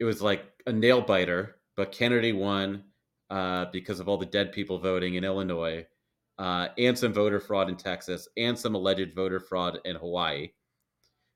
it 0.00 0.04
was 0.04 0.22
like 0.22 0.44
a 0.66 0.72
nail 0.72 1.00
biter, 1.02 1.56
but 1.76 1.92
Kennedy 1.92 2.32
won 2.32 2.84
uh, 3.30 3.66
because 3.72 4.00
of 4.00 4.08
all 4.08 4.18
the 4.18 4.26
dead 4.26 4.52
people 4.52 4.78
voting 4.78 5.14
in 5.14 5.24
Illinois, 5.24 5.86
uh, 6.38 6.68
and 6.78 6.98
some 6.98 7.12
voter 7.12 7.40
fraud 7.40 7.68
in 7.68 7.76
Texas, 7.76 8.28
and 8.36 8.58
some 8.58 8.74
alleged 8.74 9.14
voter 9.14 9.40
fraud 9.40 9.78
in 9.84 9.96
Hawaii. 9.96 10.48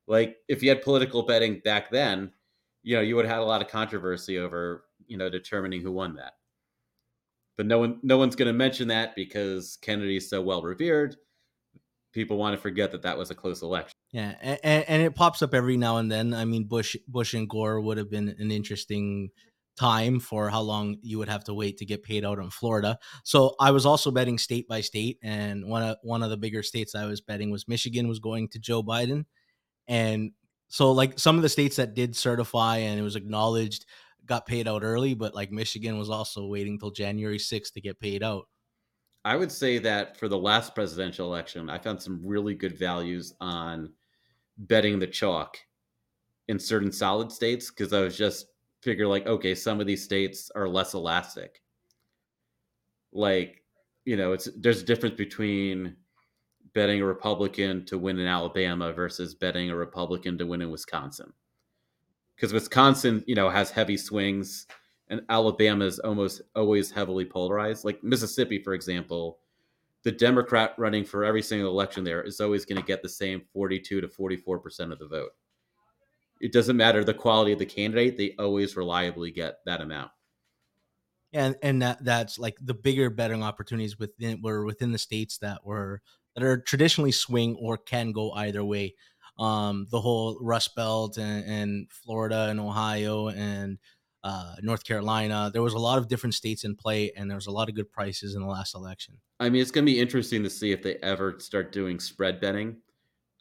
Like, 0.07 0.37
if 0.49 0.63
you 0.63 0.71
had 0.71 0.83
political 0.83 1.23
betting 1.23 1.61
back 1.65 1.91
then, 1.91 2.33
you 2.83 2.97
know, 2.97 3.03
you 3.03 3.17
would 3.17 3.27
have 3.27 3.35
had 3.35 3.43
a 3.43 3.45
lot 3.45 3.61
of 3.61 3.69
controversy 3.69 4.39
over, 4.39 4.85
you 5.07 5.19
know, 5.19 5.29
determining 5.29 5.83
who 5.83 5.93
won 5.93 6.17
that. 6.17 6.33
But 7.57 7.67
no 7.67 7.79
one, 7.81 7.99
no 8.03 8.17
one's 8.17 8.37
going 8.37 8.47
to 8.47 8.53
mention 8.53 8.89
that 8.89 9.15
because 9.17 9.79
Kennedy's 9.83 10.31
so 10.31 10.41
well 10.41 10.63
revered. 10.63 11.17
People 12.13 12.39
want 12.39 12.57
to 12.57 12.63
forget 12.63 12.93
that 12.93 13.03
that 13.03 13.19
was 13.19 13.31
a 13.31 13.35
close 13.35 13.63
election. 13.63 13.93
Yeah, 14.13 14.35
and, 14.41 14.85
and 14.89 15.03
it 15.03 15.15
pops 15.15 15.43
up 15.43 15.53
every 15.53 15.77
now 15.77 15.99
and 15.99 16.11
then. 16.11 16.33
I 16.33 16.47
mean, 16.47 16.65
Bush, 16.65 16.97
Bush 17.07 17.35
and 17.35 17.49
Gore 17.49 17.81
would 17.81 17.99
have 17.99 18.11
been 18.11 18.35
an 18.39 18.51
interesting 18.51 19.31
time 19.79 20.21
for 20.21 20.51
how 20.51 20.61
long 20.61 20.97
you 21.03 21.19
would 21.19 21.29
have 21.29 21.45
to 21.45 21.55
wait 21.55 21.79
to 21.79 21.87
get 21.87 22.03
paid 22.03 22.25
out 22.25 22.39
in 22.39 22.51
Florida. 22.51 22.99
So 23.25 23.55
I 23.61 23.71
was 23.71 23.87
also 23.87 24.11
betting 24.11 24.39
state 24.39 24.67
by 24.69 24.81
state, 24.81 25.19
and 25.23 25.67
one 25.67 25.83
of 25.83 25.97
one 26.03 26.23
of 26.23 26.31
the 26.31 26.37
bigger 26.37 26.63
states 26.63 26.95
I 26.95 27.07
was 27.07 27.21
betting 27.21 27.51
was 27.51 27.69
Michigan 27.69 28.09
was 28.09 28.19
going 28.19 28.49
to 28.49 28.59
Joe 28.59 28.83
Biden, 28.83 29.25
and 29.87 30.33
so 30.69 30.93
like 30.93 31.19
some 31.19 31.37
of 31.37 31.43
the 31.43 31.49
states 31.49 31.77
that 31.77 31.95
did 31.95 32.15
certify 32.15 32.79
and 32.79 32.99
it 32.99 33.03
was 33.03 33.17
acknowledged 33.17 33.87
got 34.27 34.47
paid 34.47 34.69
out 34.69 34.83
early, 34.85 35.15
but 35.15 35.35
like 35.35 35.51
Michigan 35.51 35.99
was 35.99 36.11
also 36.11 36.47
waiting 36.47 36.79
till 36.79 36.91
January 36.91 37.39
6th 37.39 37.73
to 37.73 37.81
get 37.81 37.99
paid 37.99 38.23
out. 38.23 38.47
I 39.25 39.37
would 39.37 39.51
say 39.51 39.79
that 39.79 40.17
for 40.17 40.29
the 40.29 40.39
last 40.39 40.75
presidential 40.75 41.27
election, 41.27 41.69
I 41.69 41.79
found 41.79 42.01
some 42.01 42.21
really 42.25 42.55
good 42.55 42.79
values 42.79 43.35
on 43.41 43.93
betting 44.59 44.99
the 44.99 45.07
chalk 45.07 45.59
in 46.49 46.59
certain 46.59 46.93
solid 46.93 47.33
states 47.33 47.71
because 47.71 47.93
I 47.93 48.01
was 48.01 48.17
just 48.17 48.47
figure 48.83 49.07
like, 49.07 49.27
okay, 49.27 49.55
some 49.55 49.81
of 49.81 49.87
these 49.87 50.05
states 50.05 50.51
are 50.55 50.69
less 50.69 50.95
elastic. 50.95 51.63
Like, 53.13 53.63
you 54.05 54.17
know, 54.17 54.33
it's 54.33 54.49
there's 54.57 54.83
a 54.83 54.87
difference 54.87 55.17
between 55.17 55.97
betting 56.75 57.01
a 57.01 57.07
Republican 57.07 57.85
to 57.87 57.99
win 57.99 58.19
in 58.19 58.27
Alabama 58.27 58.93
versus 58.93 59.35
betting 59.35 59.71
a 59.71 59.77
Republican 59.77 60.39
to 60.39 60.47
win 60.47 60.63
in 60.63 60.71
Wisconsin. 60.71 61.33
Because 62.37 62.53
Wisconsin, 62.53 63.25
you 63.27 63.35
know, 63.35 63.51
has 63.51 63.71
heavy 63.71 63.97
swings 63.97 64.67
and 65.09 65.23
Alabama 65.29 65.85
is 65.85 65.99
almost 66.01 66.43
always 66.55 66.91
heavily 66.91 67.25
polarized. 67.25 67.85
Like 67.85 68.05
Mississippi, 68.05 68.63
for 68.63 68.75
example, 68.75 69.39
the 70.05 70.13
Democrat 70.13 70.75
running 70.79 71.05
for 71.05 71.25
every 71.25 71.43
single 71.43 71.71
election 71.71 72.05
there 72.05 72.23
is 72.23 72.41
always 72.41 72.65
going 72.65 72.81
to 72.81 72.87
get 72.87 73.03
the 73.03 73.09
same 73.09 73.43
42 73.53 74.01
to 74.01 74.09
44% 74.09 74.93
of 74.93 74.99
the 74.99 75.09
vote. 75.09 75.31
It 76.41 76.53
doesn't 76.53 76.77
matter 76.77 77.03
the 77.05 77.15
quality 77.15 77.53
of 77.53 77.59
the 77.59 77.67
candidate, 77.67 78.17
they 78.17 78.35
always 78.39 78.77
reliably 78.77 79.31
get 79.31 79.59
that 79.67 79.81
amount. 79.81 80.11
And 81.33 81.57
and 81.63 81.83
that 81.83 82.03
that's 82.05 82.39
like 82.39 82.57
the 82.61 82.75
bigger 82.75 83.11
betting 83.11 83.43
opportunities 83.43 83.99
within 83.99 84.41
were 84.43 84.65
within 84.65 84.93
the 84.93 84.99
states 84.99 85.39
that 85.39 85.65
were 85.65 86.01
that 86.35 86.43
are 86.43 86.59
traditionally 86.59 87.13
swing 87.13 87.57
or 87.61 87.77
can 87.77 88.13
go 88.13 88.33
either 88.33 88.65
way. 88.65 88.95
Um, 89.39 89.87
the 89.91 90.01
whole 90.01 90.39
Rust 90.41 90.75
Belt 90.75 91.17
and, 91.17 91.45
and 91.45 91.93
Florida 91.93 92.49
and 92.51 92.59
Ohio 92.59 93.29
and 93.29 93.79
uh, 94.25 94.57
North 94.63 94.85
Carolina. 94.85 95.51
There 95.53 95.63
was 95.63 95.75
a 95.75 95.79
lot 95.79 95.99
of 95.99 96.09
different 96.09 96.35
states 96.35 96.65
in 96.65 96.75
play, 96.75 97.13
and 97.17 97.31
there 97.31 97.37
was 97.37 97.47
a 97.47 97.53
lot 97.53 97.69
of 97.69 97.75
good 97.75 97.91
prices 97.91 98.35
in 98.35 98.41
the 98.41 98.49
last 98.49 98.75
election. 98.75 99.19
I 99.41 99.49
mean, 99.49 99.63
it's 99.63 99.71
going 99.71 99.87
to 99.87 99.93
be 99.93 100.01
interesting 100.01 100.43
to 100.43 100.51
see 100.51 100.73
if 100.73 100.83
they 100.83 100.97
ever 100.97 101.39
start 101.39 101.73
doing 101.73 102.01
spread 102.01 102.41
betting 102.41 102.77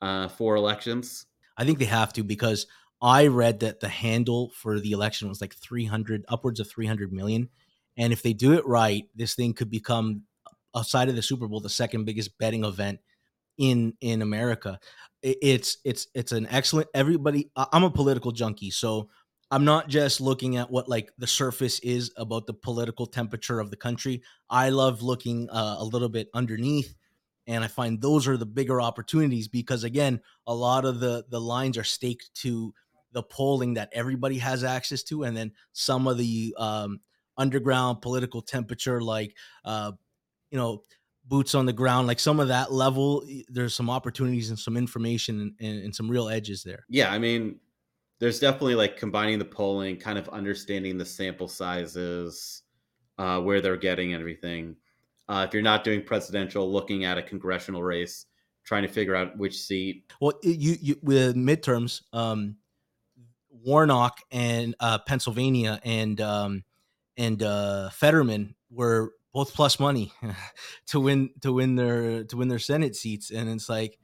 uh, 0.02 0.28
for 0.28 0.56
elections. 0.56 1.26
I 1.58 1.66
think 1.66 1.80
they 1.80 1.86
have 1.86 2.14
to 2.14 2.24
because 2.24 2.68
I 3.02 3.28
read 3.28 3.60
that 3.60 3.80
the 3.80 3.89
handle 3.89 4.52
for 4.56 4.80
the 4.80 4.91
election 4.91 5.30
was 5.30 5.41
like 5.41 5.54
300, 5.54 6.26
upwards 6.28 6.60
of 6.60 6.70
300 6.70 7.12
million. 7.12 7.50
And 7.95 8.12
if 8.12 8.24
they 8.24 8.34
do 8.34 8.54
it 8.54 8.66
right, 8.66 9.06
this 9.16 9.36
thing 9.36 9.54
could 9.54 9.70
become, 9.70 10.24
outside 10.76 11.10
of 11.10 11.16
the 11.16 11.22
Super 11.22 11.48
Bowl, 11.48 11.60
the 11.60 11.70
second 11.70 12.06
biggest 12.06 12.38
betting 12.38 12.64
event 12.64 13.00
in 13.58 13.93
in 14.02 14.22
America. 14.22 14.80
It's 15.24 15.78
it's 15.84 16.08
it's 16.14 16.32
an 16.32 16.48
excellent. 16.52 16.89
Everybody, 16.93 17.50
I'm 17.56 17.84
a 17.84 17.89
political 17.89 18.32
junkie, 18.32 18.70
so 18.70 19.10
I'm 19.50 19.66
not 19.66 19.88
just 19.88 20.22
looking 20.22 20.58
at 20.58 20.70
what 20.70 20.88
like 20.88 21.12
the 21.18 21.26
surface 21.26 21.80
is 21.80 22.12
about 22.18 22.45
the 22.45 22.54
political 22.54 23.08
temperature 23.08 23.60
of 23.60 23.72
the 23.72 23.78
country. 23.78 24.22
I 24.50 24.70
love 24.70 25.02
looking 25.02 25.50
uh, 25.50 25.78
a 25.80 25.84
little 25.84 26.10
bit 26.10 26.30
underneath 26.36 26.93
and 27.48 27.64
I 27.64 27.68
find 27.68 28.00
those 28.00 28.28
are 28.28 28.38
the 28.38 28.45
bigger 28.45 28.82
opportunities 28.82 29.48
because 29.48 29.84
again, 29.84 30.20
a 30.45 30.54
lot 30.54 30.86
of 30.86 31.00
the 31.00 31.26
the 31.30 31.41
lines 31.41 31.78
are 31.78 31.84
staked 31.84 32.30
to 32.41 32.74
the 33.12 33.24
polling 33.24 33.76
that 33.76 33.89
everybody 33.93 34.38
has 34.38 34.64
access 34.64 35.03
to 35.03 35.24
and 35.24 35.36
then 35.36 35.51
some 35.74 36.08
of 36.08 36.18
the 36.18 36.53
um, 36.58 36.99
underground 37.38 38.01
political 38.01 38.41
temperature 38.41 39.01
like 39.01 39.36
uh, 39.66 39.91
you 40.51 40.58
know 40.58 40.82
boots 41.26 41.55
on 41.55 41.66
the 41.66 41.74
ground 41.74 42.08
like 42.08 42.20
some 42.20 42.39
of 42.39 42.47
that 42.47 42.72
level 42.72 43.24
there's 43.49 43.74
some 43.74 43.89
opportunities 43.89 44.49
and 44.49 44.58
some 44.58 44.78
information 44.78 45.53
and, 45.60 45.84
and 45.84 45.93
some 45.93 46.10
real 46.10 46.30
edges 46.30 46.64
there 46.64 46.86
yeah 46.88 47.12
i 47.12 47.20
mean 47.20 47.60
there's 48.20 48.39
definitely 48.39 48.76
like 48.76 48.97
combining 48.97 49.39
the 49.39 49.45
polling, 49.45 49.97
kind 49.97 50.18
of 50.18 50.28
understanding 50.30 50.97
the 50.97 51.05
sample 51.05 51.47
sizes, 51.47 52.64
uh, 53.18 53.39
where 53.39 53.62
they're 53.62 53.78
getting 53.78 54.14
everything. 54.14 54.76
Uh, 55.30 55.45
if 55.47 55.53
you're 55.53 55.64
not 55.64 55.84
doing 55.84 56.03
presidential, 56.03 56.72
looking 56.72 57.05
at 57.05 57.18
a 57.18 57.22
congressional 57.22 57.84
race, 57.84 58.26
trying 58.66 58.84
to 58.84 58.88
figure 58.88 59.16
out 59.16 59.38
which 59.38 59.58
seat. 59.58 60.12
Well, 60.20 60.34
you, 60.41 60.78
you 60.82 60.95
with 61.01 61.36
midterms, 61.36 62.01
um, 62.14 62.55
Warnock 63.64 64.20
and 64.32 64.76
uh, 64.80 64.99
Pennsylvania 64.99 65.80
and 65.84 66.20
um, 66.22 66.64
and 67.18 67.41
uh, 67.41 67.89
Fetterman 67.89 68.55
were 68.70 69.14
both 69.34 69.53
plus 69.53 69.80
money 69.80 70.12
to 70.88 70.99
win 70.99 71.30
to 71.41 71.53
win 71.53 71.76
their 71.76 72.24
to 72.26 72.38
win 72.38 72.47
their 72.47 72.60
Senate 72.60 72.95
seats, 72.95 73.32
and 73.32 73.49
it's 73.49 73.70
like 73.70 73.97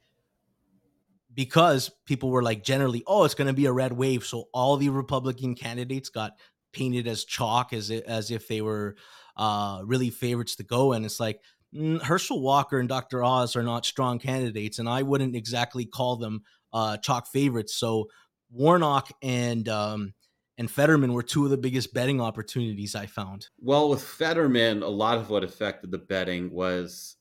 because 1.34 1.90
people 2.06 2.30
were 2.30 2.42
like 2.42 2.62
generally, 2.62 3.02
oh, 3.06 3.24
it's 3.24 3.34
going 3.34 3.48
to 3.48 3.54
be 3.54 3.66
a 3.66 3.72
red 3.72 3.92
wave. 3.92 4.24
So 4.24 4.44
all 4.52 4.76
the 4.76 4.88
Republican 4.88 5.54
candidates 5.54 6.08
got 6.08 6.32
painted 6.72 7.06
as 7.06 7.24
chalk, 7.24 7.72
as 7.72 7.90
it, 7.90 8.04
as 8.04 8.30
if 8.30 8.46
they 8.48 8.60
were 8.60 8.96
uh, 9.36 9.82
really 9.84 10.10
favorites 10.10 10.56
to 10.56 10.62
go. 10.62 10.92
And 10.92 11.04
it's 11.04 11.18
like 11.18 11.40
mm, 11.74 12.00
Herschel 12.02 12.40
Walker 12.40 12.78
and 12.78 12.88
Dr. 12.88 13.24
Oz 13.24 13.56
are 13.56 13.62
not 13.62 13.86
strong 13.86 14.18
candidates, 14.18 14.78
and 14.78 14.88
I 14.88 15.02
wouldn't 15.02 15.34
exactly 15.34 15.84
call 15.84 16.16
them 16.16 16.42
uh, 16.72 16.96
chalk 16.98 17.26
favorites. 17.26 17.74
So 17.74 18.08
Warnock 18.54 19.10
and 19.22 19.68
um, 19.68 20.14
and 20.56 20.70
Fetterman 20.70 21.12
were 21.12 21.22
two 21.22 21.44
of 21.44 21.50
the 21.50 21.56
biggest 21.56 21.92
betting 21.92 22.20
opportunities 22.20 22.94
I 22.94 23.06
found. 23.06 23.48
Well, 23.60 23.88
with 23.88 24.02
Fetterman, 24.02 24.82
a 24.82 24.88
lot 24.88 25.18
of 25.18 25.30
what 25.30 25.42
affected 25.42 25.90
the 25.90 25.98
betting 25.98 26.50
was 26.50 27.16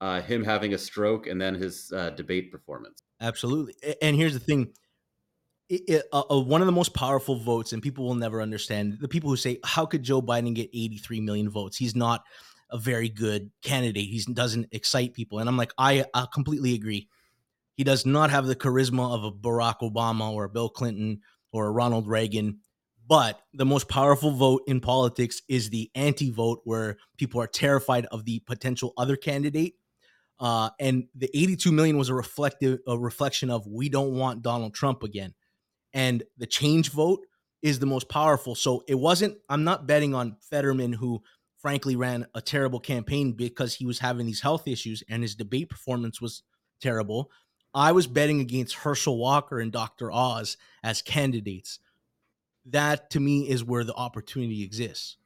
uh, 0.00 0.20
him 0.20 0.44
having 0.44 0.74
a 0.74 0.78
stroke 0.78 1.26
and 1.26 1.40
then 1.40 1.54
his 1.54 1.92
uh, 1.94 2.10
debate 2.10 2.52
performance. 2.52 3.00
Absolutely. 3.20 3.74
And 4.02 4.16
here's 4.16 4.34
the 4.34 4.40
thing. 4.40 4.72
It, 5.70 5.82
it, 5.88 6.02
uh, 6.12 6.22
one 6.40 6.60
of 6.60 6.66
the 6.66 6.72
most 6.72 6.92
powerful 6.92 7.36
votes, 7.36 7.72
and 7.72 7.82
people 7.82 8.04
will 8.04 8.14
never 8.14 8.42
understand 8.42 8.98
the 9.00 9.08
people 9.08 9.30
who 9.30 9.36
say, 9.36 9.58
"How 9.64 9.86
could 9.86 10.02
Joe 10.02 10.20
Biden 10.20 10.54
get 10.54 10.68
83 10.74 11.20
million 11.20 11.48
votes? 11.48 11.78
He's 11.78 11.96
not 11.96 12.22
a 12.70 12.76
very 12.76 13.08
good 13.08 13.50
candidate. 13.62 14.04
He 14.04 14.22
doesn't 14.30 14.68
excite 14.72 15.14
people." 15.14 15.38
And 15.38 15.48
I'm 15.48 15.56
like, 15.56 15.72
I, 15.78 16.04
I 16.12 16.26
completely 16.34 16.74
agree. 16.74 17.08
He 17.74 17.84
does 17.84 18.06
not 18.06 18.30
have 18.30 18.46
the 18.46 18.56
charisma 18.56 19.14
of 19.14 19.24
a 19.24 19.32
Barack 19.32 19.80
Obama 19.80 20.32
or 20.32 20.44
a 20.44 20.48
Bill 20.48 20.68
Clinton 20.68 21.20
or 21.52 21.66
a 21.66 21.70
Ronald 21.70 22.06
Reagan. 22.06 22.60
But 23.06 23.40
the 23.52 23.66
most 23.66 23.88
powerful 23.88 24.30
vote 24.30 24.62
in 24.66 24.80
politics 24.80 25.42
is 25.48 25.68
the 25.68 25.90
anti-vote, 25.94 26.62
where 26.64 26.96
people 27.18 27.40
are 27.40 27.46
terrified 27.46 28.06
of 28.06 28.24
the 28.24 28.38
potential 28.40 28.94
other 28.96 29.16
candidate 29.16 29.74
uh, 30.40 30.70
and 30.80 31.04
the 31.14 31.30
82 31.34 31.70
million 31.70 31.96
was 31.96 32.08
a 32.08 32.14
reflective 32.14 32.80
a 32.86 32.98
reflection 32.98 33.50
of 33.50 33.66
we 33.66 33.88
don't 33.88 34.14
want 34.14 34.42
Donald 34.42 34.74
Trump 34.74 35.02
again. 35.02 35.34
And 35.92 36.24
the 36.36 36.46
change 36.46 36.90
vote 36.90 37.20
is 37.62 37.78
the 37.78 37.86
most 37.86 38.08
powerful. 38.08 38.54
So 38.54 38.82
it 38.88 38.96
wasn't, 38.96 39.38
I'm 39.48 39.64
not 39.64 39.86
betting 39.86 40.14
on 40.14 40.36
Fetterman, 40.50 40.92
who 40.92 41.22
frankly 41.56 41.96
ran 41.96 42.26
a 42.34 42.42
terrible 42.42 42.80
campaign 42.80 43.32
because 43.32 43.74
he 43.74 43.86
was 43.86 44.00
having 44.00 44.26
these 44.26 44.40
health 44.40 44.66
issues 44.66 45.02
and 45.08 45.22
his 45.22 45.36
debate 45.36 45.70
performance 45.70 46.20
was 46.20 46.42
terrible. 46.80 47.30
I 47.74 47.92
was 47.92 48.06
betting 48.06 48.40
against 48.40 48.74
Herschel 48.76 49.18
Walker 49.18 49.58
and 49.60 49.72
Dr. 49.72 50.12
Oz 50.12 50.56
as 50.82 51.02
candidates 51.02 51.80
that 52.66 53.10
to 53.10 53.20
me 53.20 53.48
is 53.48 53.64
where 53.64 53.84
the 53.84 53.94
opportunity 53.94 54.62
exists. 54.62 55.16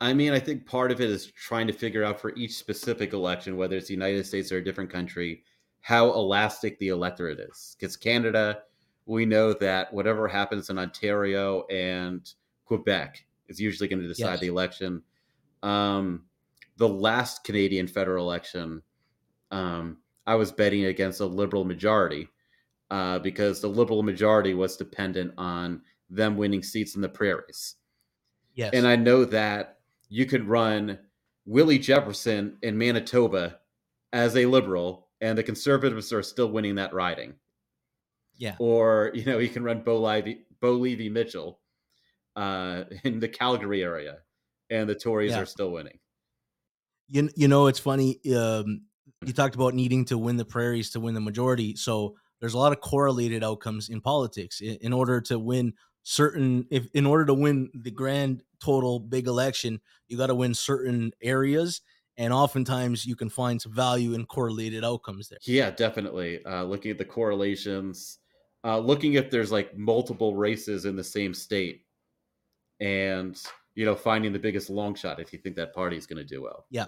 I 0.00 0.14
mean, 0.14 0.32
I 0.32 0.38
think 0.38 0.66
part 0.66 0.90
of 0.90 1.00
it 1.00 1.10
is 1.10 1.26
trying 1.26 1.66
to 1.66 1.72
figure 1.72 2.04
out 2.04 2.20
for 2.20 2.34
each 2.36 2.56
specific 2.56 3.12
election, 3.12 3.56
whether 3.56 3.76
it's 3.76 3.88
the 3.88 3.94
United 3.94 4.24
States 4.24 4.50
or 4.50 4.58
a 4.58 4.64
different 4.64 4.90
country, 4.90 5.42
how 5.80 6.12
elastic 6.12 6.78
the 6.78 6.88
electorate 6.88 7.38
is. 7.40 7.76
Because 7.78 7.96
Canada, 7.96 8.62
we 9.06 9.26
know 9.26 9.52
that 9.54 9.92
whatever 9.92 10.26
happens 10.26 10.70
in 10.70 10.78
Ontario 10.78 11.66
and 11.66 12.32
Quebec 12.64 13.24
is 13.48 13.60
usually 13.60 13.88
going 13.88 14.00
to 14.00 14.08
decide 14.08 14.32
Yes. 14.32 14.40
the 14.40 14.46
election. 14.46 15.02
Um, 15.62 16.24
the 16.76 16.88
last 16.88 17.44
Canadian 17.44 17.86
federal 17.86 18.24
election, 18.24 18.82
um, 19.50 19.98
I 20.26 20.34
was 20.34 20.52
betting 20.52 20.84
against 20.86 21.20
a 21.20 21.26
liberal 21.26 21.64
majority 21.64 22.28
uh, 22.90 23.18
because 23.20 23.60
the 23.60 23.68
liberal 23.68 24.02
majority 24.02 24.54
was 24.54 24.76
dependent 24.76 25.32
on 25.38 25.82
them 26.08 26.36
winning 26.36 26.62
seats 26.62 26.94
in 26.96 27.00
the 27.02 27.08
prairies. 27.08 27.76
Yes. 28.54 28.70
And 28.74 28.86
I 28.86 28.96
know 28.96 29.24
that 29.26 29.78
you 30.08 30.26
could 30.26 30.46
run 30.48 30.98
Willie 31.46 31.78
Jefferson 31.78 32.58
in 32.62 32.76
Manitoba 32.76 33.60
as 34.12 34.36
a 34.36 34.46
liberal, 34.46 35.08
and 35.20 35.38
the 35.38 35.42
conservatives 35.42 36.12
are 36.12 36.22
still 36.22 36.50
winning 36.50 36.74
that 36.76 36.92
riding. 36.92 37.34
yeah. 38.36 38.56
Or, 38.58 39.12
you 39.14 39.24
know, 39.24 39.38
you 39.38 39.48
can 39.48 39.62
run 39.62 39.82
Bo 39.82 40.00
Levi, 40.00 40.34
Bo 40.60 40.72
Levi 40.72 41.08
Mitchell 41.08 41.60
uh, 42.36 42.84
in 43.04 43.20
the 43.20 43.28
Calgary 43.28 43.82
area, 43.82 44.18
and 44.68 44.88
the 44.88 44.94
Tories 44.94 45.30
Yeah. 45.30 45.40
are 45.40 45.46
still 45.46 45.70
winning. 45.70 45.98
You, 47.08 47.28
you 47.36 47.48
know, 47.48 47.66
it's 47.68 47.78
funny. 47.80 48.18
Um, 48.34 48.82
you 49.24 49.32
talked 49.32 49.54
about 49.54 49.74
needing 49.74 50.04
to 50.06 50.18
win 50.18 50.36
the 50.36 50.44
prairies 50.44 50.90
to 50.90 51.00
win 51.00 51.14
the 51.14 51.20
majority. 51.20 51.76
So 51.76 52.16
there's 52.40 52.54
a 52.54 52.58
lot 52.58 52.72
of 52.72 52.80
correlated 52.80 53.44
outcomes 53.44 53.88
in 53.88 54.00
politics. 54.00 54.60
In, 54.60 54.76
in 54.80 54.92
order 54.92 55.20
to 55.22 55.38
win 55.38 55.74
certain, 56.02 56.66
if 56.70 56.88
in 56.94 57.06
order 57.06 57.26
to 57.26 57.34
win 57.34 57.70
the 57.74 57.90
grand 57.90 58.42
total 58.62 58.98
big 58.98 59.26
election, 59.26 59.80
you 60.08 60.16
got 60.16 60.28
to 60.28 60.34
win 60.34 60.54
certain 60.54 61.12
areas, 61.22 61.82
and 62.16 62.32
oftentimes 62.32 63.04
you 63.04 63.14
can 63.14 63.28
find 63.28 63.60
some 63.60 63.74
value 63.74 64.14
in 64.14 64.24
correlated 64.24 64.84
outcomes 64.84 65.28
there. 65.28 65.38
Yeah, 65.44 65.70
definitely. 65.70 66.44
Uh, 66.44 66.64
looking 66.64 66.90
at 66.90 66.98
the 66.98 67.04
correlations, 67.04 68.18
uh, 68.64 68.78
looking 68.78 69.14
if 69.14 69.30
there's 69.30 69.52
like 69.52 69.76
multiple 69.76 70.34
races 70.34 70.86
in 70.86 70.96
the 70.96 71.04
same 71.04 71.34
state, 71.34 71.82
and 72.80 73.40
you 73.74 73.84
know, 73.84 73.94
finding 73.94 74.32
the 74.32 74.38
biggest 74.38 74.70
long 74.70 74.94
shot 74.94 75.20
if 75.20 75.32
you 75.32 75.38
think 75.38 75.56
that 75.56 75.74
party 75.74 75.96
is 75.96 76.06
going 76.06 76.18
to 76.18 76.24
do 76.24 76.42
well. 76.42 76.66
Yeah. 76.70 76.86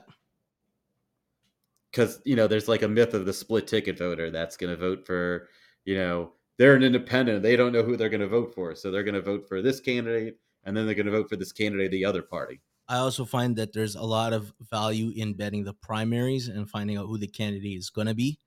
Because 1.92 2.20
you 2.24 2.34
know, 2.36 2.46
there's 2.46 2.68
like 2.68 2.82
a 2.82 2.88
myth 2.88 3.14
of 3.14 3.26
the 3.26 3.32
split 3.32 3.66
ticket 3.66 3.98
voter 3.98 4.30
that's 4.30 4.56
going 4.56 4.70
to 4.70 4.76
vote 4.76 5.06
for, 5.06 5.48
you 5.84 5.96
know, 5.96 6.32
they're 6.58 6.74
an 6.74 6.82
independent. 6.82 7.42
They 7.42 7.56
don't 7.56 7.72
know 7.72 7.82
who 7.82 7.96
they're 7.96 8.08
going 8.08 8.20
to 8.20 8.28
vote 8.28 8.54
for, 8.54 8.74
so 8.74 8.90
they're 8.90 9.04
going 9.04 9.14
to 9.14 9.22
vote 9.22 9.46
for 9.48 9.62
this 9.62 9.80
candidate, 9.80 10.38
and 10.64 10.76
then 10.76 10.86
they're 10.86 10.94
going 10.94 11.06
to 11.06 11.12
vote 11.12 11.28
for 11.28 11.36
this 11.36 11.52
candidate, 11.52 11.90
the 11.90 12.04
other 12.04 12.22
party. 12.22 12.60
I 12.88 12.98
also 12.98 13.24
find 13.24 13.56
that 13.56 13.72
there's 13.72 13.94
a 13.94 14.02
lot 14.02 14.32
of 14.32 14.52
value 14.70 15.12
in 15.14 15.34
betting 15.34 15.64
the 15.64 15.74
primaries 15.74 16.48
and 16.48 16.68
finding 16.68 16.96
out 16.96 17.06
who 17.06 17.18
the 17.18 17.28
candidate 17.28 17.78
is 17.78 17.90
going 17.90 18.08
to 18.08 18.14
be. 18.14 18.38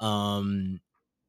Um, 0.00 0.80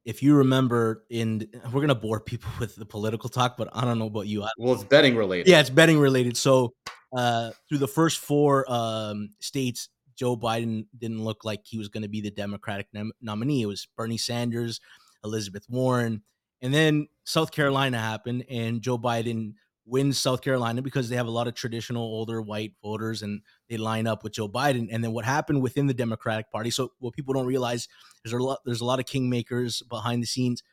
if 0.06 0.22
you 0.22 0.36
remember, 0.36 1.04
in 1.10 1.48
we're 1.72 1.82
gonna 1.82 1.96
bore 1.96 2.20
people 2.26 2.50
with 2.60 2.76
the 2.76 2.86
political 2.86 3.30
talk, 3.30 3.58
but 3.58 3.70
I 3.74 3.86
don't 3.86 4.00
know 4.00 4.08
about 4.08 4.28
you. 4.28 4.46
Well, 4.58 4.74
it's 4.74 4.84
betting 4.84 5.16
related. 5.16 5.50
yeah, 5.50 5.60
it's 5.60 5.70
betting 5.70 6.00
related. 6.00 6.38
So 6.38 6.74
uh, 7.16 7.52
through 7.70 7.78
the 7.78 7.88
first 7.88 8.20
four 8.20 8.70
um, 8.72 9.30
states, 9.40 9.90
Joe 10.16 10.36
Biden 10.38 10.86
didn't 10.97 11.24
look 11.24 11.43
like 11.43 11.61
he 11.64 11.78
was 11.78 11.89
going 11.89 12.03
to 12.03 12.09
be 12.09 12.22
the 12.22 12.32
Democratic 12.32 12.88
nom- 12.93 13.14
nominee. 13.22 13.64
It 13.64 13.68
was 13.68 13.88
Bernie 13.97 14.18
Sanders, 14.18 14.80
Elizabeth 15.24 15.66
Warren, 15.70 16.22
and 16.61 16.74
then 16.74 17.07
South 17.26 17.51
Carolina 17.51 17.99
happened, 17.99 18.45
and 18.49 18.82
Joe 18.82 18.97
Biden 18.97 19.53
wins 19.86 20.18
South 20.18 20.41
Carolina 20.41 20.82
because 20.82 21.09
they 21.09 21.16
have 21.18 21.28
a 21.28 21.32
lot 21.32 21.47
of 21.47 21.55
traditional 21.55 22.03
older 22.03 22.41
white 22.41 22.74
voters, 22.82 23.22
and 23.22 23.41
they 23.70 23.78
line 23.78 24.07
up 24.07 24.24
with 24.24 24.34
Joe 24.34 24.47
Biden. 24.47 24.88
And 24.91 25.03
then 25.03 25.11
what 25.11 25.26
happened 25.26 25.61
within 25.61 25.88
the 25.88 25.93
Democratic 25.93 26.49
Party? 26.51 26.70
So 26.70 26.91
what 26.99 27.14
people 27.14 27.34
don't 27.34 27.45
realize 27.45 27.88
is 28.24 28.32
a 28.32 28.38
lot 28.38 28.59
there's 28.66 28.82
a 28.82 28.86
lot 28.86 28.99
of 28.99 29.05
kingmakers 29.05 29.88
behind 29.89 30.24
the 30.24 30.28
scenes, 30.28 30.64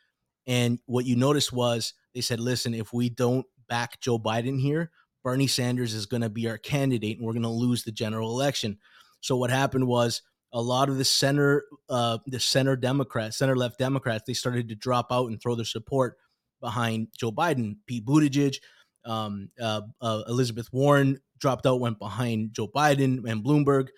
and 0.46 0.78
what 0.86 1.06
you 1.06 1.16
noticed 1.16 1.52
was 1.52 1.94
they 2.14 2.20
said, 2.20 2.40
listen, 2.40 2.74
if 2.74 2.92
we 2.92 3.08
don't 3.08 3.46
back 3.68 4.00
Joe 4.00 4.18
Biden 4.18 4.60
here, 4.60 4.90
Bernie 5.22 5.46
Sanders 5.46 5.94
is 5.94 6.06
going 6.06 6.22
to 6.22 6.30
be 6.30 6.48
our 6.48 6.58
candidate, 6.58 7.18
and 7.18 7.26
we're 7.26 7.32
going 7.32 7.42
to 7.42 7.48
lose 7.48 7.84
the 7.84 7.92
general 7.92 8.30
election. 8.30 8.78
So 9.20 9.36
what 9.36 9.50
happened 9.50 9.86
was 9.86 10.22
a 10.52 10.60
lot 10.60 10.88
of 10.88 10.98
the 10.98 11.04
center, 11.04 11.64
uh, 11.88 12.18
the 12.26 12.40
center 12.40 12.76
Democrats, 12.76 13.38
center 13.38 13.56
left 13.56 13.78
Democrats, 13.78 14.24
they 14.26 14.34
started 14.34 14.68
to 14.68 14.74
drop 14.74 15.08
out 15.10 15.28
and 15.28 15.40
throw 15.40 15.54
their 15.54 15.64
support 15.64 16.16
behind 16.60 17.08
Joe 17.16 17.32
Biden. 17.32 17.76
Pete 17.86 18.04
Buttigieg, 18.04 18.56
um, 19.04 19.48
uh, 19.60 19.82
uh, 20.00 20.22
Elizabeth 20.28 20.68
Warren 20.72 21.20
dropped 21.38 21.66
out, 21.66 21.80
went 21.80 21.98
behind 21.98 22.52
Joe 22.52 22.68
Biden 22.68 23.28
and 23.30 23.44
Bloomberg, 23.44 23.88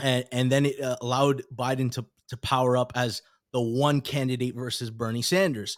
and 0.00 0.24
and 0.32 0.50
then 0.50 0.66
it 0.66 0.80
uh, 0.80 0.96
allowed 1.00 1.42
Biden 1.54 1.90
to 1.92 2.04
to 2.28 2.36
power 2.38 2.76
up 2.76 2.92
as 2.94 3.22
the 3.52 3.60
one 3.60 4.00
candidate 4.00 4.54
versus 4.54 4.90
Bernie 4.90 5.22
Sanders. 5.22 5.76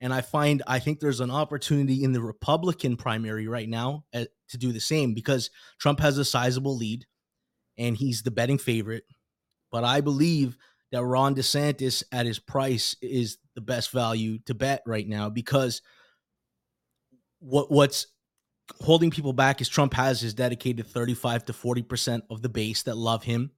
And 0.00 0.12
I 0.12 0.20
find 0.20 0.62
I 0.66 0.78
think 0.78 1.00
there's 1.00 1.20
an 1.20 1.30
opportunity 1.30 2.04
in 2.04 2.12
the 2.12 2.20
Republican 2.20 2.96
primary 2.96 3.48
right 3.48 3.68
now 3.68 4.04
uh, 4.14 4.24
to 4.48 4.58
do 4.58 4.72
the 4.72 4.80
same 4.80 5.14
because 5.14 5.50
Trump 5.78 6.00
has 6.00 6.18
a 6.18 6.24
sizable 6.24 6.76
lead 6.76 7.06
and 7.78 7.96
he's 7.96 8.22
the 8.22 8.30
betting 8.30 8.58
favorite. 8.58 9.04
But 9.70 9.84
I 9.84 10.00
believe 10.00 10.56
that 10.92 11.04
Ron 11.04 11.34
DeSantis 11.34 12.02
at 12.12 12.26
his 12.26 12.38
price 12.38 12.94
is 13.02 13.38
the 13.54 13.60
best 13.60 13.90
value 13.90 14.38
to 14.46 14.54
bet 14.54 14.82
right 14.86 15.06
now 15.06 15.28
because 15.28 15.82
what 17.40 17.70
what's 17.70 18.06
holding 18.80 19.10
people 19.10 19.32
back 19.32 19.60
is 19.60 19.68
Trump 19.68 19.94
has 19.94 20.20
his 20.20 20.34
dedicated 20.34 20.86
35 20.86 21.46
to 21.46 21.52
40% 21.52 22.22
of 22.30 22.42
the 22.42 22.48
base 22.48 22.84
that 22.84 22.96
love 22.96 23.22
him. 23.22 23.50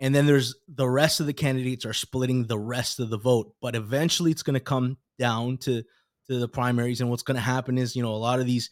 And 0.00 0.14
then 0.14 0.26
there's 0.26 0.54
the 0.68 0.88
rest 0.88 1.20
of 1.20 1.26
the 1.26 1.32
candidates 1.32 1.84
are 1.84 1.92
splitting 1.92 2.44
the 2.44 2.58
rest 2.58 3.00
of 3.00 3.10
the 3.10 3.18
vote. 3.18 3.54
But 3.60 3.76
eventually 3.76 4.30
it's 4.30 4.42
going 4.42 4.54
to 4.54 4.60
come 4.60 4.96
down 5.18 5.58
to 5.58 5.82
to 6.28 6.38
the 6.38 6.48
primaries. 6.48 7.00
And 7.00 7.10
what's 7.10 7.22
going 7.22 7.36
to 7.36 7.40
happen 7.40 7.78
is, 7.78 7.94
you 7.94 8.02
know, 8.02 8.14
a 8.14 8.16
lot 8.16 8.40
of 8.40 8.46
these 8.46 8.70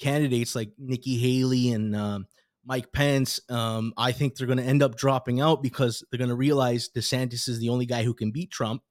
candidates 0.00 0.54
like 0.54 0.70
Nikki 0.78 1.18
Haley 1.18 1.72
and 1.72 1.94
um, 1.96 2.26
Mike 2.64 2.92
Pence, 2.92 3.40
um, 3.48 3.92
I 3.96 4.12
think 4.12 4.36
they're 4.36 4.46
going 4.46 4.58
to 4.58 4.64
end 4.64 4.82
up 4.82 4.96
dropping 4.96 5.40
out 5.40 5.62
because 5.62 6.04
they're 6.10 6.18
going 6.18 6.30
to 6.30 6.36
realize 6.36 6.88
DeSantis 6.88 7.48
is 7.48 7.58
the 7.58 7.68
only 7.70 7.86
guy 7.86 8.04
who 8.04 8.14
can 8.14 8.30
beat 8.30 8.50
Trump. 8.50 8.82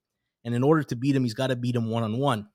And 0.43 0.53
in 0.53 0.63
order 0.63 0.83
to 0.83 0.95
beat 0.95 1.15
him, 1.15 1.23
he's 1.23 1.33
got 1.33 1.47
to 1.47 1.55
beat 1.55 1.75
him 1.75 1.89
one 1.89 2.03
on 2.03 2.17
one 2.17 2.47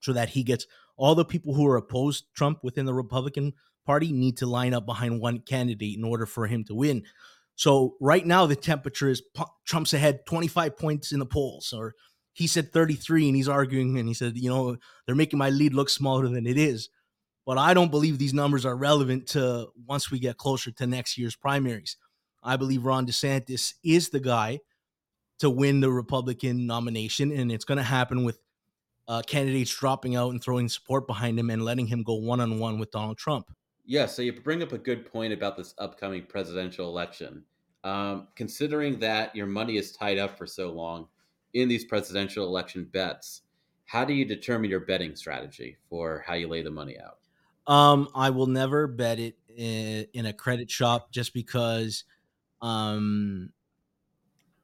so 0.00 0.12
that 0.12 0.30
he 0.30 0.42
gets 0.42 0.66
all 0.96 1.14
the 1.14 1.24
people 1.24 1.54
who 1.54 1.66
are 1.66 1.76
opposed 1.76 2.24
Trump 2.34 2.58
within 2.62 2.86
the 2.86 2.94
Republican 2.94 3.52
Party 3.86 4.12
need 4.12 4.36
to 4.38 4.46
line 4.46 4.74
up 4.74 4.86
behind 4.86 5.20
one 5.20 5.40
candidate 5.40 5.96
in 5.96 6.04
order 6.04 6.26
for 6.26 6.46
him 6.46 6.64
to 6.64 6.74
win. 6.74 7.04
So 7.54 7.96
right 8.00 8.24
now 8.24 8.46
the 8.46 8.56
temperature 8.56 9.08
is 9.08 9.22
Trump's 9.66 9.92
ahead 9.92 10.26
25 10.26 10.76
points 10.76 11.12
in 11.12 11.18
the 11.18 11.26
polls 11.26 11.72
or 11.72 11.94
he 12.32 12.46
said 12.46 12.72
33 12.72 13.28
and 13.28 13.36
he's 13.36 13.48
arguing 13.48 13.98
and 13.98 14.08
he 14.08 14.14
said, 14.14 14.36
you 14.36 14.48
know, 14.48 14.76
they're 15.06 15.14
making 15.14 15.38
my 15.38 15.50
lead 15.50 15.74
look 15.74 15.90
smaller 15.90 16.28
than 16.28 16.46
it 16.46 16.56
is. 16.56 16.88
But 17.44 17.58
I 17.58 17.74
don't 17.74 17.90
believe 17.90 18.18
these 18.18 18.34
numbers 18.34 18.64
are 18.64 18.76
relevant 18.76 19.26
to 19.28 19.68
once 19.86 20.10
we 20.10 20.18
get 20.18 20.36
closer 20.36 20.70
to 20.72 20.86
next 20.86 21.18
year's 21.18 21.34
primaries. 21.34 21.96
I 22.42 22.56
believe 22.56 22.84
Ron 22.84 23.06
DeSantis 23.06 23.74
is 23.84 24.10
the 24.10 24.20
guy 24.20 24.60
to 25.38 25.50
win 25.50 25.80
the 25.80 25.90
Republican 25.90 26.66
nomination, 26.66 27.32
and 27.32 27.50
it's 27.50 27.64
going 27.64 27.78
to 27.78 27.84
happen 27.84 28.24
with 28.24 28.38
uh, 29.08 29.22
candidates 29.26 29.76
dropping 29.76 30.14
out 30.16 30.30
and 30.30 30.42
throwing 30.42 30.68
support 30.68 31.06
behind 31.06 31.38
him 31.38 31.50
and 31.50 31.64
letting 31.64 31.86
him 31.86 32.02
go 32.02 32.14
one 32.14 32.40
on 32.40 32.58
one 32.58 32.78
with 32.78 32.90
Donald 32.90 33.18
Trump. 33.18 33.52
Yeah, 33.84 34.06
so 34.06 34.22
you 34.22 34.32
bring 34.32 34.62
up 34.62 34.72
a 34.72 34.78
good 34.78 35.10
point 35.10 35.32
about 35.32 35.56
this 35.56 35.74
upcoming 35.78 36.22
presidential 36.22 36.88
election. 36.88 37.44
Um, 37.84 38.28
considering 38.36 39.00
that 39.00 39.34
your 39.34 39.46
money 39.46 39.76
is 39.76 39.90
tied 39.90 40.18
up 40.18 40.38
for 40.38 40.46
so 40.46 40.70
long 40.70 41.08
in 41.54 41.68
these 41.68 41.84
presidential 41.84 42.46
election 42.46 42.84
bets, 42.92 43.42
how 43.86 44.04
do 44.04 44.14
you 44.14 44.24
determine 44.24 44.70
your 44.70 44.80
betting 44.80 45.16
strategy 45.16 45.76
for 45.90 46.22
how 46.24 46.34
you 46.34 46.46
lay 46.46 46.62
the 46.62 46.70
money 46.70 46.98
out? 47.00 47.18
Um, 47.66 48.08
I 48.14 48.30
will 48.30 48.46
never 48.46 48.86
bet 48.86 49.18
it 49.18 49.36
in, 49.56 50.06
in 50.14 50.26
a 50.26 50.32
credit 50.32 50.70
shop 50.70 51.12
just 51.12 51.32
because 51.32 52.04
um, 52.60 53.50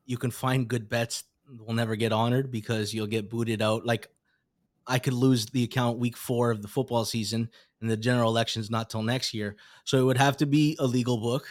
you 0.06 0.16
can 0.16 0.30
find 0.30 0.68
good 0.68 0.88
bets 0.88 1.24
will 1.58 1.74
never 1.74 1.96
get 1.96 2.12
honored 2.12 2.50
because 2.50 2.92
you'll 2.92 3.06
get 3.06 3.30
booted 3.30 3.62
out. 3.62 3.86
Like 3.86 4.08
I 4.86 4.98
could 4.98 5.12
lose 5.12 5.46
the 5.46 5.64
account 5.64 5.98
week 5.98 6.16
four 6.16 6.50
of 6.50 6.62
the 6.62 6.68
football 6.68 7.04
season, 7.04 7.50
and 7.80 7.90
the 7.90 7.96
general 7.96 8.30
election's 8.30 8.70
not 8.70 8.90
till 8.90 9.02
next 9.02 9.34
year. 9.34 9.56
So 9.84 9.98
it 9.98 10.02
would 10.02 10.18
have 10.18 10.36
to 10.38 10.46
be 10.46 10.76
a 10.78 10.86
legal 10.86 11.18
book, 11.18 11.46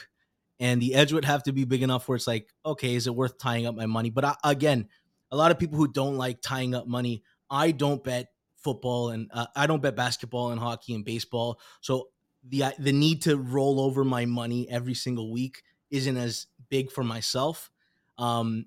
and 0.59 0.81
the 0.81 0.95
edge 0.95 1.13
would 1.13 1.25
have 1.25 1.43
to 1.43 1.51
be 1.51 1.65
big 1.65 1.83
enough 1.83 2.07
where 2.07 2.15
it's 2.15 2.27
like, 2.27 2.49
okay, 2.65 2.95
is 2.95 3.07
it 3.07 3.15
worth 3.15 3.37
tying 3.37 3.65
up 3.65 3.75
my 3.75 3.85
money? 3.85 4.09
But 4.09 4.25
I, 4.25 4.35
again, 4.43 4.87
a 5.31 5.37
lot 5.37 5.51
of 5.51 5.59
people 5.59 5.77
who 5.77 5.87
don't 5.87 6.17
like 6.17 6.41
tying 6.41 6.73
up 6.73 6.87
money, 6.87 7.23
I 7.49 7.71
don't 7.71 8.03
bet 8.03 8.27
football 8.67 9.11
and 9.11 9.29
uh, 9.33 9.47
I 9.55 9.65
don't 9.65 9.81
bet 9.81 9.95
basketball 9.95 10.51
and 10.51 10.59
hockey 10.59 10.93
and 10.93 11.05
baseball. 11.05 11.61
So 11.79 12.09
the 12.43 12.63
uh, 12.63 12.71
the 12.77 12.91
need 12.91 13.21
to 13.21 13.37
roll 13.37 13.79
over 13.79 14.03
my 14.03 14.25
money 14.25 14.69
every 14.69 14.93
single 14.93 15.31
week 15.31 15.63
isn't 15.89 16.17
as 16.17 16.47
big 16.67 16.91
for 16.91 17.01
myself. 17.01 17.71
Um, 18.17 18.65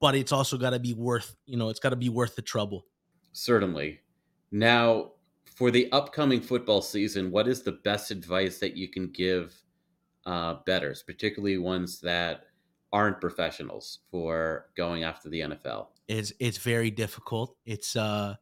but 0.00 0.14
it's 0.14 0.32
also 0.32 0.56
got 0.56 0.70
to 0.70 0.78
be 0.78 0.94
worth, 0.94 1.36
you 1.44 1.58
know, 1.58 1.68
it's 1.68 1.80
got 1.80 1.90
to 1.90 1.96
be 1.96 2.08
worth 2.08 2.34
the 2.34 2.42
trouble. 2.42 2.86
Certainly. 3.32 4.00
Now, 4.50 5.12
for 5.44 5.70
the 5.70 5.92
upcoming 5.92 6.40
football 6.40 6.80
season, 6.80 7.30
what 7.30 7.46
is 7.46 7.62
the 7.62 7.72
best 7.72 8.10
advice 8.10 8.58
that 8.60 8.74
you 8.74 8.88
can 8.88 9.08
give 9.08 9.54
uh, 10.24 10.56
betters, 10.64 11.02
particularly 11.02 11.58
ones 11.58 12.00
that 12.00 12.44
aren't 12.90 13.20
professionals, 13.20 13.98
for 14.10 14.70
going 14.76 15.04
after 15.04 15.28
the 15.28 15.40
NFL? 15.40 15.88
It's 16.08 16.32
it's 16.38 16.58
very 16.58 16.90
difficult. 16.90 17.56
It's 17.66 17.96
uh 17.96 18.36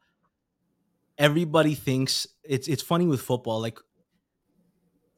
everybody 1.19 1.75
thinks 1.75 2.27
it's 2.43 2.69
it's 2.69 2.83
funny 2.83 3.07
with 3.07 3.21
football. 3.21 3.61
Like 3.61 3.79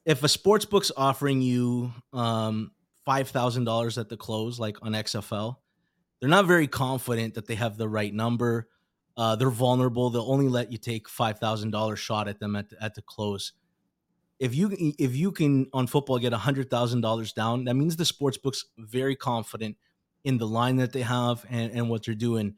if 0.04 0.22
a 0.22 0.28
sports 0.28 0.64
book's 0.64 0.92
offering 0.96 1.42
you 1.42 1.92
um 2.12 2.72
five 3.04 3.28
thousand 3.28 3.64
dollars 3.64 3.98
at 3.98 4.08
the 4.08 4.16
close, 4.16 4.58
like 4.58 4.76
on 4.82 4.92
XFL, 4.92 5.56
they're 6.20 6.28
not 6.28 6.46
very 6.46 6.66
confident 6.66 7.34
that 7.34 7.46
they 7.46 7.54
have 7.54 7.76
the 7.76 7.88
right 7.88 8.12
number. 8.12 8.68
Uh, 9.16 9.34
they're 9.34 9.50
vulnerable. 9.50 10.10
They'll 10.10 10.30
only 10.30 10.48
let 10.48 10.70
you 10.70 10.78
take 10.78 11.08
five 11.08 11.38
thousand 11.38 11.70
dollars 11.70 11.98
shot 11.98 12.28
at 12.28 12.38
them 12.38 12.56
at 12.56 12.70
the, 12.70 12.82
at 12.82 12.94
the 12.94 13.02
close. 13.02 13.52
If 14.38 14.54
you 14.54 14.76
if 14.98 15.16
you 15.16 15.32
can 15.32 15.66
on 15.72 15.86
football 15.86 16.18
get 16.18 16.32
hundred 16.34 16.68
thousand 16.68 17.00
dollars 17.00 17.32
down, 17.32 17.64
that 17.64 17.74
means 17.74 17.96
the 17.96 18.04
sports 18.04 18.36
book's 18.36 18.64
very 18.76 19.16
confident 19.16 19.76
in 20.24 20.38
the 20.38 20.46
line 20.46 20.76
that 20.76 20.92
they 20.92 21.02
have 21.02 21.46
and, 21.48 21.72
and 21.72 21.88
what 21.88 22.04
they're 22.04 22.14
doing. 22.14 22.56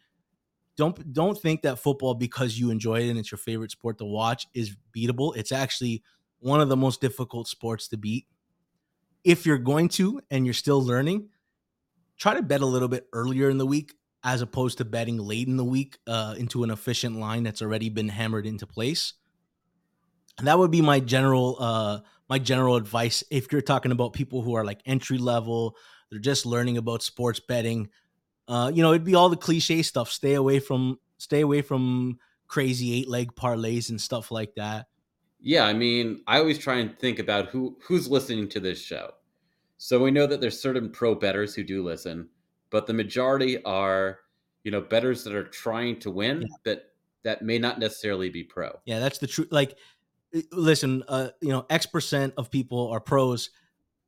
Don't 0.78 1.12
don't 1.12 1.36
think 1.36 1.62
that 1.62 1.80
football 1.80 2.14
because 2.14 2.58
you 2.58 2.70
enjoy 2.70 3.00
it 3.00 3.10
and 3.10 3.18
it's 3.18 3.32
your 3.32 3.38
favorite 3.38 3.72
sport 3.72 3.98
to 3.98 4.04
watch 4.04 4.46
is 4.54 4.76
beatable. 4.96 5.36
It's 5.36 5.52
actually 5.52 6.04
one 6.38 6.60
of 6.60 6.68
the 6.68 6.76
most 6.76 7.00
difficult 7.00 7.48
sports 7.48 7.88
to 7.88 7.96
beat. 7.96 8.26
If 9.24 9.44
you're 9.44 9.58
going 9.58 9.88
to 9.90 10.22
and 10.30 10.46
you're 10.46 10.54
still 10.54 10.80
learning, 10.80 11.30
try 12.16 12.34
to 12.34 12.42
bet 12.42 12.60
a 12.60 12.66
little 12.66 12.86
bit 12.86 13.08
earlier 13.12 13.50
in 13.50 13.58
the 13.58 13.66
week 13.66 13.92
as 14.22 14.40
opposed 14.40 14.78
to 14.78 14.84
betting 14.84 15.18
late 15.18 15.48
in 15.48 15.56
the 15.56 15.64
week 15.64 15.98
uh, 16.06 16.36
into 16.38 16.62
an 16.62 16.70
efficient 16.70 17.16
line 17.16 17.42
that's 17.42 17.60
already 17.60 17.88
been 17.88 18.08
hammered 18.08 18.46
into 18.46 18.66
place. 18.66 19.14
And 20.38 20.46
that 20.46 20.58
would 20.58 20.70
be 20.70 20.80
my 20.80 21.00
general 21.00 21.56
uh, 21.58 22.00
my 22.28 22.38
general 22.38 22.76
advice 22.76 23.24
if 23.30 23.50
you're 23.50 23.62
talking 23.62 23.90
about 23.90 24.12
people 24.12 24.42
who 24.42 24.54
are 24.54 24.64
like 24.64 24.80
entry 24.86 25.18
level, 25.18 25.76
they're 26.10 26.20
just 26.20 26.46
learning 26.46 26.76
about 26.76 27.02
sports 27.02 27.40
betting. 27.40 27.88
Uh, 28.48 28.72
you 28.74 28.82
know, 28.82 28.90
it'd 28.90 29.04
be 29.04 29.14
all 29.14 29.28
the 29.28 29.36
cliche 29.36 29.82
stuff. 29.82 30.10
Stay 30.10 30.34
away 30.34 30.58
from 30.58 30.98
stay 31.18 31.42
away 31.42 31.62
from 31.62 32.18
crazy 32.46 32.94
eight 32.94 33.08
leg 33.08 33.34
parlays 33.34 33.90
and 33.90 34.00
stuff 34.00 34.30
like 34.30 34.54
that. 34.54 34.86
Yeah, 35.40 35.64
I 35.66 35.74
mean, 35.74 36.22
I 36.26 36.38
always 36.38 36.58
try 36.58 36.76
and 36.78 36.98
think 36.98 37.18
about 37.18 37.48
who 37.48 37.76
who's 37.82 38.08
listening 38.08 38.48
to 38.50 38.60
this 38.60 38.80
show. 38.80 39.12
So 39.76 40.02
we 40.02 40.10
know 40.10 40.26
that 40.26 40.40
there's 40.40 40.60
certain 40.60 40.90
pro 40.90 41.14
betters 41.14 41.54
who 41.54 41.62
do 41.62 41.84
listen, 41.84 42.28
but 42.70 42.86
the 42.86 42.94
majority 42.94 43.62
are, 43.64 44.18
you 44.64 44.72
know, 44.72 44.80
betters 44.80 45.22
that 45.24 45.34
are 45.34 45.44
trying 45.44 46.00
to 46.00 46.10
win, 46.10 46.40
yeah. 46.42 46.48
but 46.64 46.92
that 47.22 47.42
may 47.42 47.58
not 47.58 47.78
necessarily 47.78 48.30
be 48.30 48.42
pro. 48.42 48.72
Yeah, 48.86 48.98
that's 48.98 49.18
the 49.18 49.28
truth. 49.28 49.48
Like, 49.52 49.76
listen, 50.50 51.04
uh, 51.06 51.28
you 51.40 51.50
know, 51.50 51.66
X 51.70 51.86
percent 51.86 52.34
of 52.36 52.50
people 52.50 52.88
are 52.88 52.98
pros, 52.98 53.50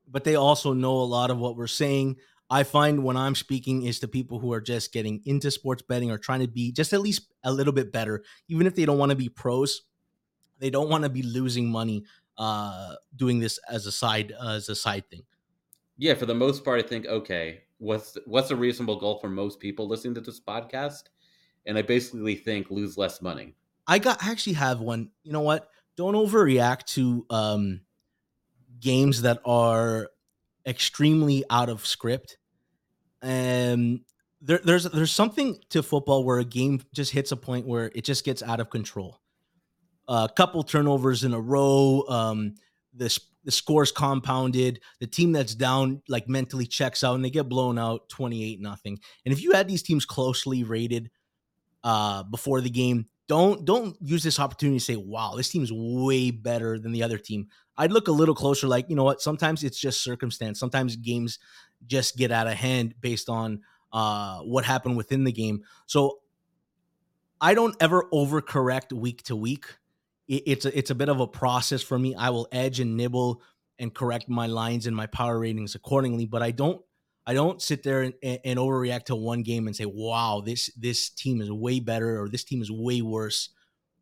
but 0.08 0.24
they 0.24 0.34
also 0.34 0.72
know 0.72 0.94
a 0.94 1.04
lot 1.04 1.30
of 1.30 1.38
what 1.38 1.56
we're 1.56 1.66
saying. 1.68 2.16
I 2.50 2.64
find 2.64 3.04
when 3.04 3.16
I'm 3.16 3.36
speaking 3.36 3.84
is 3.84 4.00
to 4.00 4.08
people 4.08 4.40
who 4.40 4.52
are 4.52 4.60
just 4.60 4.92
getting 4.92 5.22
into 5.24 5.50
sports 5.52 5.82
betting 5.82 6.10
or 6.10 6.18
trying 6.18 6.40
to 6.40 6.48
be 6.48 6.72
just 6.72 6.92
at 6.92 7.00
least 7.00 7.32
a 7.44 7.52
little 7.52 7.72
bit 7.72 7.92
better, 7.92 8.24
even 8.48 8.66
if 8.66 8.74
they 8.74 8.84
don't 8.84 8.98
want 8.98 9.10
to 9.10 9.16
be 9.16 9.28
pros. 9.28 9.82
They 10.58 10.68
don't 10.68 10.90
want 10.90 11.04
to 11.04 11.08
be 11.10 11.22
losing 11.22 11.70
money 11.70 12.04
uh, 12.36 12.96
doing 13.14 13.38
this 13.38 13.58
as 13.70 13.86
a 13.86 13.92
side 13.92 14.32
uh, 14.38 14.50
as 14.50 14.68
a 14.68 14.74
side 14.74 15.08
thing. 15.08 15.22
Yeah, 15.96 16.14
for 16.14 16.26
the 16.26 16.34
most 16.34 16.64
part, 16.64 16.84
I 16.84 16.86
think 16.86 17.06
okay, 17.06 17.62
what's 17.78 18.18
what's 18.26 18.50
a 18.50 18.56
reasonable 18.56 18.98
goal 18.98 19.18
for 19.20 19.28
most 19.28 19.60
people 19.60 19.86
listening 19.86 20.14
to 20.14 20.20
this 20.20 20.40
podcast? 20.40 21.04
And 21.66 21.78
I 21.78 21.82
basically 21.82 22.34
think 22.34 22.70
lose 22.70 22.98
less 22.98 23.22
money. 23.22 23.54
I 23.86 23.98
got 23.98 24.22
I 24.22 24.30
actually 24.30 24.54
have 24.54 24.80
one. 24.80 25.10
You 25.22 25.32
know 25.32 25.42
what? 25.42 25.68
Don't 25.96 26.14
overreact 26.14 26.84
to 26.94 27.26
um 27.30 27.82
games 28.80 29.22
that 29.22 29.40
are 29.44 30.10
extremely 30.66 31.44
out 31.50 31.68
of 31.68 31.86
script. 31.86 32.38
And 33.22 34.00
there, 34.40 34.60
there's 34.64 34.84
there's 34.84 35.12
something 35.12 35.58
to 35.70 35.82
football 35.82 36.24
where 36.24 36.38
a 36.38 36.44
game 36.44 36.82
just 36.94 37.12
hits 37.12 37.32
a 37.32 37.36
point 37.36 37.66
where 37.66 37.90
it 37.94 38.04
just 38.04 38.24
gets 38.24 38.42
out 38.42 38.60
of 38.60 38.70
control. 38.70 39.20
A 40.08 40.12
uh, 40.12 40.28
couple 40.28 40.62
turnovers 40.62 41.24
in 41.24 41.34
a 41.34 41.40
row, 41.40 42.04
um, 42.08 42.54
the 42.94 43.16
the 43.44 43.50
scores 43.50 43.92
compounded. 43.92 44.80
The 45.00 45.06
team 45.06 45.32
that's 45.32 45.54
down 45.54 46.02
like 46.08 46.28
mentally 46.28 46.66
checks 46.66 47.04
out 47.04 47.14
and 47.14 47.24
they 47.24 47.30
get 47.30 47.48
blown 47.48 47.78
out 47.78 48.08
28 48.08 48.60
nothing. 48.60 48.98
And 49.24 49.32
if 49.32 49.42
you 49.42 49.52
had 49.52 49.68
these 49.68 49.82
teams 49.82 50.04
closely 50.04 50.64
rated 50.64 51.10
uh 51.82 52.22
before 52.24 52.60
the 52.60 52.70
game, 52.70 53.06
don't 53.28 53.64
don't 53.64 53.96
use 54.00 54.22
this 54.22 54.40
opportunity 54.40 54.78
to 54.78 54.84
say, 54.84 54.96
"Wow, 54.96 55.34
this 55.36 55.48
team's 55.48 55.70
way 55.72 56.30
better 56.30 56.78
than 56.78 56.92
the 56.92 57.02
other 57.02 57.18
team." 57.18 57.46
I'd 57.80 57.92
look 57.92 58.08
a 58.08 58.12
little 58.12 58.34
closer 58.34 58.68
like, 58.68 58.88
you 58.88 58.96
know 58.96 59.04
what, 59.04 59.20
sometimes 59.20 59.64
it's 59.64 59.78
just 59.78 60.02
circumstance. 60.02 60.60
Sometimes 60.60 60.96
games 60.96 61.38
just 61.86 62.16
get 62.16 62.30
out 62.30 62.46
of 62.46 62.54
hand 62.54 62.94
based 63.00 63.28
on 63.28 63.62
uh 63.92 64.40
what 64.40 64.64
happened 64.64 64.96
within 64.96 65.24
the 65.24 65.32
game. 65.32 65.62
So 65.86 66.20
I 67.40 67.54
don't 67.54 67.74
ever 67.80 68.06
overcorrect 68.12 68.92
week 68.92 69.22
to 69.24 69.34
week 69.34 69.66
it, 70.30 70.44
it's 70.46 70.64
a, 70.64 70.78
it's 70.78 70.90
a 70.90 70.94
bit 70.94 71.08
of 71.08 71.20
a 71.20 71.26
process 71.26 71.82
for 71.82 71.98
me. 71.98 72.14
I 72.14 72.30
will 72.30 72.48
edge 72.52 72.80
and 72.80 72.96
nibble 72.96 73.42
and 73.78 73.92
correct 73.92 74.28
my 74.28 74.46
lines 74.46 74.86
and 74.86 74.94
my 74.94 75.06
power 75.06 75.38
ratings 75.38 75.74
accordingly, 75.74 76.26
but 76.26 76.42
I 76.42 76.52
don't 76.52 76.80
I 77.26 77.34
don't 77.34 77.60
sit 77.60 77.82
there 77.82 78.02
and, 78.02 78.14
and, 78.22 78.58
overreact 78.58 79.04
to 79.04 79.14
one 79.14 79.42
game 79.42 79.66
and 79.66 79.76
say, 79.76 79.84
"Wow, 79.84 80.42
this 80.44 80.70
this 80.76 81.10
team 81.10 81.40
is 81.40 81.50
way 81.50 81.78
better" 81.78 82.20
or 82.20 82.28
"This 82.28 82.44
team 82.44 82.62
is 82.62 82.70
way 82.70 83.02
worse 83.02 83.50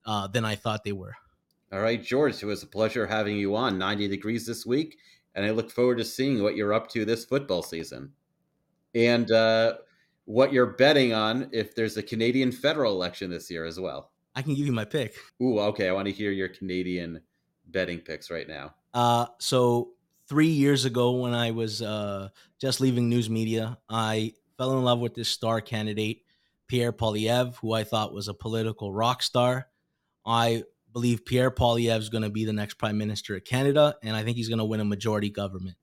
uh, 0.06 0.28
than 0.28 0.44
I 0.44 0.54
thought 0.54 0.84
they 0.84 0.92
were." 0.92 1.14
All 1.70 1.80
right, 1.80 2.02
George, 2.02 2.42
it 2.42 2.46
was 2.46 2.62
a 2.62 2.66
pleasure 2.66 3.06
having 3.06 3.36
you 3.36 3.54
on 3.54 3.76
90 3.78 4.08
Degrees 4.08 4.46
this 4.46 4.64
week, 4.64 4.98
and 5.34 5.44
I 5.44 5.50
look 5.50 5.70
forward 5.70 5.98
to 5.98 6.04
seeing 6.04 6.42
what 6.42 6.56
you're 6.56 6.72
up 6.72 6.88
to 6.90 7.04
this 7.04 7.26
football 7.26 7.62
season, 7.62 8.12
and 8.94 9.30
uh, 9.30 9.74
what 10.24 10.52
you're 10.52 10.66
betting 10.66 11.12
on 11.12 11.48
if 11.52 11.74
there's 11.74 11.98
a 11.98 12.02
Canadian 12.02 12.52
federal 12.52 12.92
election 12.92 13.30
this 13.30 13.50
year 13.50 13.66
as 13.66 13.78
well. 13.78 14.12
I 14.34 14.42
can 14.42 14.54
give 14.54 14.66
you 14.66 14.72
my 14.72 14.84
pick. 14.84 15.14
Ooh, 15.42 15.58
okay. 15.58 15.88
I 15.88 15.92
want 15.92 16.06
to 16.06 16.12
hear 16.12 16.30
your 16.30 16.48
Canadian 16.48 17.20
betting 17.66 17.98
picks 17.98 18.30
right 18.30 18.48
now. 18.48 18.74
Uh, 18.94 19.26
so 19.38 19.90
three 20.28 20.48
years 20.48 20.84
ago, 20.84 21.12
when 21.12 21.34
I 21.34 21.50
was 21.50 21.82
uh, 21.82 22.28
just 22.60 22.80
leaving 22.80 23.08
news 23.08 23.28
media, 23.28 23.78
I 23.90 24.34
fell 24.56 24.78
in 24.78 24.84
love 24.84 25.00
with 25.00 25.14
this 25.14 25.28
star 25.28 25.60
candidate, 25.60 26.22
Pierre 26.66 26.92
Poilievre, 26.92 27.56
who 27.56 27.72
I 27.72 27.84
thought 27.84 28.14
was 28.14 28.28
a 28.28 28.34
political 28.34 28.92
rock 28.92 29.22
star. 29.22 29.68
I 30.24 30.64
believe 30.93 31.24
Pierre 31.24 31.51
Poilievre 31.51 31.99
is 31.99 32.09
going 32.09 32.22
to 32.22 32.30
be 32.30 32.45
the 32.45 32.53
next 32.53 32.74
prime 32.74 32.99
minister 32.99 33.36
of 33.36 33.45
Canada, 33.45 33.97
and 34.03 34.16
I 34.16 34.22
think 34.22 34.36
he's 34.36 34.49
going 34.49 34.59
to 34.59 34.64
win 34.64 34.80
a 34.80 34.84
majority 34.84 35.30
government. 35.30 35.76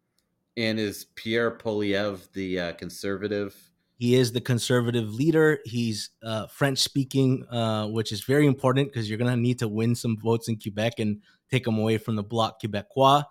And 0.58 0.80
is 0.80 1.06
Pierre 1.16 1.52
Poilievre 1.52 2.32
the 2.34 2.60
uh, 2.60 2.74
conservative 2.74 3.56
he 3.98 4.16
is 4.16 4.34
the 4.34 4.42
conservative 4.42 5.14
leader. 5.14 5.60
He's 5.64 6.10
uh, 6.22 6.48
French 6.48 6.80
speaking, 6.80 7.46
uh, 7.50 7.88
which 7.88 8.12
is 8.12 8.24
very 8.24 8.46
important 8.46 8.92
because 8.92 9.10
you're 9.10 9.18
going 9.18 9.34
to 9.34 9.40
need 9.40 9.60
to 9.60 9.70
win 9.70 9.96
some 9.96 10.18
votes 10.18 10.50
in 10.50 10.60
Quebec 10.60 11.00
and 11.00 11.22
take 11.50 11.64
them 11.64 11.78
away 11.78 11.98
from 11.98 12.16
the 12.16 12.24
Bloc 12.24 12.62
Québécois. 12.62 13.24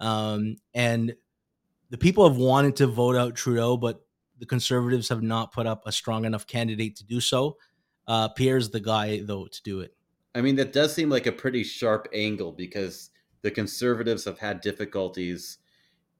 Um, 0.00 0.56
and 0.74 1.14
the 1.90 1.98
people 1.98 2.28
have 2.28 2.38
wanted 2.38 2.76
to 2.76 2.88
vote 2.88 3.14
out 3.14 3.36
Trudeau, 3.36 3.76
but 3.76 4.00
the 4.38 4.46
conservatives 4.46 5.08
have 5.10 5.22
not 5.22 5.52
put 5.52 5.66
up 5.66 5.82
a 5.86 5.92
strong 5.92 6.24
enough 6.24 6.46
candidate 6.46 6.96
to 6.96 7.04
do 7.04 7.20
so. 7.20 7.56
Uh, 8.08 8.28
Pierre's 8.30 8.70
the 8.70 8.80
guy, 8.80 9.20
though, 9.22 9.46
to 9.46 9.62
do 9.62 9.80
it. 9.80 9.94
I 10.34 10.40
mean, 10.40 10.56
that 10.56 10.72
does 10.72 10.94
seem 10.94 11.10
like 11.10 11.26
a 11.26 11.32
pretty 11.32 11.64
sharp 11.64 12.08
angle 12.14 12.52
because 12.52 13.10
the 13.42 13.50
conservatives 13.50 14.24
have 14.24 14.38
had 14.38 14.60
difficulties 14.60 15.58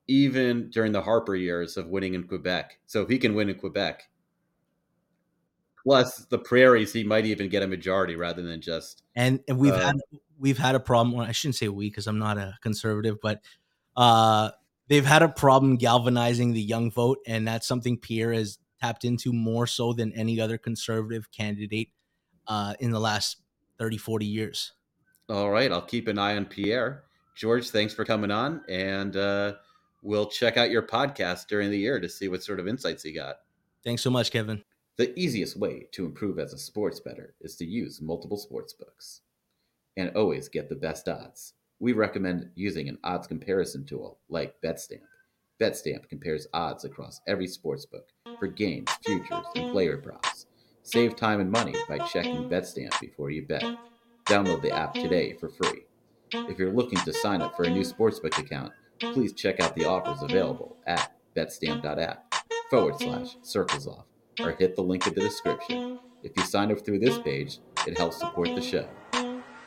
even 0.08 0.70
during 0.70 0.92
the 0.92 1.02
Harper 1.02 1.36
years 1.36 1.76
of 1.76 1.88
winning 1.88 2.14
in 2.14 2.24
Quebec. 2.24 2.78
So 2.86 3.02
if 3.02 3.08
he 3.08 3.18
can 3.18 3.34
win 3.34 3.48
in 3.48 3.54
Quebec, 3.56 4.02
plus 5.82 6.26
the 6.26 6.38
prairies, 6.38 6.92
he 6.92 7.04
might 7.04 7.26
even 7.26 7.48
get 7.48 7.62
a 7.62 7.68
majority 7.68 8.16
rather 8.16 8.42
than 8.42 8.60
just. 8.60 9.02
And 9.14 9.40
and 9.46 9.58
we've 9.58 9.72
uh, 9.72 9.78
had 9.78 9.96
we've 10.38 10.58
had 10.58 10.74
a 10.74 10.80
problem. 10.80 11.16
Well, 11.16 11.26
I 11.26 11.32
shouldn't 11.32 11.56
say 11.56 11.68
we 11.68 11.88
because 11.88 12.08
I'm 12.08 12.18
not 12.18 12.38
a 12.38 12.56
conservative, 12.60 13.18
but 13.22 13.40
uh, 13.96 14.50
they've 14.88 15.06
had 15.06 15.22
a 15.22 15.28
problem 15.28 15.76
galvanizing 15.76 16.52
the 16.52 16.62
young 16.62 16.90
vote, 16.90 17.18
and 17.26 17.46
that's 17.46 17.68
something 17.68 17.96
Pierre 17.96 18.32
has 18.32 18.58
tapped 18.80 19.04
into 19.04 19.32
more 19.32 19.66
so 19.66 19.92
than 19.92 20.12
any 20.14 20.40
other 20.40 20.58
conservative 20.58 21.30
candidate 21.30 21.90
uh, 22.46 22.74
in 22.80 22.90
the 22.90 23.00
last 23.00 23.36
30, 23.80 23.96
40 23.96 24.26
years. 24.26 24.72
All 25.30 25.50
right, 25.50 25.72
I'll 25.72 25.80
keep 25.80 26.06
an 26.06 26.18
eye 26.18 26.36
on 26.36 26.44
Pierre. 26.44 27.04
George, 27.34 27.70
thanks 27.70 27.94
for 27.94 28.04
coming 28.04 28.30
on, 28.30 28.60
and 28.68 29.16
uh, 29.16 29.54
we'll 30.02 30.26
check 30.26 30.58
out 30.58 30.70
your 30.70 30.82
podcast 30.82 31.46
during 31.46 31.70
the 31.70 31.78
year 31.78 31.98
to 31.98 32.08
see 32.08 32.28
what 32.28 32.42
sort 32.42 32.60
of 32.60 32.68
insights 32.68 33.06
you 33.06 33.14
got. 33.14 33.36
Thanks 33.82 34.02
so 34.02 34.10
much, 34.10 34.30
Kevin. 34.30 34.62
The 34.98 35.18
easiest 35.18 35.56
way 35.56 35.86
to 35.92 36.04
improve 36.04 36.38
as 36.38 36.52
a 36.52 36.58
sports 36.58 37.00
bettor 37.00 37.34
is 37.40 37.56
to 37.56 37.64
use 37.64 38.02
multiple 38.02 38.36
sports 38.36 38.74
books 38.74 39.22
and 39.96 40.14
always 40.14 40.50
get 40.50 40.68
the 40.68 40.74
best 40.74 41.08
odds. 41.08 41.54
We 41.78 41.94
recommend 41.94 42.50
using 42.54 42.86
an 42.90 42.98
odds 43.02 43.26
comparison 43.26 43.86
tool 43.86 44.18
like 44.28 44.60
Betstamp. 44.60 45.00
Betstamp 45.58 46.06
compares 46.10 46.46
odds 46.52 46.84
across 46.84 47.22
every 47.26 47.46
sports 47.46 47.86
book 47.86 48.08
for 48.38 48.46
games, 48.46 48.90
futures, 49.06 49.46
and 49.54 49.72
player 49.72 49.96
props. 49.96 50.29
Save 50.82 51.16
time 51.16 51.40
and 51.40 51.50
money 51.50 51.74
by 51.88 51.98
checking 51.98 52.48
Betstamp 52.48 52.98
before 53.00 53.30
you 53.30 53.42
bet. 53.42 53.64
Download 54.26 54.62
the 54.62 54.72
app 54.72 54.94
today 54.94 55.34
for 55.34 55.48
free. 55.48 55.84
If 56.32 56.58
you're 56.58 56.72
looking 56.72 56.98
to 57.00 57.12
sign 57.12 57.42
up 57.42 57.56
for 57.56 57.64
a 57.64 57.70
new 57.70 57.82
sportsbook 57.82 58.38
account, 58.38 58.72
please 59.00 59.32
check 59.32 59.60
out 59.60 59.74
the 59.74 59.84
offers 59.84 60.22
available 60.22 60.76
at 60.86 61.12
betstamp.app 61.36 62.34
forward 62.70 62.98
slash 62.98 63.36
circles 63.42 63.86
off 63.86 64.04
or 64.40 64.52
hit 64.52 64.76
the 64.76 64.82
link 64.82 65.06
in 65.06 65.14
the 65.14 65.20
description. 65.20 65.98
If 66.22 66.32
you 66.36 66.44
sign 66.44 66.70
up 66.70 66.84
through 66.84 67.00
this 67.00 67.18
page, 67.18 67.58
it 67.86 67.96
helps 67.96 68.18
support 68.18 68.54
the 68.54 68.60
show. 68.60 68.88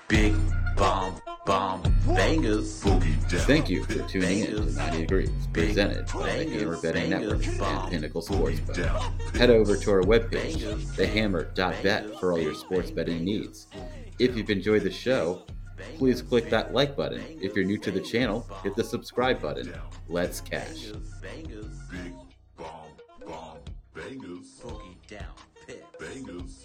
Big 0.07 0.35
bomb 0.75 1.19
bomb 1.45 1.81
bangers. 2.07 2.81
Thank 2.81 3.69
you 3.69 3.83
for 3.83 4.07
tuning 4.07 4.39
in 4.39 4.55
to 4.55 4.71
90 4.71 4.97
Degrees, 4.99 5.29
presented 5.51 6.07
by 6.07 6.43
the 6.43 6.49
Hammer 6.49 6.81
Betting 6.81 7.09
Network 7.09 7.45
and 7.45 7.91
Pinnacle 7.91 8.21
Sportsbook. 8.21 9.35
Head 9.35 9.49
over 9.49 9.75
to 9.75 9.91
our 9.91 10.01
webpage, 10.01 10.61
thehammer.bet, 10.95 12.19
for 12.19 12.31
all 12.31 12.39
your 12.39 12.55
sports 12.55 12.91
betting 12.91 13.23
needs. 13.23 13.67
If 14.19 14.37
you've 14.37 14.49
enjoyed 14.49 14.83
the 14.83 14.91
show, 14.91 15.43
please 15.97 16.21
click 16.21 16.49
that 16.49 16.73
like 16.73 16.95
button. 16.95 17.21
If 17.41 17.55
you're 17.55 17.65
new 17.65 17.77
to 17.79 17.91
the 17.91 18.01
channel, 18.01 18.47
hit 18.63 18.75
the 18.75 18.83
subscribe 18.83 19.41
button. 19.41 19.73
Let's 20.07 20.39
cash. 20.39 20.91
Bangers, 21.21 21.67
bangers. 25.99 26.62